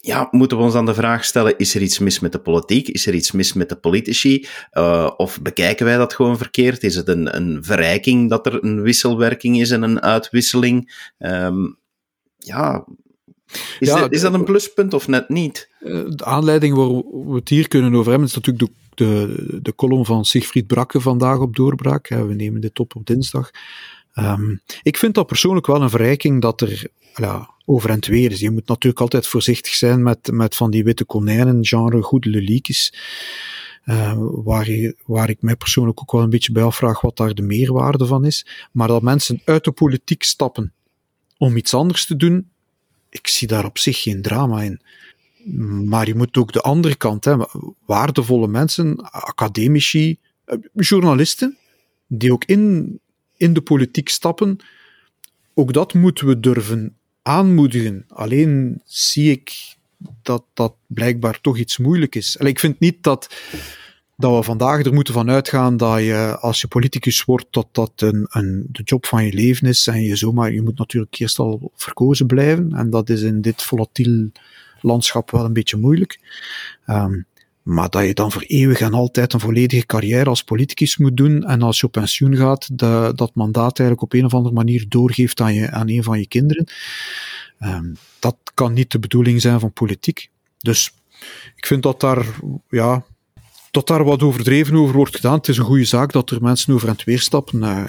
Ja, 0.01 0.27
moeten 0.31 0.57
we 0.57 0.63
ons 0.63 0.73
dan 0.73 0.85
de 0.85 0.93
vraag 0.93 1.25
stellen, 1.25 1.57
is 1.57 1.75
er 1.75 1.81
iets 1.81 1.99
mis 1.99 2.19
met 2.19 2.31
de 2.31 2.39
politiek? 2.39 2.87
Is 2.87 3.07
er 3.07 3.13
iets 3.13 3.31
mis 3.31 3.53
met 3.53 3.69
de 3.69 3.75
politici? 3.75 4.47
Uh, 4.73 5.09
of 5.17 5.41
bekijken 5.41 5.85
wij 5.85 5.97
dat 5.97 6.13
gewoon 6.13 6.37
verkeerd? 6.37 6.83
Is 6.83 6.95
het 6.95 7.07
een, 7.07 7.35
een 7.35 7.63
verrijking 7.63 8.29
dat 8.29 8.45
er 8.45 8.63
een 8.63 8.81
wisselwerking 8.81 9.59
is 9.59 9.71
en 9.71 9.81
een 9.81 10.01
uitwisseling? 10.01 11.09
Um, 11.19 11.77
ja, 12.37 12.85
is, 13.79 13.87
ja, 13.87 13.99
dat, 13.99 14.13
is 14.13 14.21
dat 14.21 14.33
een 14.33 14.43
pluspunt 14.43 14.93
of 14.93 15.07
net 15.07 15.29
niet? 15.29 15.69
De 15.79 16.25
aanleiding 16.25 16.75
waar 16.75 16.89
we 17.27 17.35
het 17.35 17.49
hier 17.49 17.67
kunnen 17.67 17.93
over 17.95 18.09
hebben, 18.09 18.27
is 18.27 18.35
natuurlijk 18.35 18.71
de, 18.95 19.05
de, 19.05 19.61
de 19.61 19.75
column 19.75 20.05
van 20.05 20.25
Sigfried 20.25 20.67
Brakke 20.67 21.01
vandaag 21.01 21.39
op 21.39 21.55
doorbraak. 21.55 22.07
We 22.07 22.33
nemen 22.33 22.61
dit 22.61 22.79
op 22.79 22.95
op 22.95 23.05
dinsdag. 23.05 23.51
Um, 24.19 24.61
ik 24.83 24.97
vind 24.97 25.13
dat 25.13 25.27
persoonlijk 25.27 25.67
wel 25.67 25.81
een 25.81 25.89
verrijking 25.89 26.41
dat 26.41 26.61
er 26.61 26.87
ja, 27.15 27.49
over 27.65 27.89
en 27.89 28.05
weer 28.07 28.31
is. 28.31 28.39
Je 28.39 28.51
moet 28.51 28.67
natuurlijk 28.67 29.01
altijd 29.01 29.27
voorzichtig 29.27 29.73
zijn 29.73 30.03
met, 30.03 30.31
met 30.31 30.55
van 30.55 30.71
die 30.71 30.83
witte 30.83 31.05
konijnen, 31.05 31.65
genre 31.65 32.01
goede 32.01 32.29
leliekjes. 32.29 32.93
Uh, 33.85 34.13
waar, 34.17 34.93
waar 35.05 35.29
ik 35.29 35.41
mij 35.41 35.55
persoonlijk 35.55 36.01
ook 36.01 36.11
wel 36.11 36.21
een 36.21 36.29
beetje 36.29 36.51
bij 36.51 36.63
afvraag 36.63 37.01
wat 37.01 37.17
daar 37.17 37.33
de 37.33 37.41
meerwaarde 37.41 38.05
van 38.05 38.25
is. 38.25 38.45
Maar 38.71 38.87
dat 38.87 39.01
mensen 39.01 39.41
uit 39.45 39.63
de 39.63 39.71
politiek 39.71 40.23
stappen 40.23 40.73
om 41.37 41.57
iets 41.57 41.73
anders 41.73 42.05
te 42.05 42.15
doen, 42.15 42.49
ik 43.09 43.27
zie 43.27 43.47
daar 43.47 43.65
op 43.65 43.77
zich 43.77 44.01
geen 44.01 44.21
drama 44.21 44.61
in. 44.61 44.81
Maar 45.85 46.07
je 46.07 46.15
moet 46.15 46.37
ook 46.37 46.51
de 46.51 46.61
andere 46.61 46.95
kant 46.95 47.25
hebben. 47.25 47.47
Waardevolle 47.85 48.47
mensen, 48.47 48.95
academici, 49.11 50.17
eh, 50.45 50.57
journalisten, 50.73 51.57
die 52.07 52.33
ook 52.33 52.45
in, 52.45 52.99
in 53.37 53.53
de 53.53 53.61
politiek 53.61 54.09
stappen. 54.09 54.57
Ook 55.53 55.73
dat 55.73 55.93
moeten 55.93 56.27
we 56.27 56.39
durven 56.39 56.95
aanmoedigen. 57.21 58.05
Alleen 58.07 58.81
zie 58.85 59.31
ik 59.31 59.75
dat 60.21 60.43
dat 60.53 60.75
blijkbaar 60.87 61.41
toch 61.41 61.57
iets 61.57 61.77
moeilijk 61.77 62.15
is. 62.15 62.37
En 62.37 62.45
ik 62.45 62.59
vind 62.59 62.79
niet 62.79 63.03
dat 63.03 63.29
dat 64.17 64.35
we 64.35 64.43
vandaag 64.43 64.85
er 64.85 64.93
moeten 64.93 65.13
van 65.13 65.29
uitgaan 65.29 65.77
dat 65.77 65.99
je, 65.99 66.37
als 66.39 66.61
je 66.61 66.67
politicus 66.67 67.23
wordt, 67.23 67.45
dat 67.49 67.67
dat 67.71 67.91
een, 67.95 68.25
een, 68.29 68.65
de 68.71 68.81
job 68.83 69.05
van 69.05 69.25
je 69.25 69.33
leven 69.33 69.67
is. 69.67 69.87
En 69.87 70.01
je 70.01 70.15
zomaar, 70.15 70.53
je 70.53 70.61
moet 70.61 70.77
natuurlijk 70.77 71.19
eerst 71.19 71.39
al 71.39 71.71
verkozen 71.75 72.27
blijven. 72.27 72.73
En 72.73 72.89
dat 72.89 73.09
is 73.09 73.21
in 73.21 73.41
dit 73.41 73.63
volatiel 73.63 74.31
landschap 74.81 75.31
wel 75.31 75.45
een 75.45 75.53
beetje 75.53 75.77
moeilijk. 75.77 76.19
Um, 76.87 77.25
maar 77.67 77.89
dat 77.89 78.05
je 78.05 78.13
dan 78.13 78.31
voor 78.31 78.41
eeuwig 78.41 78.79
en 78.79 78.93
altijd 78.93 79.33
een 79.33 79.39
volledige 79.39 79.85
carrière 79.85 80.29
als 80.29 80.43
politicus 80.43 80.97
moet 80.97 81.17
doen. 81.17 81.43
En 81.43 81.61
als 81.61 81.79
je 81.79 81.85
op 81.85 81.91
pensioen 81.91 82.35
gaat, 82.35 82.79
de, 82.79 83.11
dat 83.15 83.31
mandaat 83.33 83.79
eigenlijk 83.79 84.01
op 84.01 84.13
een 84.13 84.25
of 84.25 84.33
andere 84.33 84.53
manier 84.53 84.85
doorgeeft 84.89 85.41
aan, 85.41 85.53
je, 85.53 85.71
aan 85.71 85.89
een 85.89 86.03
van 86.03 86.19
je 86.19 86.27
kinderen. 86.27 86.67
Um, 87.59 87.97
dat 88.19 88.35
kan 88.53 88.73
niet 88.73 88.91
de 88.91 88.99
bedoeling 88.99 89.41
zijn 89.41 89.59
van 89.59 89.71
politiek. 89.71 90.29
Dus 90.57 90.93
ik 91.55 91.65
vind 91.65 91.83
dat 91.83 91.99
daar, 91.99 92.25
ja, 92.69 93.03
dat 93.71 93.87
daar 93.87 94.03
wat 94.03 94.23
overdreven 94.23 94.75
over 94.75 94.95
wordt 94.95 95.15
gedaan. 95.15 95.37
Het 95.37 95.47
is 95.47 95.57
een 95.57 95.65
goede 95.65 95.85
zaak 95.85 96.11
dat 96.11 96.29
er 96.29 96.41
mensen 96.41 96.73
over 96.73 96.87
en 96.87 96.95
weer 97.05 97.19
stappen. 97.19 97.61
Uh, 97.61 97.83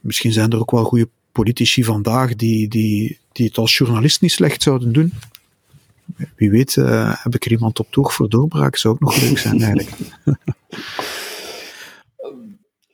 misschien 0.00 0.32
zijn 0.32 0.50
er 0.50 0.58
ook 0.58 0.70
wel 0.70 0.84
goede 0.84 1.08
politici 1.32 1.84
vandaag 1.84 2.36
die, 2.36 2.68
die, 2.68 3.18
die 3.32 3.46
het 3.46 3.58
als 3.58 3.76
journalist 3.76 4.20
niet 4.20 4.32
slecht 4.32 4.62
zouden 4.62 4.92
doen. 4.92 5.12
Wie 6.36 6.50
weet 6.50 6.76
uh, 6.76 7.14
heb 7.22 7.34
ik 7.34 7.44
er 7.44 7.50
iemand 7.50 7.80
op 7.80 7.90
toeg 7.90 8.14
voor 8.14 8.28
doorbraak. 8.28 8.76
Zou 8.76 8.94
ook 8.94 9.00
nog 9.00 9.20
leuk 9.20 9.38
zijn 9.38 9.62
eigenlijk. 9.62 9.90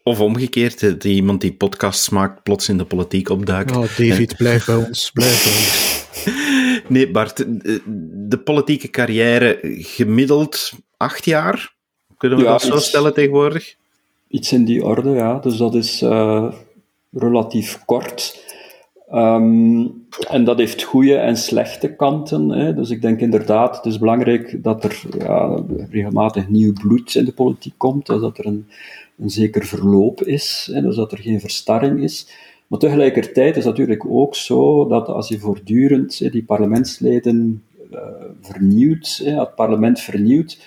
Of 0.05 0.21
omgekeerd, 0.21 1.01
die 1.01 1.15
iemand 1.15 1.41
die 1.41 1.53
podcasts 1.53 2.09
maakt, 2.09 2.43
plots 2.43 2.69
in 2.69 2.79
de 2.79 2.85
politiek 2.85 3.29
opduikt. 3.29 3.77
Oh, 3.77 3.97
David, 3.97 4.37
blijf 4.37 4.65
bij 4.65 4.75
ons, 4.75 5.11
blijf 5.11 5.45
bij 5.45 5.53
ons. 5.53 6.01
Nee, 6.89 7.11
Bart, 7.11 7.37
de, 7.37 7.83
de 8.29 8.39
politieke 8.39 8.91
carrière 8.91 9.59
gemiddeld 9.63 10.73
acht 10.97 11.25
jaar? 11.25 11.75
Kunnen 12.17 12.39
we 12.39 12.45
ja, 12.45 12.51
dat 12.51 12.63
zo 12.63 12.77
iets, 12.77 12.87
stellen 12.87 13.15
tegenwoordig? 13.15 13.75
Iets 14.29 14.53
in 14.53 14.65
die 14.65 14.85
orde, 14.85 15.11
ja. 15.11 15.39
Dus 15.39 15.57
dat 15.57 15.75
is 15.75 16.03
uh, 16.03 16.53
relatief 17.13 17.85
kort. 17.85 18.42
Um, 19.15 20.05
en 20.29 20.45
dat 20.45 20.59
heeft 20.59 20.83
goede 20.83 21.17
en 21.17 21.37
slechte 21.37 21.95
kanten. 21.95 22.49
Hè. 22.49 22.75
Dus 22.75 22.91
ik 22.91 23.03
denk 23.03 23.21
inderdaad, 23.21 23.77
het 23.77 23.85
is 23.85 23.99
belangrijk 23.99 24.63
dat 24.63 24.85
er 24.85 25.03
ja, 25.19 25.63
regelmatig 25.91 26.49
nieuw 26.49 26.73
bloed 26.73 27.15
in 27.15 27.25
de 27.25 27.33
politiek 27.33 27.75
komt. 27.77 28.07
Dus 28.07 28.21
dat 28.21 28.39
er 28.39 28.47
een, 28.47 28.67
een 29.19 29.31
zeker 29.31 29.65
verloop 29.65 30.23
is. 30.23 30.71
Hè. 30.73 30.83
Dus 30.83 30.97
dat 30.97 31.13
er 31.13 31.19
geen 31.19 31.41
verstarring 31.41 32.03
is. 32.03 32.27
Maar 32.67 32.79
tegelijkertijd 32.79 33.57
is 33.57 33.65
het 33.65 33.73
natuurlijk 33.73 34.07
ook 34.09 34.35
zo 34.35 34.87
dat 34.87 35.09
als 35.09 35.29
je 35.29 35.39
voortdurend 35.39 36.19
hè, 36.19 36.31
die 36.31 36.45
parlementsleden 36.45 37.63
uh, 37.93 37.99
vernieuwt, 38.41 39.23
het 39.25 39.55
parlement 39.55 40.01
vernieuwt, 40.01 40.59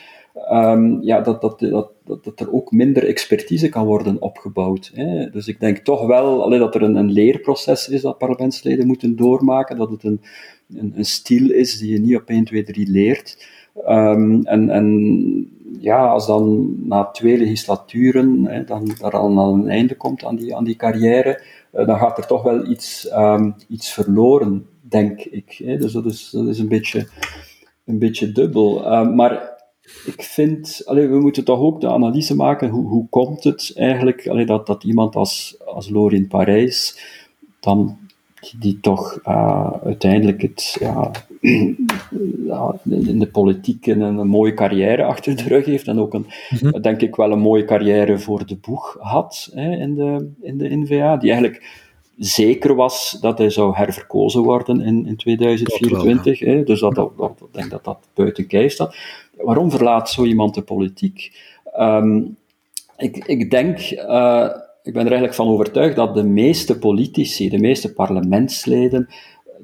um, 0.51 1.01
ja, 1.01 1.21
dat, 1.21 1.41
dat, 1.41 1.59
dat, 1.59 1.91
dat, 2.03 2.39
er 2.39 2.53
ook 2.53 2.71
minder 2.71 3.07
expertise 3.07 3.69
kan 3.69 3.85
worden 3.85 4.21
opgebouwd. 4.21 4.91
Hè. 4.93 5.29
Dus 5.29 5.47
ik 5.47 5.59
denk 5.59 5.77
toch 5.77 6.05
wel 6.05 6.49
dat 6.49 6.75
er 6.75 6.81
een, 6.81 6.95
een 6.95 7.11
leerproces 7.11 7.89
is 7.89 8.01
dat 8.01 8.17
parlementsleden 8.17 8.87
moeten 8.87 9.15
doormaken, 9.15 9.77
dat 9.77 9.89
het 9.89 10.03
een, 10.03 10.21
een, 10.75 10.93
een 10.95 11.05
stil 11.05 11.51
is 11.51 11.77
die 11.77 11.91
je 11.91 11.99
niet 11.99 12.15
op 12.15 12.29
1, 12.29 12.43
2, 12.43 12.63
3 12.63 12.89
leert. 12.89 13.47
Um, 13.87 14.45
en, 14.45 14.69
en 14.69 15.51
ja, 15.79 16.07
als 16.07 16.27
dan 16.27 16.75
na 16.87 17.05
twee 17.05 17.37
legislaturen 17.37 18.45
hè, 18.45 18.63
dan 18.63 18.95
daar 18.99 19.11
al 19.11 19.53
een 19.53 19.69
einde 19.69 19.95
komt 19.95 20.23
aan 20.23 20.35
die, 20.35 20.55
aan 20.55 20.63
die 20.63 20.75
carrière, 20.75 21.41
uh, 21.73 21.87
dan 21.87 21.97
gaat 21.97 22.17
er 22.17 22.25
toch 22.25 22.43
wel 22.43 22.69
iets, 22.69 23.11
um, 23.13 23.55
iets 23.69 23.93
verloren, 23.93 24.65
denk 24.81 25.21
ik. 25.21 25.61
Hè. 25.63 25.77
Dus 25.77 25.91
dat 25.91 26.05
is, 26.05 26.29
dat 26.29 26.47
is 26.47 26.59
een 26.59 26.67
beetje, 26.67 27.07
een 27.85 27.99
beetje 27.99 28.31
dubbel. 28.31 28.79
Maar 29.13 29.54
ik 30.05 30.21
vind, 30.23 30.81
allee, 30.85 31.07
we 31.07 31.19
moeten 31.19 31.43
toch 31.43 31.59
ook 31.59 31.81
de 31.81 31.89
analyse 31.89 32.35
maken, 32.35 32.69
hoe, 32.69 32.87
hoe 32.87 33.07
komt 33.09 33.43
het 33.43 33.71
eigenlijk 33.75 34.27
allee, 34.27 34.45
dat, 34.45 34.67
dat 34.67 34.83
iemand 34.83 35.15
als, 35.15 35.55
als 35.65 35.89
Lorin 35.89 36.27
Parijs 36.27 36.99
dan 37.59 37.97
die 38.59 38.79
toch 38.79 39.19
uh, 39.27 39.71
uiteindelijk 39.83 40.41
het, 40.41 40.77
ja, 40.79 41.11
ja, 42.47 42.75
in 42.83 43.19
de 43.19 43.29
politiek 43.31 43.85
een, 43.85 44.01
een, 44.01 44.27
mooie 44.27 44.53
carrière 44.53 45.03
achter 45.03 45.35
de 45.35 45.43
rug 45.43 45.65
heeft 45.65 45.87
en 45.87 45.99
ook 45.99 46.13
een, 46.13 46.25
mm-hmm. 46.49 46.81
denk 46.81 47.01
ik 47.01 47.15
wel 47.15 47.31
een 47.31 47.39
mooie 47.39 47.65
carrière 47.65 48.19
voor 48.19 48.45
de 48.45 48.55
boeg 48.55 48.97
had 48.99 49.49
hè, 49.53 49.71
in, 49.71 49.95
de, 49.95 50.31
in 50.41 50.57
de 50.57 50.75
NVA, 50.75 51.17
die 51.17 51.31
eigenlijk 51.31 51.83
zeker 52.17 52.75
was 52.75 53.17
dat 53.21 53.37
hij 53.37 53.49
zou 53.49 53.75
herverkozen 53.75 54.41
worden 54.41 54.81
in, 54.81 55.05
in 55.05 55.15
2024. 55.15 56.39
Wel, 56.39 56.49
ja. 56.49 56.55
hè, 56.55 56.63
dus 56.63 56.79
dat, 56.79 56.95
dat, 56.95 57.17
dat, 57.17 57.31
ik 57.39 57.53
denk 57.53 57.69
dat 57.69 57.83
dat 57.83 58.07
buiten 58.13 58.47
kijf 58.47 58.71
staat. 58.71 58.95
Waarom 59.37 59.71
verlaat 59.71 60.09
zo 60.09 60.23
iemand 60.23 60.53
de 60.53 60.61
politiek? 60.61 61.31
Um, 61.79 62.37
ik, 62.97 63.17
ik 63.17 63.51
denk, 63.51 63.91
uh, 63.91 64.49
ik 64.83 64.93
ben 64.93 65.05
er 65.05 65.11
eigenlijk 65.11 65.33
van 65.33 65.47
overtuigd 65.47 65.95
dat 65.95 66.13
de 66.13 66.23
meeste 66.23 66.79
politici, 66.79 67.49
de 67.49 67.59
meeste 67.59 67.93
parlementsleden, 67.93 69.09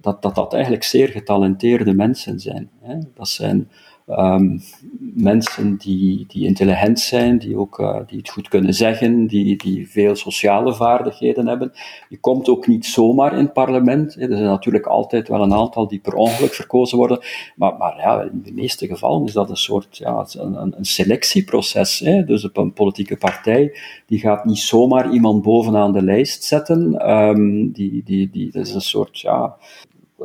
dat 0.02 0.22
dat, 0.22 0.36
dat 0.36 0.54
eigenlijk 0.54 0.84
zeer 0.84 1.08
getalenteerde 1.08 1.94
mensen 1.94 2.40
zijn. 2.40 2.70
Hè? 2.82 2.98
Dat 3.16 3.30
zijn 3.30 3.70
Ehm, 4.08 4.58
mensen 5.00 5.78
die, 5.78 6.26
die 6.28 6.46
intelligent 6.46 7.00
zijn, 7.00 7.38
die, 7.38 7.58
ook, 7.58 7.80
uh, 7.80 7.98
die 8.08 8.18
het 8.18 8.30
goed 8.30 8.48
kunnen 8.48 8.74
zeggen, 8.74 9.28
die, 9.28 9.58
die 9.58 9.90
veel 9.90 10.16
sociale 10.16 10.74
vaardigheden 10.74 11.48
hebben. 11.48 11.72
Je 12.10 12.18
komt 12.20 12.50
ook 12.50 12.68
niet 12.68 12.86
zomaar 12.86 13.34
in 13.34 13.44
het 13.44 13.54
parlement. 13.54 14.16
Er 14.16 14.28
zijn 14.28 14.44
natuurlijk 14.44 14.86
altijd 14.86 15.28
wel 15.28 15.42
een 15.42 15.54
aantal 15.54 15.88
die 15.88 16.00
per 16.00 16.14
ongeluk 16.14 16.54
verkozen 16.54 16.98
worden, 16.98 17.20
maar, 17.56 17.78
maar 17.78 17.98
ja, 17.98 18.22
in 18.22 18.42
de 18.44 18.54
meeste 18.54 18.88
gevallen 18.88 19.26
is 19.26 19.34
dat 19.34 19.50
een 19.50 19.56
soort 19.56 19.98
ja, 19.98 20.26
een, 20.38 20.78
een 20.78 20.86
selectieproces. 20.86 22.00
Hè. 22.00 22.24
Dus 22.24 22.50
een 22.54 22.74
politieke 22.74 23.18
partij 23.18 23.74
die 24.06 24.20
gaat 24.20 24.46
niet 24.46 24.60
zomaar 24.60 25.12
iemand 25.12 25.42
bovenaan 25.42 25.94
de 25.94 26.02
lijst 26.02 26.44
zetten. 26.44 27.10
Um, 27.10 27.72
die, 27.72 28.02
die, 28.06 28.30
die, 28.30 28.52
dat 28.52 28.66
is 28.68 28.74
een 28.74 28.82
soort 28.82 29.20
ja, 29.20 29.56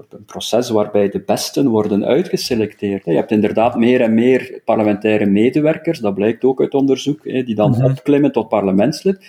een 0.09 0.24
proces 0.24 0.68
waarbij 0.68 1.09
de 1.09 1.20
besten 1.20 1.68
worden 1.68 2.05
uitgeselecteerd. 2.05 3.05
Je 3.05 3.14
hebt 3.14 3.30
inderdaad 3.30 3.76
meer 3.76 4.01
en 4.01 4.14
meer 4.14 4.61
parlementaire 4.64 5.26
medewerkers, 5.26 5.99
dat 5.99 6.14
blijkt 6.14 6.44
ook 6.44 6.61
uit 6.61 6.74
onderzoek, 6.74 7.22
die 7.22 7.55
dan 7.55 7.70
mhm. 7.70 7.84
opklimmen 7.84 8.32
tot 8.32 8.49
parlementslid. 8.49 9.24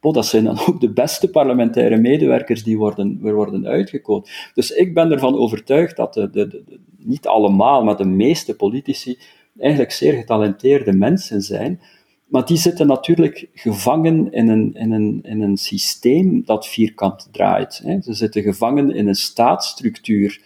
Oh, 0.00 0.14
dat 0.14 0.26
zijn 0.26 0.44
dan 0.44 0.58
ook 0.68 0.80
de 0.80 0.90
beste 0.90 1.30
parlementaire 1.30 1.96
medewerkers 1.96 2.62
die 2.62 2.78
worden, 2.78 3.18
worden 3.20 3.66
uitgekozen. 3.66 4.34
Dus 4.54 4.70
ik 4.70 4.94
ben 4.94 5.12
ervan 5.12 5.38
overtuigd 5.38 5.96
dat 5.96 6.14
de, 6.14 6.30
de, 6.30 6.48
de, 6.48 6.78
niet 6.98 7.26
allemaal, 7.26 7.84
maar 7.84 7.96
de 7.96 8.04
meeste 8.04 8.56
politici 8.56 9.18
eigenlijk 9.58 9.92
zeer 9.92 10.12
getalenteerde 10.12 10.92
mensen 10.92 11.42
zijn, 11.42 11.80
maar 12.28 12.46
die 12.46 12.56
zitten 12.56 12.86
natuurlijk 12.86 13.48
gevangen 13.54 14.32
in 14.32 14.48
een, 14.48 14.74
in 14.74 14.92
een, 14.92 15.20
in 15.22 15.40
een 15.40 15.56
systeem 15.56 16.42
dat 16.44 16.66
vierkant 16.66 17.28
draait. 17.32 17.80
Hè. 17.84 18.00
Ze 18.00 18.14
zitten 18.14 18.42
gevangen 18.42 18.94
in 18.94 19.08
een 19.08 19.14
staatsstructuur 19.14 20.40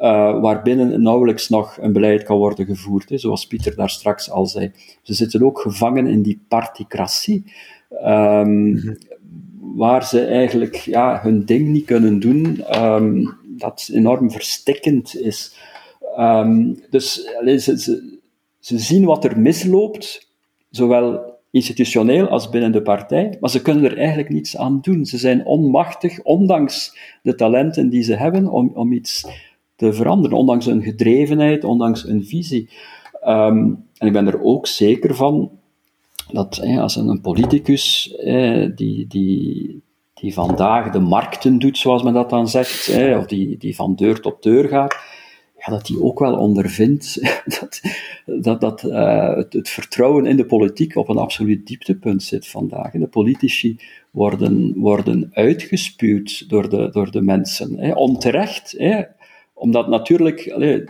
uh, 0.00 0.40
waarbinnen 0.40 1.02
nauwelijks 1.02 1.48
nog 1.48 1.78
een 1.80 1.92
beleid 1.92 2.22
kan 2.22 2.38
worden 2.38 2.66
gevoerd, 2.66 3.08
hè, 3.08 3.18
zoals 3.18 3.46
Pieter 3.46 3.76
daar 3.76 3.90
straks 3.90 4.30
al 4.30 4.46
zei. 4.46 4.72
Ze 5.02 5.14
zitten 5.14 5.42
ook 5.42 5.60
gevangen 5.60 6.06
in 6.06 6.22
die 6.22 6.40
particratie, 6.48 7.52
um, 8.04 8.98
waar 9.60 10.04
ze 10.04 10.24
eigenlijk 10.24 10.74
ja, 10.74 11.20
hun 11.22 11.44
ding 11.44 11.68
niet 11.68 11.84
kunnen 11.84 12.20
doen, 12.20 12.64
um, 12.82 13.36
dat 13.44 13.90
enorm 13.92 14.30
verstikkend 14.30 15.20
is. 15.20 15.56
Um, 16.18 16.78
dus 16.90 17.24
ze, 17.44 17.78
ze, 17.78 18.18
ze 18.58 18.78
zien 18.78 19.04
wat 19.04 19.24
er 19.24 19.40
misloopt, 19.40 20.27
zowel 20.70 21.36
institutioneel 21.50 22.28
als 22.28 22.48
binnen 22.48 22.72
de 22.72 22.82
partij, 22.82 23.36
maar 23.40 23.50
ze 23.50 23.62
kunnen 23.62 23.84
er 23.84 23.98
eigenlijk 23.98 24.28
niets 24.28 24.56
aan 24.56 24.78
doen. 24.82 25.04
Ze 25.04 25.18
zijn 25.18 25.46
onmachtig, 25.46 26.22
ondanks 26.22 26.98
de 27.22 27.34
talenten 27.34 27.88
die 27.88 28.02
ze 28.02 28.14
hebben, 28.14 28.48
om, 28.48 28.70
om 28.74 28.92
iets 28.92 29.26
te 29.76 29.92
veranderen, 29.92 30.38
ondanks 30.38 30.66
hun 30.66 30.82
gedrevenheid, 30.82 31.64
ondanks 31.64 32.02
hun 32.02 32.24
visie. 32.24 32.68
Um, 33.26 33.86
en 33.98 34.06
ik 34.06 34.12
ben 34.12 34.26
er 34.26 34.42
ook 34.42 34.66
zeker 34.66 35.14
van 35.14 35.50
dat 36.32 36.60
als 36.78 36.96
een 36.96 37.20
politicus 37.20 38.14
die, 38.74 39.06
die, 39.06 39.82
die 40.14 40.34
vandaag 40.34 40.90
de 40.90 40.98
markten 40.98 41.58
doet, 41.58 41.78
zoals 41.78 42.02
men 42.02 42.12
dat 42.12 42.30
dan 42.30 42.48
zegt, 42.48 42.88
of 43.16 43.26
die, 43.26 43.56
die 43.56 43.74
van 43.74 43.94
deur 43.94 44.20
tot 44.20 44.42
deur 44.42 44.68
gaat, 44.68 44.96
ja, 45.58 45.72
dat 45.72 45.88
hij 45.88 45.96
ook 46.00 46.18
wel 46.18 46.36
ondervindt 46.36 47.20
dat, 47.60 47.80
dat, 48.24 48.60
dat 48.60 48.82
uh, 48.82 49.34
het, 49.34 49.52
het, 49.52 49.68
vertrouwen 49.68 50.26
in 50.26 50.36
de 50.36 50.46
politiek 50.46 50.96
op 50.96 51.08
een 51.08 51.18
absoluut 51.18 51.66
dieptepunt 51.66 52.22
zit 52.22 52.46
vandaag. 52.46 52.90
De 52.90 53.06
politici 53.06 53.80
worden, 54.10 54.72
worden 54.76 55.30
uitgespuwd 55.32 56.48
door 56.48 56.68
de, 56.68 56.88
door 56.90 57.10
de 57.10 57.22
mensen. 57.22 57.78
Hè, 57.78 57.92
onterecht, 57.92 58.74
hè, 58.78 59.02
omdat 59.54 59.88
natuurlijk 59.88 60.44
de, 60.44 60.84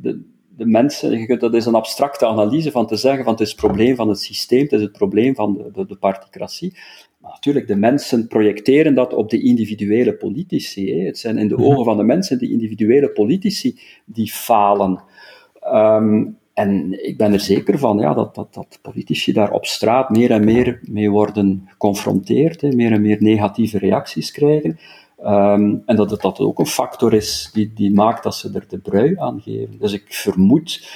de, 0.00 0.20
de 0.56 0.66
mensen, 0.66 1.38
dat 1.38 1.54
is 1.54 1.66
een 1.66 1.74
abstracte 1.74 2.26
analyse 2.26 2.70
van 2.70 2.86
te 2.86 2.96
zeggen 2.96 3.24
van 3.24 3.32
het 3.32 3.42
is 3.42 3.50
het 3.50 3.60
probleem 3.60 3.96
van 3.96 4.08
het 4.08 4.20
systeem, 4.20 4.62
het 4.62 4.72
is 4.72 4.80
het 4.80 4.92
probleem 4.92 5.34
van 5.34 5.54
de, 5.54 5.70
de, 5.72 5.86
de 5.86 5.96
particratie. 5.96 6.76
Maar 7.22 7.30
natuurlijk, 7.30 7.66
de 7.66 7.76
mensen 7.76 8.26
projecteren 8.26 8.94
dat 8.94 9.14
op 9.14 9.30
de 9.30 9.42
individuele 9.42 10.14
politici. 10.14 10.92
Hè. 10.92 11.04
Het 11.06 11.18
zijn 11.18 11.38
in 11.38 11.48
de 11.48 11.54
mhm. 11.54 11.64
ogen 11.64 11.84
van 11.84 11.96
de 11.96 12.02
mensen 12.02 12.38
die 12.38 12.50
individuele 12.50 13.10
politici 13.10 13.78
die 14.04 14.30
falen. 14.30 15.02
Um, 15.64 16.36
en 16.54 17.04
ik 17.08 17.16
ben 17.16 17.32
er 17.32 17.40
zeker 17.40 17.78
van 17.78 17.98
ja, 17.98 18.14
dat, 18.14 18.34
dat, 18.34 18.54
dat 18.54 18.78
politici 18.82 19.32
daar 19.32 19.52
op 19.52 19.66
straat 19.66 20.10
meer 20.10 20.30
en 20.30 20.44
meer 20.44 20.80
mee 20.82 21.10
worden 21.10 21.62
geconfronteerd, 21.66 22.60
hè, 22.60 22.72
meer 22.72 22.92
en 22.92 23.02
meer 23.02 23.22
negatieve 23.22 23.78
reacties 23.78 24.30
krijgen. 24.30 24.78
Um, 25.24 25.82
en 25.86 25.96
dat 25.96 26.10
het 26.10 26.20
dat 26.20 26.38
ook 26.38 26.58
een 26.58 26.66
factor 26.66 27.14
is 27.14 27.50
die, 27.52 27.72
die 27.74 27.92
maakt 27.92 28.22
dat 28.22 28.34
ze 28.34 28.50
er 28.54 28.64
de 28.68 28.78
brui 28.78 29.18
aan 29.18 29.40
geven. 29.40 29.78
Dus 29.78 29.92
ik 29.92 30.04
vermoed 30.08 30.88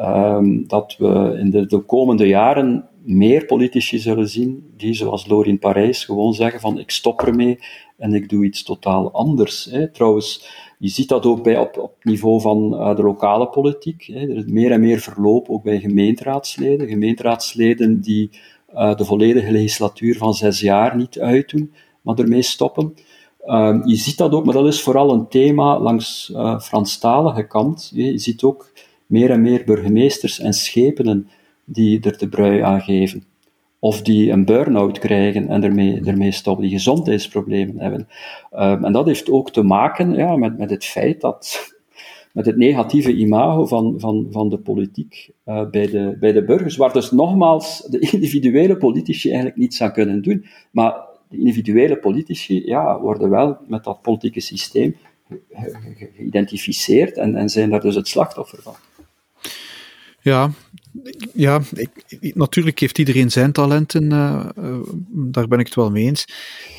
um, 0.00 0.68
dat 0.68 0.96
we 0.98 1.36
in 1.38 1.50
de, 1.50 1.66
de 1.66 1.78
komende 1.78 2.26
jaren 2.26 2.88
meer 3.04 3.44
politici 3.44 3.98
zullen 3.98 4.28
zien 4.28 4.72
die, 4.76 4.94
zoals 4.94 5.26
Lorin 5.26 5.58
Parijs, 5.58 6.04
gewoon 6.04 6.34
zeggen 6.34 6.60
van 6.60 6.78
ik 6.78 6.90
stop 6.90 7.20
ermee 7.20 7.58
en 7.96 8.14
ik 8.14 8.28
doe 8.28 8.44
iets 8.44 8.62
totaal 8.62 9.12
anders. 9.12 9.64
Hè. 9.64 9.90
Trouwens, 9.90 10.48
je 10.78 10.88
ziet 10.88 11.08
dat 11.08 11.26
ook 11.26 11.42
bij, 11.42 11.58
op, 11.58 11.78
op 11.78 11.94
niveau 12.02 12.40
van 12.40 12.74
uh, 12.74 12.96
de 12.96 13.02
lokale 13.02 13.48
politiek. 13.48 14.02
Hè. 14.12 14.20
Er 14.20 14.36
is 14.36 14.44
meer 14.46 14.70
en 14.70 14.80
meer 14.80 14.98
verloop 14.98 15.48
ook 15.48 15.62
bij 15.62 15.80
gemeenteraadsleden. 15.80 16.88
Gemeenteraadsleden 16.88 18.00
die 18.00 18.30
uh, 18.74 18.96
de 18.96 19.04
volledige 19.04 19.52
legislatuur 19.52 20.16
van 20.16 20.34
zes 20.34 20.60
jaar 20.60 20.96
niet 20.96 21.18
uitdoen, 21.18 21.72
maar 22.00 22.18
ermee 22.18 22.42
stoppen. 22.42 22.94
Uh, 23.46 23.80
je 23.84 23.96
ziet 23.96 24.16
dat 24.16 24.32
ook, 24.32 24.44
maar 24.44 24.54
dat 24.54 24.66
is 24.66 24.82
vooral 24.82 25.12
een 25.12 25.28
thema 25.28 25.78
langs 25.78 26.30
uh, 26.34 26.60
Franstalige 26.60 27.46
kant. 27.46 27.90
Je 27.94 28.18
ziet 28.18 28.42
ook 28.42 28.72
meer 29.06 29.30
en 29.30 29.42
meer 29.42 29.64
burgemeesters 29.64 30.38
en 30.38 30.52
schepenen 30.52 31.28
die 31.64 32.00
er 32.00 32.18
de 32.18 32.28
brui 32.28 32.60
aan 32.60 32.80
geven. 32.80 33.24
Of 33.78 34.02
die 34.02 34.30
een 34.30 34.44
burn-out 34.44 34.98
krijgen 34.98 35.48
en 35.48 35.64
ermee, 35.64 36.00
ermee 36.04 36.30
stoppen, 36.30 36.64
die 36.64 36.72
gezondheidsproblemen 36.72 37.78
hebben. 37.78 38.08
Um, 38.52 38.84
en 38.84 38.92
dat 38.92 39.06
heeft 39.06 39.30
ook 39.30 39.50
te 39.50 39.62
maken 39.62 40.14
ja, 40.14 40.36
met, 40.36 40.58
met 40.58 40.70
het 40.70 40.84
feit 40.84 41.20
dat 41.20 41.72
met 42.32 42.46
het 42.46 42.56
negatieve 42.56 43.14
imago 43.14 43.66
van, 43.66 43.94
van, 44.00 44.26
van 44.30 44.48
de 44.48 44.58
politiek 44.58 45.30
uh, 45.46 45.70
bij, 45.70 45.86
de, 45.86 46.16
bij 46.20 46.32
de 46.32 46.44
burgers, 46.44 46.76
waar 46.76 46.92
dus 46.92 47.10
nogmaals 47.10 47.86
de 47.90 47.98
individuele 48.12 48.76
politici 48.76 49.28
eigenlijk 49.28 49.58
niets 49.58 49.82
aan 49.82 49.92
kunnen 49.92 50.22
doen. 50.22 50.44
Maar 50.70 50.94
de 51.28 51.38
individuele 51.38 51.96
politici 51.96 52.62
ja, 52.64 53.00
worden 53.00 53.30
wel 53.30 53.56
met 53.66 53.84
dat 53.84 54.02
politieke 54.02 54.40
systeem 54.40 54.96
geïdentificeerd 56.14 57.16
en, 57.16 57.34
en 57.34 57.48
zijn 57.48 57.70
daar 57.70 57.80
dus 57.80 57.94
het 57.94 58.08
slachtoffer 58.08 58.62
van. 58.62 58.74
Ja, 60.22 60.50
ja 61.34 61.62
natuurlijk 62.34 62.78
heeft 62.78 62.98
iedereen 62.98 63.30
zijn 63.30 63.52
talenten, 63.52 64.12
uh, 64.12 64.48
uh, 64.58 64.78
daar 65.10 65.48
ben 65.48 65.58
ik 65.58 65.66
het 65.66 65.74
wel 65.74 65.90
mee 65.90 66.04
eens. 66.04 66.24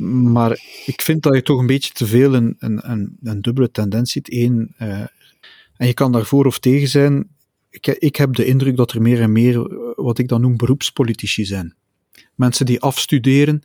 Maar 0.03 0.51
ik 0.85 1.01
vind 1.01 1.23
dat 1.23 1.33
je 1.33 1.41
toch 1.41 1.59
een 1.59 1.67
beetje 1.67 1.93
te 1.93 2.05
veel 2.05 2.33
een, 2.33 2.55
een, 2.59 3.17
een, 3.23 3.41
dubbele 3.41 3.71
tendens 3.71 4.11
ziet. 4.11 4.31
Eén, 4.31 4.75
uh, 4.81 4.99
en 5.77 5.87
je 5.87 5.93
kan 5.93 6.11
daarvoor 6.11 6.45
of 6.45 6.59
tegen 6.59 6.87
zijn. 6.87 7.27
Ik, 7.69 7.87
ik 7.87 8.15
heb 8.15 8.33
de 8.33 8.45
indruk 8.45 8.77
dat 8.77 8.91
er 8.91 9.01
meer 9.01 9.21
en 9.21 9.31
meer 9.31 9.67
wat 9.95 10.17
ik 10.17 10.27
dan 10.27 10.41
noem 10.41 10.57
beroepspolitici 10.57 11.45
zijn. 11.45 11.75
Mensen 12.35 12.65
die 12.65 12.81
afstuderen 12.81 13.63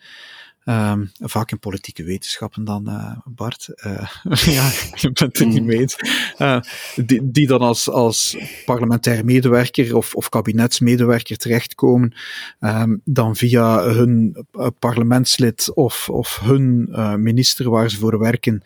Um, 0.69 1.11
vaak 1.21 1.51
in 1.51 1.59
politieke 1.59 2.05
wetenschappen 2.05 2.65
dan, 2.65 2.89
uh, 2.89 3.17
Bart. 3.25 3.69
Uh, 3.87 4.09
ja, 4.57 4.71
je 4.95 5.11
bent 5.13 5.39
het 5.39 5.47
niet 5.47 5.65
mee. 5.65 5.85
Uh, 6.39 6.61
die, 6.97 7.31
die 7.31 7.47
dan 7.47 7.61
als, 7.61 7.91
als 7.91 8.37
parlementair 8.65 9.25
medewerker 9.25 9.97
of, 9.97 10.15
of 10.15 10.29
kabinetsmedewerker 10.29 11.37
terechtkomen, 11.37 12.15
um, 12.61 13.01
dan 13.05 13.37
via 13.37 13.83
hun 13.83 14.47
parlementslid 14.79 15.75
of, 15.75 16.09
of 16.09 16.39
hun 16.43 16.89
minister 17.23 17.71
waar 17.71 17.91
ze 17.91 17.99
voor 17.99 18.19
werken, 18.19 18.63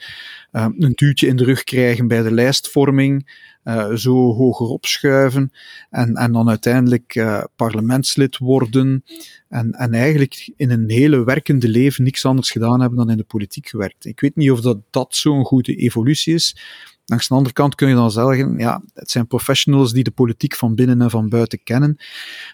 een 0.52 0.92
duwtje 0.94 1.26
in 1.26 1.36
de 1.36 1.44
rug 1.44 1.64
krijgen 1.64 2.08
bij 2.08 2.22
de 2.22 2.32
lijstvorming 2.32 3.26
uh, 3.64 3.94
zo 3.94 4.32
hoger 4.32 4.66
opschuiven 4.66 5.52
en, 5.90 6.14
en 6.14 6.32
dan 6.32 6.48
uiteindelijk 6.48 7.14
uh, 7.14 7.42
parlementslid 7.56 8.38
worden 8.38 9.04
en, 9.48 9.72
en 9.72 9.94
eigenlijk 9.94 10.52
in 10.56 10.70
een 10.70 10.90
hele 10.90 11.24
werkende 11.24 11.68
leven 11.68 12.04
niks 12.04 12.24
anders 12.24 12.50
gedaan 12.50 12.80
hebben 12.80 12.98
dan 12.98 13.10
in 13.10 13.16
de 13.16 13.24
politiek 13.24 13.68
gewerkt. 13.68 14.04
Ik 14.04 14.20
weet 14.20 14.36
niet 14.36 14.50
of 14.50 14.60
dat, 14.60 14.78
dat 14.90 15.16
zo'n 15.16 15.44
goede 15.44 15.74
evolutie 15.74 16.34
is. 16.34 16.56
Langs 17.04 17.28
de 17.28 17.34
andere 17.34 17.54
kant 17.54 17.74
kun 17.74 17.88
je 17.88 17.94
dan 17.94 18.10
zeggen, 18.10 18.58
ja, 18.58 18.82
het 18.94 19.10
zijn 19.10 19.26
professionals 19.26 19.92
die 19.92 20.04
de 20.04 20.10
politiek 20.10 20.54
van 20.54 20.74
binnen 20.74 21.00
en 21.00 21.10
van 21.10 21.28
buiten 21.28 21.62
kennen. 21.62 21.96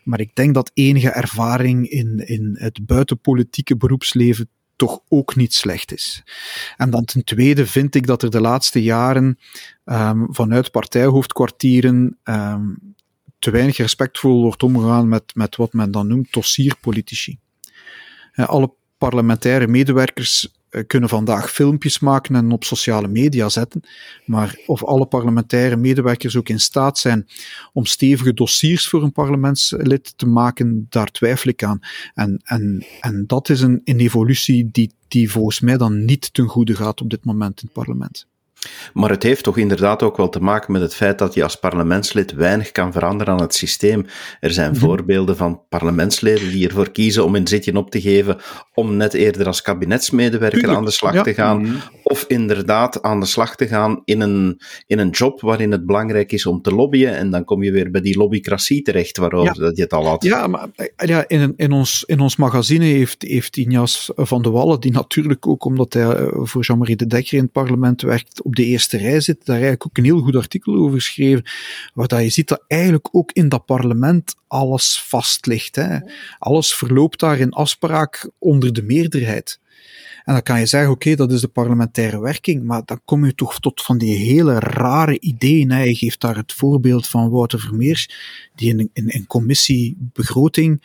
Maar 0.04 0.20
ik 0.20 0.34
denk 0.34 0.54
dat 0.54 0.70
enige 0.74 1.09
ervaring 1.09 1.88
in, 1.88 2.26
in 2.26 2.56
het 2.59 2.86
buitenpolitieke 2.86 3.76
beroepsleven 3.76 4.48
toch 4.78 5.00
ook 5.08 5.36
niet 5.36 5.54
slecht 5.54 5.92
is. 5.92 6.22
En 6.76 6.90
dan 6.90 7.04
ten 7.04 7.24
tweede 7.24 7.66
vind 7.66 7.94
ik 7.94 8.06
dat 8.06 8.22
er 8.22 8.30
de 8.30 8.40
laatste 8.40 8.82
jaren 8.82 9.38
um, 9.84 10.26
vanuit 10.30 10.70
partijhoofdkwartieren 10.70 12.18
um, 12.24 12.94
te 13.38 13.50
weinig 13.50 13.76
respectvol 13.76 14.42
wordt 14.42 14.62
omgegaan 14.62 15.08
met, 15.08 15.34
met 15.34 15.56
wat 15.56 15.72
men 15.72 15.90
dan 15.90 16.06
noemt 16.06 16.32
dossierpolitici. 16.32 17.38
alle 18.34 18.72
parlementaire 18.98 19.66
medewerkers 19.66 20.48
eh, 20.48 20.57
kunnen 20.86 21.08
vandaag 21.08 21.52
filmpjes 21.52 21.98
maken 21.98 22.34
en 22.34 22.50
op 22.50 22.64
sociale 22.64 23.08
media 23.08 23.48
zetten. 23.48 23.80
Maar 24.24 24.58
of 24.66 24.84
alle 24.84 25.06
parlementaire 25.06 25.76
medewerkers 25.76 26.36
ook 26.36 26.48
in 26.48 26.60
staat 26.60 26.98
zijn 26.98 27.26
om 27.72 27.84
stevige 27.84 28.34
dossiers 28.34 28.88
voor 28.88 29.02
een 29.02 29.12
parlementslid 29.12 30.12
te 30.16 30.26
maken, 30.26 30.86
daar 30.88 31.10
twijfel 31.10 31.50
ik 31.50 31.62
aan. 31.62 31.80
En, 32.14 32.40
en, 32.44 32.86
en 33.00 33.24
dat 33.26 33.48
is 33.48 33.60
een, 33.60 33.80
een 33.84 34.00
evolutie 34.00 34.68
die, 34.70 34.92
die 35.08 35.30
volgens 35.30 35.60
mij 35.60 35.76
dan 35.76 36.04
niet 36.04 36.34
ten 36.34 36.46
goede 36.46 36.74
gaat 36.74 37.00
op 37.00 37.10
dit 37.10 37.24
moment 37.24 37.60
in 37.60 37.68
het 37.72 37.84
parlement. 37.84 38.26
Maar 38.94 39.10
het 39.10 39.22
heeft 39.22 39.44
toch 39.44 39.56
inderdaad 39.56 40.02
ook 40.02 40.16
wel 40.16 40.28
te 40.28 40.40
maken 40.40 40.72
met 40.72 40.82
het 40.82 40.94
feit 40.94 41.18
dat 41.18 41.34
je 41.34 41.42
als 41.42 41.56
parlementslid 41.56 42.32
weinig 42.32 42.72
kan 42.72 42.92
veranderen 42.92 43.34
aan 43.34 43.40
het 43.40 43.54
systeem. 43.54 44.06
Er 44.40 44.52
zijn 44.52 44.70
mhm. 44.70 44.80
voorbeelden 44.80 45.36
van 45.36 45.60
parlementsleden 45.68 46.50
die 46.50 46.68
ervoor 46.68 46.90
kiezen 46.90 47.24
om 47.24 47.34
een 47.34 47.46
zitje 47.46 47.76
op 47.76 47.90
te 47.90 48.00
geven 48.00 48.36
om 48.74 48.96
net 48.96 49.14
eerder 49.14 49.46
als 49.46 49.62
kabinetsmedewerker 49.62 50.68
aan 50.68 50.84
de 50.84 50.90
slag 50.90 51.22
te 51.22 51.34
gaan. 51.34 51.60
Mhm. 51.60 51.76
Of 52.02 52.24
inderdaad 52.28 53.02
aan 53.02 53.20
de 53.20 53.26
slag 53.26 53.56
te 53.56 53.66
gaan 53.66 54.02
in 54.04 54.20
een, 54.20 54.60
in 54.86 54.98
een 54.98 55.10
job 55.10 55.40
waarin 55.40 55.72
het 55.72 55.86
belangrijk 55.86 56.32
is 56.32 56.46
om 56.46 56.62
te 56.62 56.74
lobbyen. 56.74 57.16
En 57.16 57.30
dan 57.30 57.44
kom 57.44 57.62
je 57.62 57.70
weer 57.70 57.90
bij 57.90 58.00
die 58.00 58.16
lobbycratie 58.16 58.82
terecht 58.82 59.16
waarover 59.16 59.60
dat 59.60 59.76
je 59.76 59.82
het 59.82 59.92
al 59.92 60.06
had. 60.06 60.22
Ja, 60.22 60.46
maar 60.46 60.68
ja, 60.96 61.28
in, 61.28 61.54
in, 61.56 61.72
ons, 61.72 62.04
in 62.06 62.20
ons 62.20 62.36
magazine 62.36 62.84
heeft, 62.84 63.22
heeft 63.22 63.56
Injas 63.56 64.10
van 64.14 64.42
de 64.42 64.50
Wallen, 64.50 64.80
die 64.80 64.92
natuurlijk 64.92 65.46
ook 65.46 65.64
omdat 65.64 65.92
hij 65.92 66.02
eh, 66.02 66.26
voor 66.32 66.62
Jean-Marie 66.62 66.96
de 66.96 67.06
Dekker 67.06 67.36
in 67.36 67.42
het 67.42 67.52
parlement 67.52 68.02
werkt, 68.02 68.42
op 68.42 68.56
de 68.59 68.64
eerste 68.64 68.96
rij 68.96 69.20
zit, 69.20 69.44
daar 69.44 69.54
eigenlijk 69.54 69.86
ook 69.86 69.96
een 69.96 70.04
heel 70.04 70.20
goed 70.20 70.36
artikel 70.36 70.74
over 70.74 71.00
geschreven, 71.00 71.44
waar 71.94 72.09
dat 72.09 72.22
je 72.22 72.28
ziet 72.28 72.48
dat 72.48 72.64
eigenlijk 72.66 73.09
ook 73.12 73.32
in 73.32 73.48
dat 73.48 73.66
parlement 73.66 74.34
alles 74.46 75.02
vast 75.06 75.46
ligt. 75.46 75.76
Hè. 75.76 75.98
Alles 76.38 76.74
verloopt 76.74 77.20
daar 77.20 77.38
in 77.38 77.52
afspraak 77.52 78.30
onder 78.38 78.72
de 78.72 78.82
meerderheid. 78.82 79.61
En 80.24 80.34
dan 80.34 80.42
kan 80.42 80.59
je 80.59 80.66
zeggen, 80.66 80.90
oké, 80.90 81.14
dat 81.14 81.32
is 81.32 81.40
de 81.40 81.48
parlementaire 81.48 82.20
werking, 82.20 82.64
maar 82.64 82.82
dan 82.84 83.00
kom 83.04 83.26
je 83.26 83.34
toch 83.34 83.61
tot 83.61 83.82
van 83.82 83.98
die 83.98 84.16
hele 84.16 84.59
rare 84.59 85.20
ideeën. 85.20 85.70
Hij 85.70 85.94
geeft 85.94 86.20
daar 86.20 86.36
het 86.36 86.52
voorbeeld 86.52 87.06
van 87.06 87.30
Wouter 87.30 87.61
Vermeers, 87.61 88.11
die 88.54 88.90
in, 88.92 89.06
in 89.06 89.26
commissie 89.26 89.96
begroting 90.12 90.82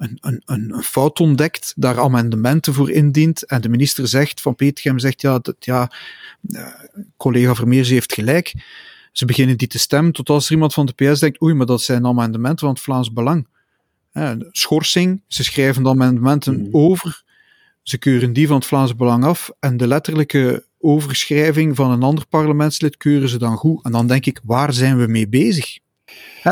een, 0.00 0.18
een, 0.20 0.42
een, 0.44 0.82
fout 0.82 1.20
ontdekt, 1.20 1.72
daar 1.76 1.98
amendementen 1.98 2.74
voor 2.74 2.90
indient 2.90 3.46
en 3.46 3.60
de 3.60 3.68
minister 3.68 4.08
zegt, 4.08 4.40
van 4.40 4.54
Petergem 4.54 4.98
zegt, 4.98 5.20
ja, 5.20 5.38
dat, 5.38 5.56
ja 5.58 5.92
uh, 6.50 6.66
collega 7.16 7.54
Vermeers 7.54 7.88
heeft 7.88 8.12
gelijk. 8.12 8.54
Ze 9.12 9.24
beginnen 9.24 9.56
die 9.56 9.68
te 9.68 9.78
stemmen, 9.78 10.12
tot 10.12 10.28
als 10.28 10.46
er 10.46 10.52
iemand 10.52 10.74
van 10.74 10.86
de 10.86 10.92
PS 10.92 11.20
denkt, 11.20 11.42
oei, 11.42 11.54
maar 11.54 11.66
dat 11.66 11.82
zijn 11.82 12.06
amendementen 12.06 12.58
van 12.58 12.68
het 12.68 12.80
Vlaams 12.80 13.12
Belang. 13.12 13.46
Schorsing, 14.50 15.22
ze 15.26 15.44
schrijven 15.44 15.82
de 15.82 15.88
amendementen 15.88 16.60
mm. 16.60 16.68
over, 16.72 17.22
ze 17.82 17.98
keuren 17.98 18.32
die 18.32 18.46
van 18.46 18.56
het 18.56 18.66
Vlaams 18.66 18.96
Belang 18.96 19.24
af 19.24 19.50
en 19.60 19.76
de 19.76 19.86
letterlijke 19.86 20.64
overschrijving 20.78 21.76
van 21.76 21.90
een 21.90 22.02
ander 22.02 22.26
parlementslid 22.26 22.96
keuren 22.96 23.28
ze 23.28 23.38
dan 23.38 23.56
goed. 23.56 23.84
En 23.84 23.92
dan 23.92 24.06
denk 24.06 24.26
ik, 24.26 24.40
waar 24.44 24.72
zijn 24.72 24.98
we 24.98 25.06
mee 25.06 25.28
bezig? 25.28 25.78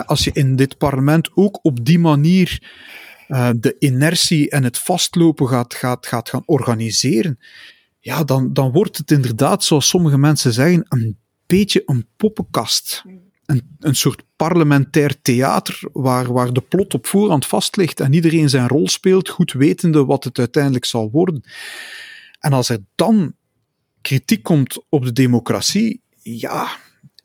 als 0.06 0.24
je 0.24 0.30
in 0.32 0.56
dit 0.56 0.78
parlement 0.78 1.30
ook 1.34 1.58
op 1.62 1.84
die 1.84 1.98
manier 1.98 2.62
uh, 3.28 3.50
de 3.56 3.76
inertie 3.78 4.50
en 4.50 4.64
het 4.64 4.78
vastlopen 4.78 5.48
gaat, 5.48 5.74
gaat, 5.74 6.06
gaat 6.06 6.28
gaan 6.28 6.42
organiseren, 6.46 7.38
ja, 8.00 8.24
dan, 8.24 8.52
dan 8.52 8.72
wordt 8.72 8.96
het 8.96 9.10
inderdaad, 9.10 9.64
zoals 9.64 9.88
sommige 9.88 10.18
mensen 10.18 10.52
zeggen, 10.52 10.84
een 10.88 11.18
beetje 11.46 11.82
een 11.86 12.06
poppenkast. 12.16 13.04
Een, 13.46 13.76
een 13.78 13.94
soort 13.96 14.22
parlementair 14.36 15.22
theater 15.22 15.80
waar, 15.92 16.32
waar 16.32 16.52
de 16.52 16.60
plot 16.60 16.94
op 16.94 17.06
voorhand 17.06 17.46
vast 17.46 17.76
ligt 17.76 18.00
en 18.00 18.12
iedereen 18.12 18.48
zijn 18.48 18.68
rol 18.68 18.88
speelt, 18.88 19.28
goed 19.28 19.52
wetende 19.52 20.04
wat 20.04 20.24
het 20.24 20.38
uiteindelijk 20.38 20.84
zal 20.84 21.10
worden. 21.10 21.42
En 22.40 22.52
als 22.52 22.68
er 22.68 22.78
dan 22.94 23.34
kritiek 24.00 24.42
komt 24.42 24.84
op 24.88 25.04
de 25.04 25.12
democratie, 25.12 26.00
ja, 26.22 26.76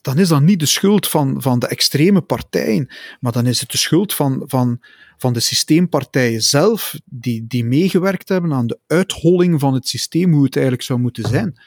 dan 0.01 0.18
is 0.18 0.28
dat 0.28 0.41
niet 0.41 0.60
de 0.60 0.66
schuld 0.66 1.08
van, 1.08 1.41
van 1.41 1.60
de 1.60 1.68
extreme 1.68 2.22
partijen, 2.22 2.93
maar 3.20 3.32
dan 3.32 3.45
is 3.45 3.60
het 3.60 3.72
de 3.72 3.78
schuld 3.78 4.14
van, 4.14 4.43
van, 4.45 4.80
van 5.24 5.34
de 5.34 5.40
systeempartijen 5.40 6.42
zelf, 6.42 7.00
die, 7.06 7.48
die 7.48 7.66
meegewerkt 7.66 8.30
hebben 8.30 8.54
aan 8.54 8.68
de 8.68 8.80
uitholling 8.88 9.60
van 9.60 9.74
het 9.74 9.88
systeem, 9.88 10.34
hoe 10.34 10.44
het 10.44 10.56
eigenlijk 10.56 10.86
zou 10.86 11.00
moeten 11.00 11.24
zijn. 11.24 11.60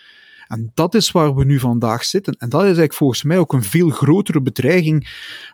En 0.48 0.70
dat 0.74 0.94
is 0.94 1.10
waar 1.10 1.34
we 1.34 1.44
nu 1.44 1.58
vandaag 1.58 2.04
zitten. 2.04 2.34
En 2.38 2.48
dat 2.48 2.60
is 2.60 2.66
eigenlijk 2.66 2.94
volgens 2.94 3.22
mij 3.22 3.38
ook 3.38 3.52
een 3.52 3.62
veel 3.62 3.88
grotere 3.88 4.40
bedreiging 4.40 5.08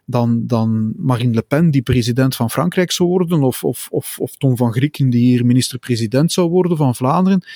dan, 0.04 0.46
dan 0.46 0.92
Marine 0.96 1.34
Le 1.34 1.42
Pen, 1.42 1.70
die 1.70 1.82
president 1.82 2.36
van 2.36 2.50
Frankrijk 2.50 2.90
zou 2.90 3.08
worden, 3.08 3.42
of, 3.42 3.64
of, 3.64 3.88
of, 3.90 4.18
of 4.18 4.36
Tom 4.36 4.56
van 4.56 4.72
Grieken, 4.72 5.10
die 5.10 5.26
hier 5.26 5.46
minister-president 5.46 6.32
zou 6.32 6.50
worden 6.50 6.76
van 6.76 6.94
Vlaanderen. 6.94 7.46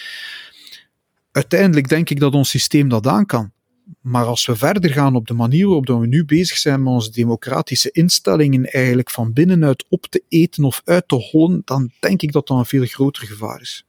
Uiteindelijk 1.33 1.89
denk 1.89 2.11
ik 2.11 2.21
dat 2.21 2.35
ons 2.35 2.51
systeem 2.51 2.89
dat 2.89 3.07
aan 3.07 3.27
kan. 3.27 3.53
Maar 4.01 4.25
als 4.25 4.47
we 4.47 4.57
verder 4.57 4.91
gaan 4.91 5.17
op 5.17 5.27
de 5.27 5.35
manier 5.35 5.67
waarop 5.67 5.87
we 5.87 6.07
nu 6.07 6.25
bezig 6.25 6.57
zijn 6.57 6.83
met 6.83 6.93
onze 6.93 7.11
democratische 7.11 7.91
instellingen 7.91 8.65
eigenlijk 8.65 9.11
van 9.11 9.33
binnenuit 9.33 9.85
op 9.89 10.07
te 10.07 10.23
eten 10.29 10.65
of 10.65 10.83
uit 10.85 11.09
te 11.09 11.15
hollen, 11.15 11.63
dan 11.65 11.91
denk 12.01 12.23
ik 12.23 12.33
dat 12.33 12.47
dat 12.47 12.59
een 12.59 12.65
veel 12.65 12.85
groter 12.85 13.27
gevaar 13.27 13.61
is. 13.61 13.87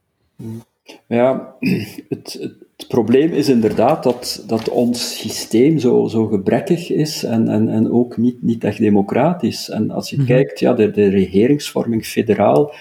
Ja, 1.07 1.55
het, 2.09 2.39
het 2.77 2.87
probleem 2.87 3.31
is 3.31 3.49
inderdaad 3.49 4.03
dat, 4.03 4.43
dat 4.47 4.69
ons 4.69 5.19
systeem 5.19 5.79
zo, 5.79 6.07
zo 6.07 6.25
gebrekkig 6.25 6.91
is 6.91 7.23
en, 7.23 7.47
en, 7.47 7.69
en 7.69 7.91
ook 7.91 8.17
niet, 8.17 8.41
niet 8.41 8.63
echt 8.63 8.77
democratisch. 8.77 9.69
En 9.69 9.91
als 9.91 10.09
je 10.09 10.17
mhm. 10.17 10.25
kijkt, 10.25 10.59
ja, 10.59 10.73
de, 10.73 10.91
de 10.91 11.07
regeringsvorming 11.07 12.05
federaal, 12.05 12.73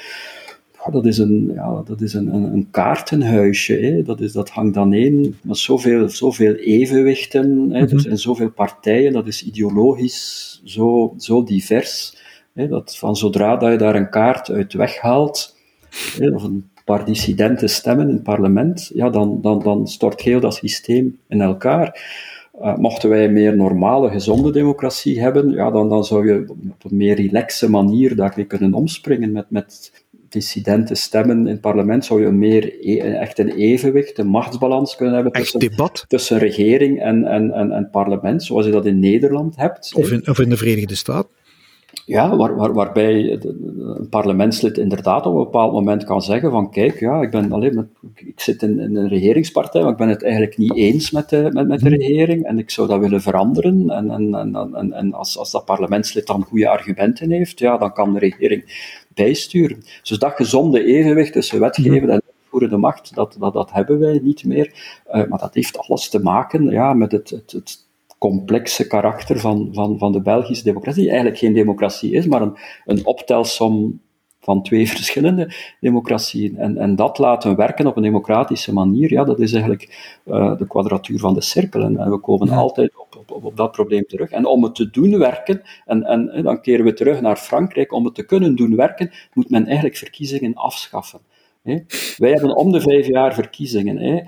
dat 0.91 1.07
is 1.07 1.19
een, 1.19 1.51
ja, 1.55 1.83
dat 1.85 2.01
is 2.01 2.15
een, 2.15 2.35
een, 2.35 2.53
een 2.53 2.71
kaartenhuisje. 2.71 3.75
Hè. 3.75 4.03
Dat, 4.03 4.21
is, 4.21 4.33
dat 4.33 4.51
hangt 4.51 4.75
dan 4.75 4.93
één 4.93 5.37
met 5.43 5.57
zoveel, 5.57 6.09
zoveel 6.09 6.55
evenwichten. 6.55 7.71
Hè. 7.71 7.81
Er 7.81 8.01
zijn 8.01 8.19
zoveel 8.19 8.51
partijen, 8.51 9.13
dat 9.13 9.27
is 9.27 9.45
ideologisch 9.45 10.61
zo, 10.65 11.15
zo 11.19 11.45
divers. 11.45 12.17
Hè, 12.53 12.69
dat 12.69 12.97
van 12.97 13.17
zodra 13.17 13.57
dat 13.57 13.71
je 13.71 13.79
daar 13.79 13.95
een 13.95 14.11
kaart 14.11 14.51
uit 14.51 14.73
weghaalt, 14.73 15.57
hè, 16.19 16.29
of 16.31 16.43
een 16.43 16.71
paar 16.85 17.05
dissidente 17.05 17.67
stemmen 17.67 18.09
in 18.09 18.15
het 18.15 18.23
parlement, 18.23 18.91
ja, 18.95 19.11
dan, 19.11 19.39
dan, 19.43 19.63
dan 19.63 19.87
stort 19.87 20.21
heel 20.21 20.41
dat 20.41 20.55
systeem 20.55 21.19
in 21.29 21.41
elkaar. 21.41 22.01
Uh, 22.61 22.77
mochten 22.77 23.09
wij 23.09 23.25
een 23.25 23.33
meer 23.33 23.57
normale, 23.57 24.11
gezonde 24.11 24.53
democratie 24.53 25.21
hebben, 25.21 25.51
ja, 25.51 25.71
dan, 25.71 25.89
dan 25.89 26.05
zou 26.05 26.27
je 26.27 26.45
op 26.49 26.91
een 26.91 26.97
meer 26.97 27.17
relaxe 27.17 27.71
manier 27.71 28.17
daarmee 28.17 28.45
kunnen 28.45 28.75
omspringen 28.75 29.33
met, 29.33 29.51
met 29.51 29.93
dissidente 30.29 30.95
stemmen 30.95 31.39
in 31.39 31.47
het 31.47 31.61
parlement, 31.61 32.05
zou 32.05 32.23
je 32.23 32.31
meer 32.31 32.75
e, 32.81 32.99
echt 32.99 33.39
een 33.39 33.51
evenwicht, 33.51 34.19
een 34.19 34.27
machtsbalans 34.27 34.97
kunnen 34.97 35.15
hebben 35.15 35.33
tussen, 35.33 35.61
debat. 35.61 36.05
tussen 36.09 36.39
regering 36.39 37.01
en, 37.01 37.25
en, 37.25 37.53
en, 37.53 37.71
en 37.71 37.91
parlement, 37.91 38.43
zoals 38.43 38.67
je 38.67 38.73
dat 38.73 38.87
in 38.87 38.99
Nederland 38.99 39.57
hebt. 39.57 39.95
Of 39.95 40.11
in, 40.11 40.29
of 40.29 40.39
in 40.39 40.49
de 40.49 40.57
Verenigde 40.57 40.95
Staten. 40.95 41.35
Ja, 42.05 42.37
waar, 42.37 42.57
waar, 42.57 42.73
waarbij 42.73 43.33
een 43.33 44.09
parlementslid 44.11 44.79
inderdaad 44.79 45.27
op 45.27 45.33
een 45.33 45.45
bepaald 45.45 45.73
moment 45.73 46.05
kan 46.05 46.23
zeggen 46.23 46.51
van 46.51 46.71
kijk, 46.71 47.01
ja, 47.01 47.21
ik, 47.21 47.31
ben, 47.31 47.53
alleen 47.53 47.75
met, 47.75 47.87
ik 48.15 48.41
zit 48.41 48.63
in, 48.63 48.79
in, 48.79 48.97
een 48.97 49.09
regeringspartij, 49.09 49.83
maar 49.83 49.91
ik 49.91 49.97
ben 49.97 50.09
het 50.09 50.23
eigenlijk 50.23 50.57
niet 50.57 50.75
eens 50.75 51.11
met 51.11 51.29
de, 51.29 51.51
met, 51.53 51.69
met 51.69 51.81
de 51.81 51.91
mhm. 51.91 51.99
regering 51.99 52.45
en 52.45 52.59
ik 52.59 52.71
zou 52.71 52.89
dat 52.89 53.01
willen 53.01 53.23
veranderen. 53.23 53.91
En, 53.91 54.11
en, 54.11 54.35
en, 54.35 54.75
en, 54.75 54.93
en 54.93 55.13
als, 55.13 55.39
als 55.39 55.51
dat 55.51 55.65
parlementslid 55.65 56.27
dan 56.27 56.43
goede 56.43 56.69
argumenten 56.69 57.31
heeft, 57.31 57.59
ja, 57.59 57.79
dan 57.79 57.93
kan 57.93 58.13
de 58.13 58.19
regering 58.19 58.65
bijsturen. 59.17 59.85
Dus 60.03 60.19
dat 60.19 60.33
gezonde 60.35 60.85
evenwicht 60.85 61.33
tussen 61.33 61.61
wetgeven 61.61 62.03
mhm. 62.03 62.11
en 62.11 62.23
uitvoerende 62.37 62.77
macht, 62.77 63.15
dat, 63.15 63.37
dat, 63.39 63.53
dat 63.53 63.73
hebben 63.73 63.99
wij 63.99 64.21
niet 64.23 64.45
meer. 64.45 64.67
Uh, 65.07 65.13
maar 65.27 65.39
dat 65.39 65.55
heeft 65.55 65.79
alles 65.79 66.09
te 66.09 66.23
maken 66.23 66.71
ja, 66.71 66.93
met 66.93 67.13
het, 67.13 67.31
het, 67.31 67.53
het 67.53 67.85
complexe 68.19 68.87
karakter 68.87 69.41
van, 69.41 69.69
van, 69.73 69.99
van 69.99 70.13
de 70.13 70.21
Belgische 70.21 70.65
democratie, 70.65 71.01
die 71.01 71.11
eigenlijk 71.11 71.39
geen 71.39 71.53
democratie 71.53 72.13
is, 72.13 72.27
maar 72.27 72.43
een, 72.43 72.57
een 72.85 73.07
optelsom 73.07 74.01
van 74.47 74.63
twee 74.63 74.89
verschillende 74.97 75.53
democratieën. 75.81 76.57
En, 76.57 76.77
en 76.77 76.97
dat 76.97 77.19
laten 77.19 77.57
werken 77.57 77.87
op 77.87 77.97
een 77.97 78.03
democratische 78.03 78.73
manier, 78.73 79.13
ja, 79.13 79.25
dat 79.25 79.41
is 79.41 79.53
eigenlijk 79.53 80.19
uh, 80.25 80.59
de 80.59 80.67
kwadratuur 80.67 81.19
van 81.19 81.35
de 81.35 81.41
cirkel. 81.41 81.83
En, 81.83 82.11
we 82.11 82.19
komen 82.19 82.49
altijd 82.49 82.97
op, 82.97 83.25
op, 83.27 83.45
op, 83.45 83.57
dat 83.57 83.73
probleem 83.73 84.07
terug. 84.07 84.31
En 84.31 84.47
om 84.47 84.63
het 84.63 84.75
te 84.75 84.91
doen 84.91 85.19
werken, 85.19 85.63
en, 85.85 86.03
en, 86.05 86.43
dan 86.43 86.61
keren 86.61 86.85
we 86.85 86.93
terug 86.93 87.21
naar 87.21 87.37
Frankrijk, 87.37 87.93
om 87.93 88.05
het 88.05 88.15
te 88.15 88.27
kunnen 88.27 88.57
doen 88.57 88.77
werken, 88.77 89.11
moet 89.33 89.51
men 89.51 89.67
eigenlijk 89.67 89.97
verkiezingen 89.97 90.55
afschaffen. 90.55 91.21
Hè. 91.63 91.79
Wij 92.17 92.31
hebben 92.31 92.57
om 92.57 92.73
de 92.73 92.81
vijf 92.81 93.07
jaar 93.07 93.35
verkiezingen. 93.35 93.97
Hè. 93.97 94.21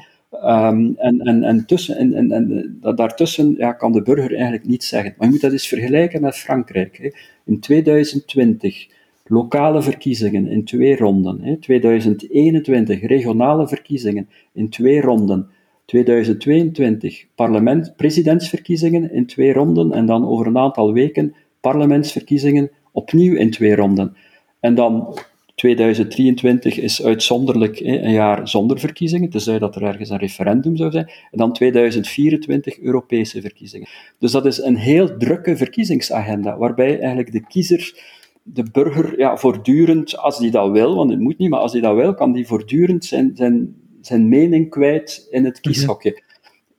Um, 0.44 0.94
en, 0.96 1.20
en, 1.20 1.44
en, 1.44 1.66
tussen, 1.66 1.96
en, 1.96 2.14
en, 2.14 2.32
en 2.32 2.78
daartussen 2.96 3.54
ja, 3.58 3.72
kan 3.72 3.92
de 3.92 4.02
burger 4.02 4.32
eigenlijk 4.32 4.66
niets 4.66 4.88
zeggen. 4.88 5.14
Maar 5.16 5.26
je 5.26 5.32
moet 5.32 5.42
dat 5.42 5.52
eens 5.52 5.68
vergelijken 5.68 6.20
met 6.20 6.36
Frankrijk. 6.36 6.98
Hè. 6.98 7.10
In 7.44 7.60
2020 7.60 8.97
lokale 9.28 9.82
verkiezingen 9.82 10.46
in 10.46 10.64
twee 10.64 10.96
ronden. 10.96 11.40
Hè. 11.40 11.56
2021 11.56 13.00
regionale 13.00 13.68
verkiezingen 13.68 14.28
in 14.52 14.68
twee 14.68 15.00
ronden. 15.00 15.48
2022 15.84 17.26
parlement, 17.34 17.92
presidentsverkiezingen 17.96 19.12
in 19.12 19.26
twee 19.26 19.52
ronden. 19.52 19.92
En 19.92 20.06
dan 20.06 20.26
over 20.28 20.46
een 20.46 20.58
aantal 20.58 20.92
weken 20.92 21.34
parlementsverkiezingen 21.60 22.70
opnieuw 22.92 23.36
in 23.36 23.50
twee 23.50 23.74
ronden. 23.74 24.16
En 24.60 24.74
dan 24.74 25.18
2023 25.58 26.78
is 26.78 27.02
uitzonderlijk 27.02 27.80
een 27.80 28.12
jaar 28.12 28.48
zonder 28.48 28.78
verkiezingen, 28.78 29.30
tenzij 29.30 29.58
dat 29.58 29.76
er 29.76 29.82
ergens 29.82 30.10
een 30.10 30.18
referendum 30.18 30.76
zou 30.76 30.90
zijn. 30.90 31.06
En 31.06 31.38
dan 31.38 31.52
2024 31.52 32.78
Europese 32.80 33.40
verkiezingen. 33.40 33.88
Dus 34.18 34.32
dat 34.32 34.46
is 34.46 34.58
een 34.58 34.76
heel 34.76 35.16
drukke 35.16 35.56
verkiezingsagenda, 35.56 36.58
waarbij 36.58 36.98
eigenlijk 36.98 37.32
de 37.32 37.46
kiezer, 37.46 37.94
de 38.52 38.70
burger, 38.72 39.18
ja, 39.18 39.36
voortdurend, 39.36 40.18
als 40.18 40.38
die 40.38 40.50
dat 40.50 40.70
wil, 40.70 40.96
want 40.96 41.10
het 41.10 41.20
moet 41.20 41.38
niet, 41.38 41.50
maar 41.50 41.60
als 41.60 41.72
die 41.72 41.82
dat 41.82 41.94
wil, 41.94 42.14
kan 42.14 42.32
die 42.32 42.46
voortdurend 42.46 43.04
zijn, 43.04 43.30
zijn, 43.34 43.76
zijn 44.00 44.28
mening 44.28 44.70
kwijt 44.70 45.26
in 45.30 45.44
het 45.44 45.54
mhm. 45.54 45.62
kieshokje. 45.62 46.22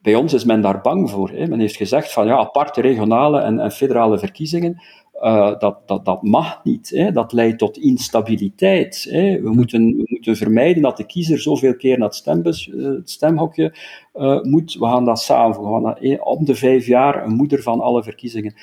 Bij 0.01 0.15
ons 0.15 0.33
is 0.33 0.43
men 0.43 0.61
daar 0.61 0.81
bang 0.81 1.09
voor. 1.09 1.29
Hè. 1.29 1.47
Men 1.47 1.59
heeft 1.59 1.75
gezegd 1.75 2.13
van 2.13 2.25
ja, 2.25 2.37
aparte 2.37 2.81
regionale 2.81 3.39
en, 3.39 3.59
en 3.59 3.71
federale 3.71 4.19
verkiezingen, 4.19 4.81
uh, 5.21 5.59
dat, 5.59 5.77
dat, 5.85 6.05
dat 6.05 6.23
mag 6.23 6.63
niet. 6.63 6.89
Hè. 6.89 7.11
Dat 7.11 7.33
leidt 7.33 7.57
tot 7.57 7.77
instabiliteit. 7.77 9.07
Hè. 9.09 9.41
We, 9.41 9.49
moeten, 9.49 9.85
we 9.85 10.03
moeten 10.05 10.35
vermijden 10.35 10.81
dat 10.81 10.97
de 10.97 11.05
kiezer 11.05 11.39
zoveel 11.39 11.75
keer 11.75 11.97
naar 11.97 12.07
het, 12.07 12.15
stembus, 12.15 12.67
uh, 12.67 12.85
het 12.85 13.09
stemhokje 13.09 13.75
uh, 14.15 14.41
moet. 14.41 14.73
We 14.73 14.85
gaan 14.85 15.05
dat 15.05 15.19
samen, 15.19 15.55
gaan 15.55 16.21
om 16.21 16.45
de 16.45 16.55
vijf 16.55 16.85
jaar 16.85 17.25
een 17.25 17.35
moeder 17.35 17.61
van 17.61 17.79
alle 17.79 18.03
verkiezingen 18.03 18.53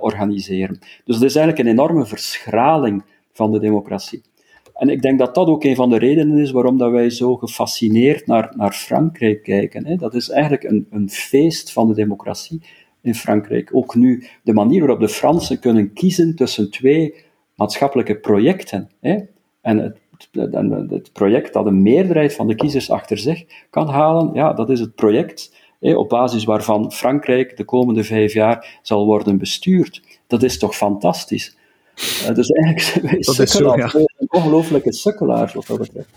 organiseren. 0.00 0.78
Dus 1.04 1.18
dat 1.18 1.28
is 1.28 1.36
eigenlijk 1.36 1.66
een 1.66 1.72
enorme 1.72 2.06
verschraling 2.06 3.04
van 3.32 3.52
de 3.52 3.58
democratie. 3.58 4.22
En 4.78 4.88
ik 4.88 5.02
denk 5.02 5.18
dat 5.18 5.34
dat 5.34 5.48
ook 5.48 5.64
een 5.64 5.74
van 5.74 5.90
de 5.90 5.98
redenen 5.98 6.38
is 6.38 6.50
waarom 6.50 6.78
dat 6.78 6.90
wij 6.90 7.10
zo 7.10 7.36
gefascineerd 7.36 8.26
naar, 8.26 8.52
naar 8.56 8.72
Frankrijk 8.72 9.42
kijken. 9.42 9.86
Hè. 9.86 9.96
Dat 9.96 10.14
is 10.14 10.30
eigenlijk 10.30 10.62
een, 10.62 10.86
een 10.90 11.10
feest 11.10 11.72
van 11.72 11.88
de 11.88 11.94
democratie 11.94 12.62
in 13.00 13.14
Frankrijk. 13.14 13.70
Ook 13.72 13.94
nu 13.94 14.26
de 14.42 14.52
manier 14.52 14.80
waarop 14.80 15.00
de 15.00 15.08
Fransen 15.08 15.58
kunnen 15.58 15.92
kiezen 15.92 16.34
tussen 16.34 16.70
twee 16.70 17.14
maatschappelijke 17.54 18.16
projecten. 18.16 18.90
Hè? 19.00 19.18
En 19.60 19.78
het, 19.78 19.98
het, 20.90 21.12
project 21.12 21.52
dat 21.52 21.66
een 21.66 21.82
meerderheid 21.82 22.34
van 22.34 22.46
de 22.46 22.54
kiezers 22.54 22.90
achter 22.90 23.18
zich 23.18 23.44
kan 23.70 23.88
halen, 23.88 24.30
ja, 24.34 24.52
dat 24.52 24.70
is 24.70 24.80
het 24.80 24.94
project 24.94 25.56
op 25.80 26.08
basis 26.08 26.44
waarvan 26.44 26.92
Frankrijk 26.92 27.56
de 27.56 27.64
komende 27.64 28.04
vijf 28.04 28.32
jaar 28.32 28.78
zal 28.82 29.06
worden 29.06 29.38
bestuurd. 29.38 30.02
Dat 30.26 30.42
is 30.42 30.58
toch 30.58 30.76
fantastisch? 30.76 31.56
Uh, 32.28 32.34
dus 32.34 32.48
eigenlijk 32.50 32.80
zijn 32.88 33.04
wij 33.04 33.18
dat 33.20 33.38
is 33.38 33.50
zo, 33.50 33.76
ja. 33.76 33.90
Ongelooflijke 34.28 34.92
sukkelaars 34.92 35.52
wat 35.52 35.66
dat 35.66 35.78
betreft. 35.78 36.08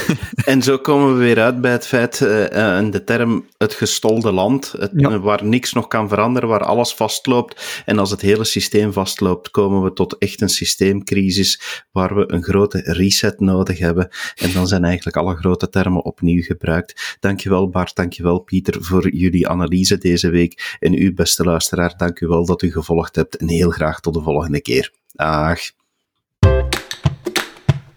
en 0.50 0.62
zo 0.62 0.78
komen 0.78 1.12
we 1.12 1.18
weer 1.18 1.40
uit 1.40 1.60
bij 1.60 1.72
het 1.72 1.86
feit, 1.86 2.20
uh, 2.20 2.90
de 2.90 3.02
term 3.04 3.46
het 3.58 3.74
gestolde 3.74 4.32
land, 4.32 4.74
het, 4.78 5.20
waar 5.20 5.44
niks 5.44 5.72
nog 5.72 5.86
kan 5.86 6.08
veranderen, 6.08 6.48
waar 6.48 6.64
alles 6.64 6.94
vastloopt. 6.94 7.82
En 7.84 7.98
als 7.98 8.10
het 8.10 8.20
hele 8.20 8.44
systeem 8.44 8.92
vastloopt, 8.92 9.50
komen 9.50 9.82
we 9.82 9.92
tot 9.92 10.18
echt 10.18 10.40
een 10.40 10.48
systeemcrisis 10.48 11.84
waar 11.92 12.14
we 12.14 12.32
een 12.32 12.42
grote 12.42 12.80
reset 12.84 13.40
nodig 13.40 13.78
hebben. 13.78 14.08
En 14.34 14.52
dan 14.52 14.66
zijn 14.66 14.84
eigenlijk 14.84 15.16
alle 15.16 15.36
grote 15.36 15.68
termen 15.68 16.04
opnieuw 16.04 16.42
gebruikt. 16.42 17.16
Dankjewel 17.20 17.68
Bart, 17.68 17.94
dankjewel 17.94 18.38
Pieter 18.38 18.84
voor 18.84 19.14
jullie 19.14 19.48
analyse 19.48 19.98
deze 19.98 20.30
week. 20.30 20.76
En 20.80 20.94
u, 20.94 21.14
beste 21.14 21.44
luisteraar, 21.44 21.94
dank 21.96 22.20
u 22.20 22.26
wel 22.26 22.46
dat 22.46 22.62
u 22.62 22.72
gevolgd 22.72 23.16
hebt. 23.16 23.36
En 23.36 23.48
heel 23.48 23.70
graag 23.70 24.00
tot 24.00 24.14
de 24.14 24.22
volgende 24.22 24.60
keer. 24.60 24.92
Dag. 25.12 25.60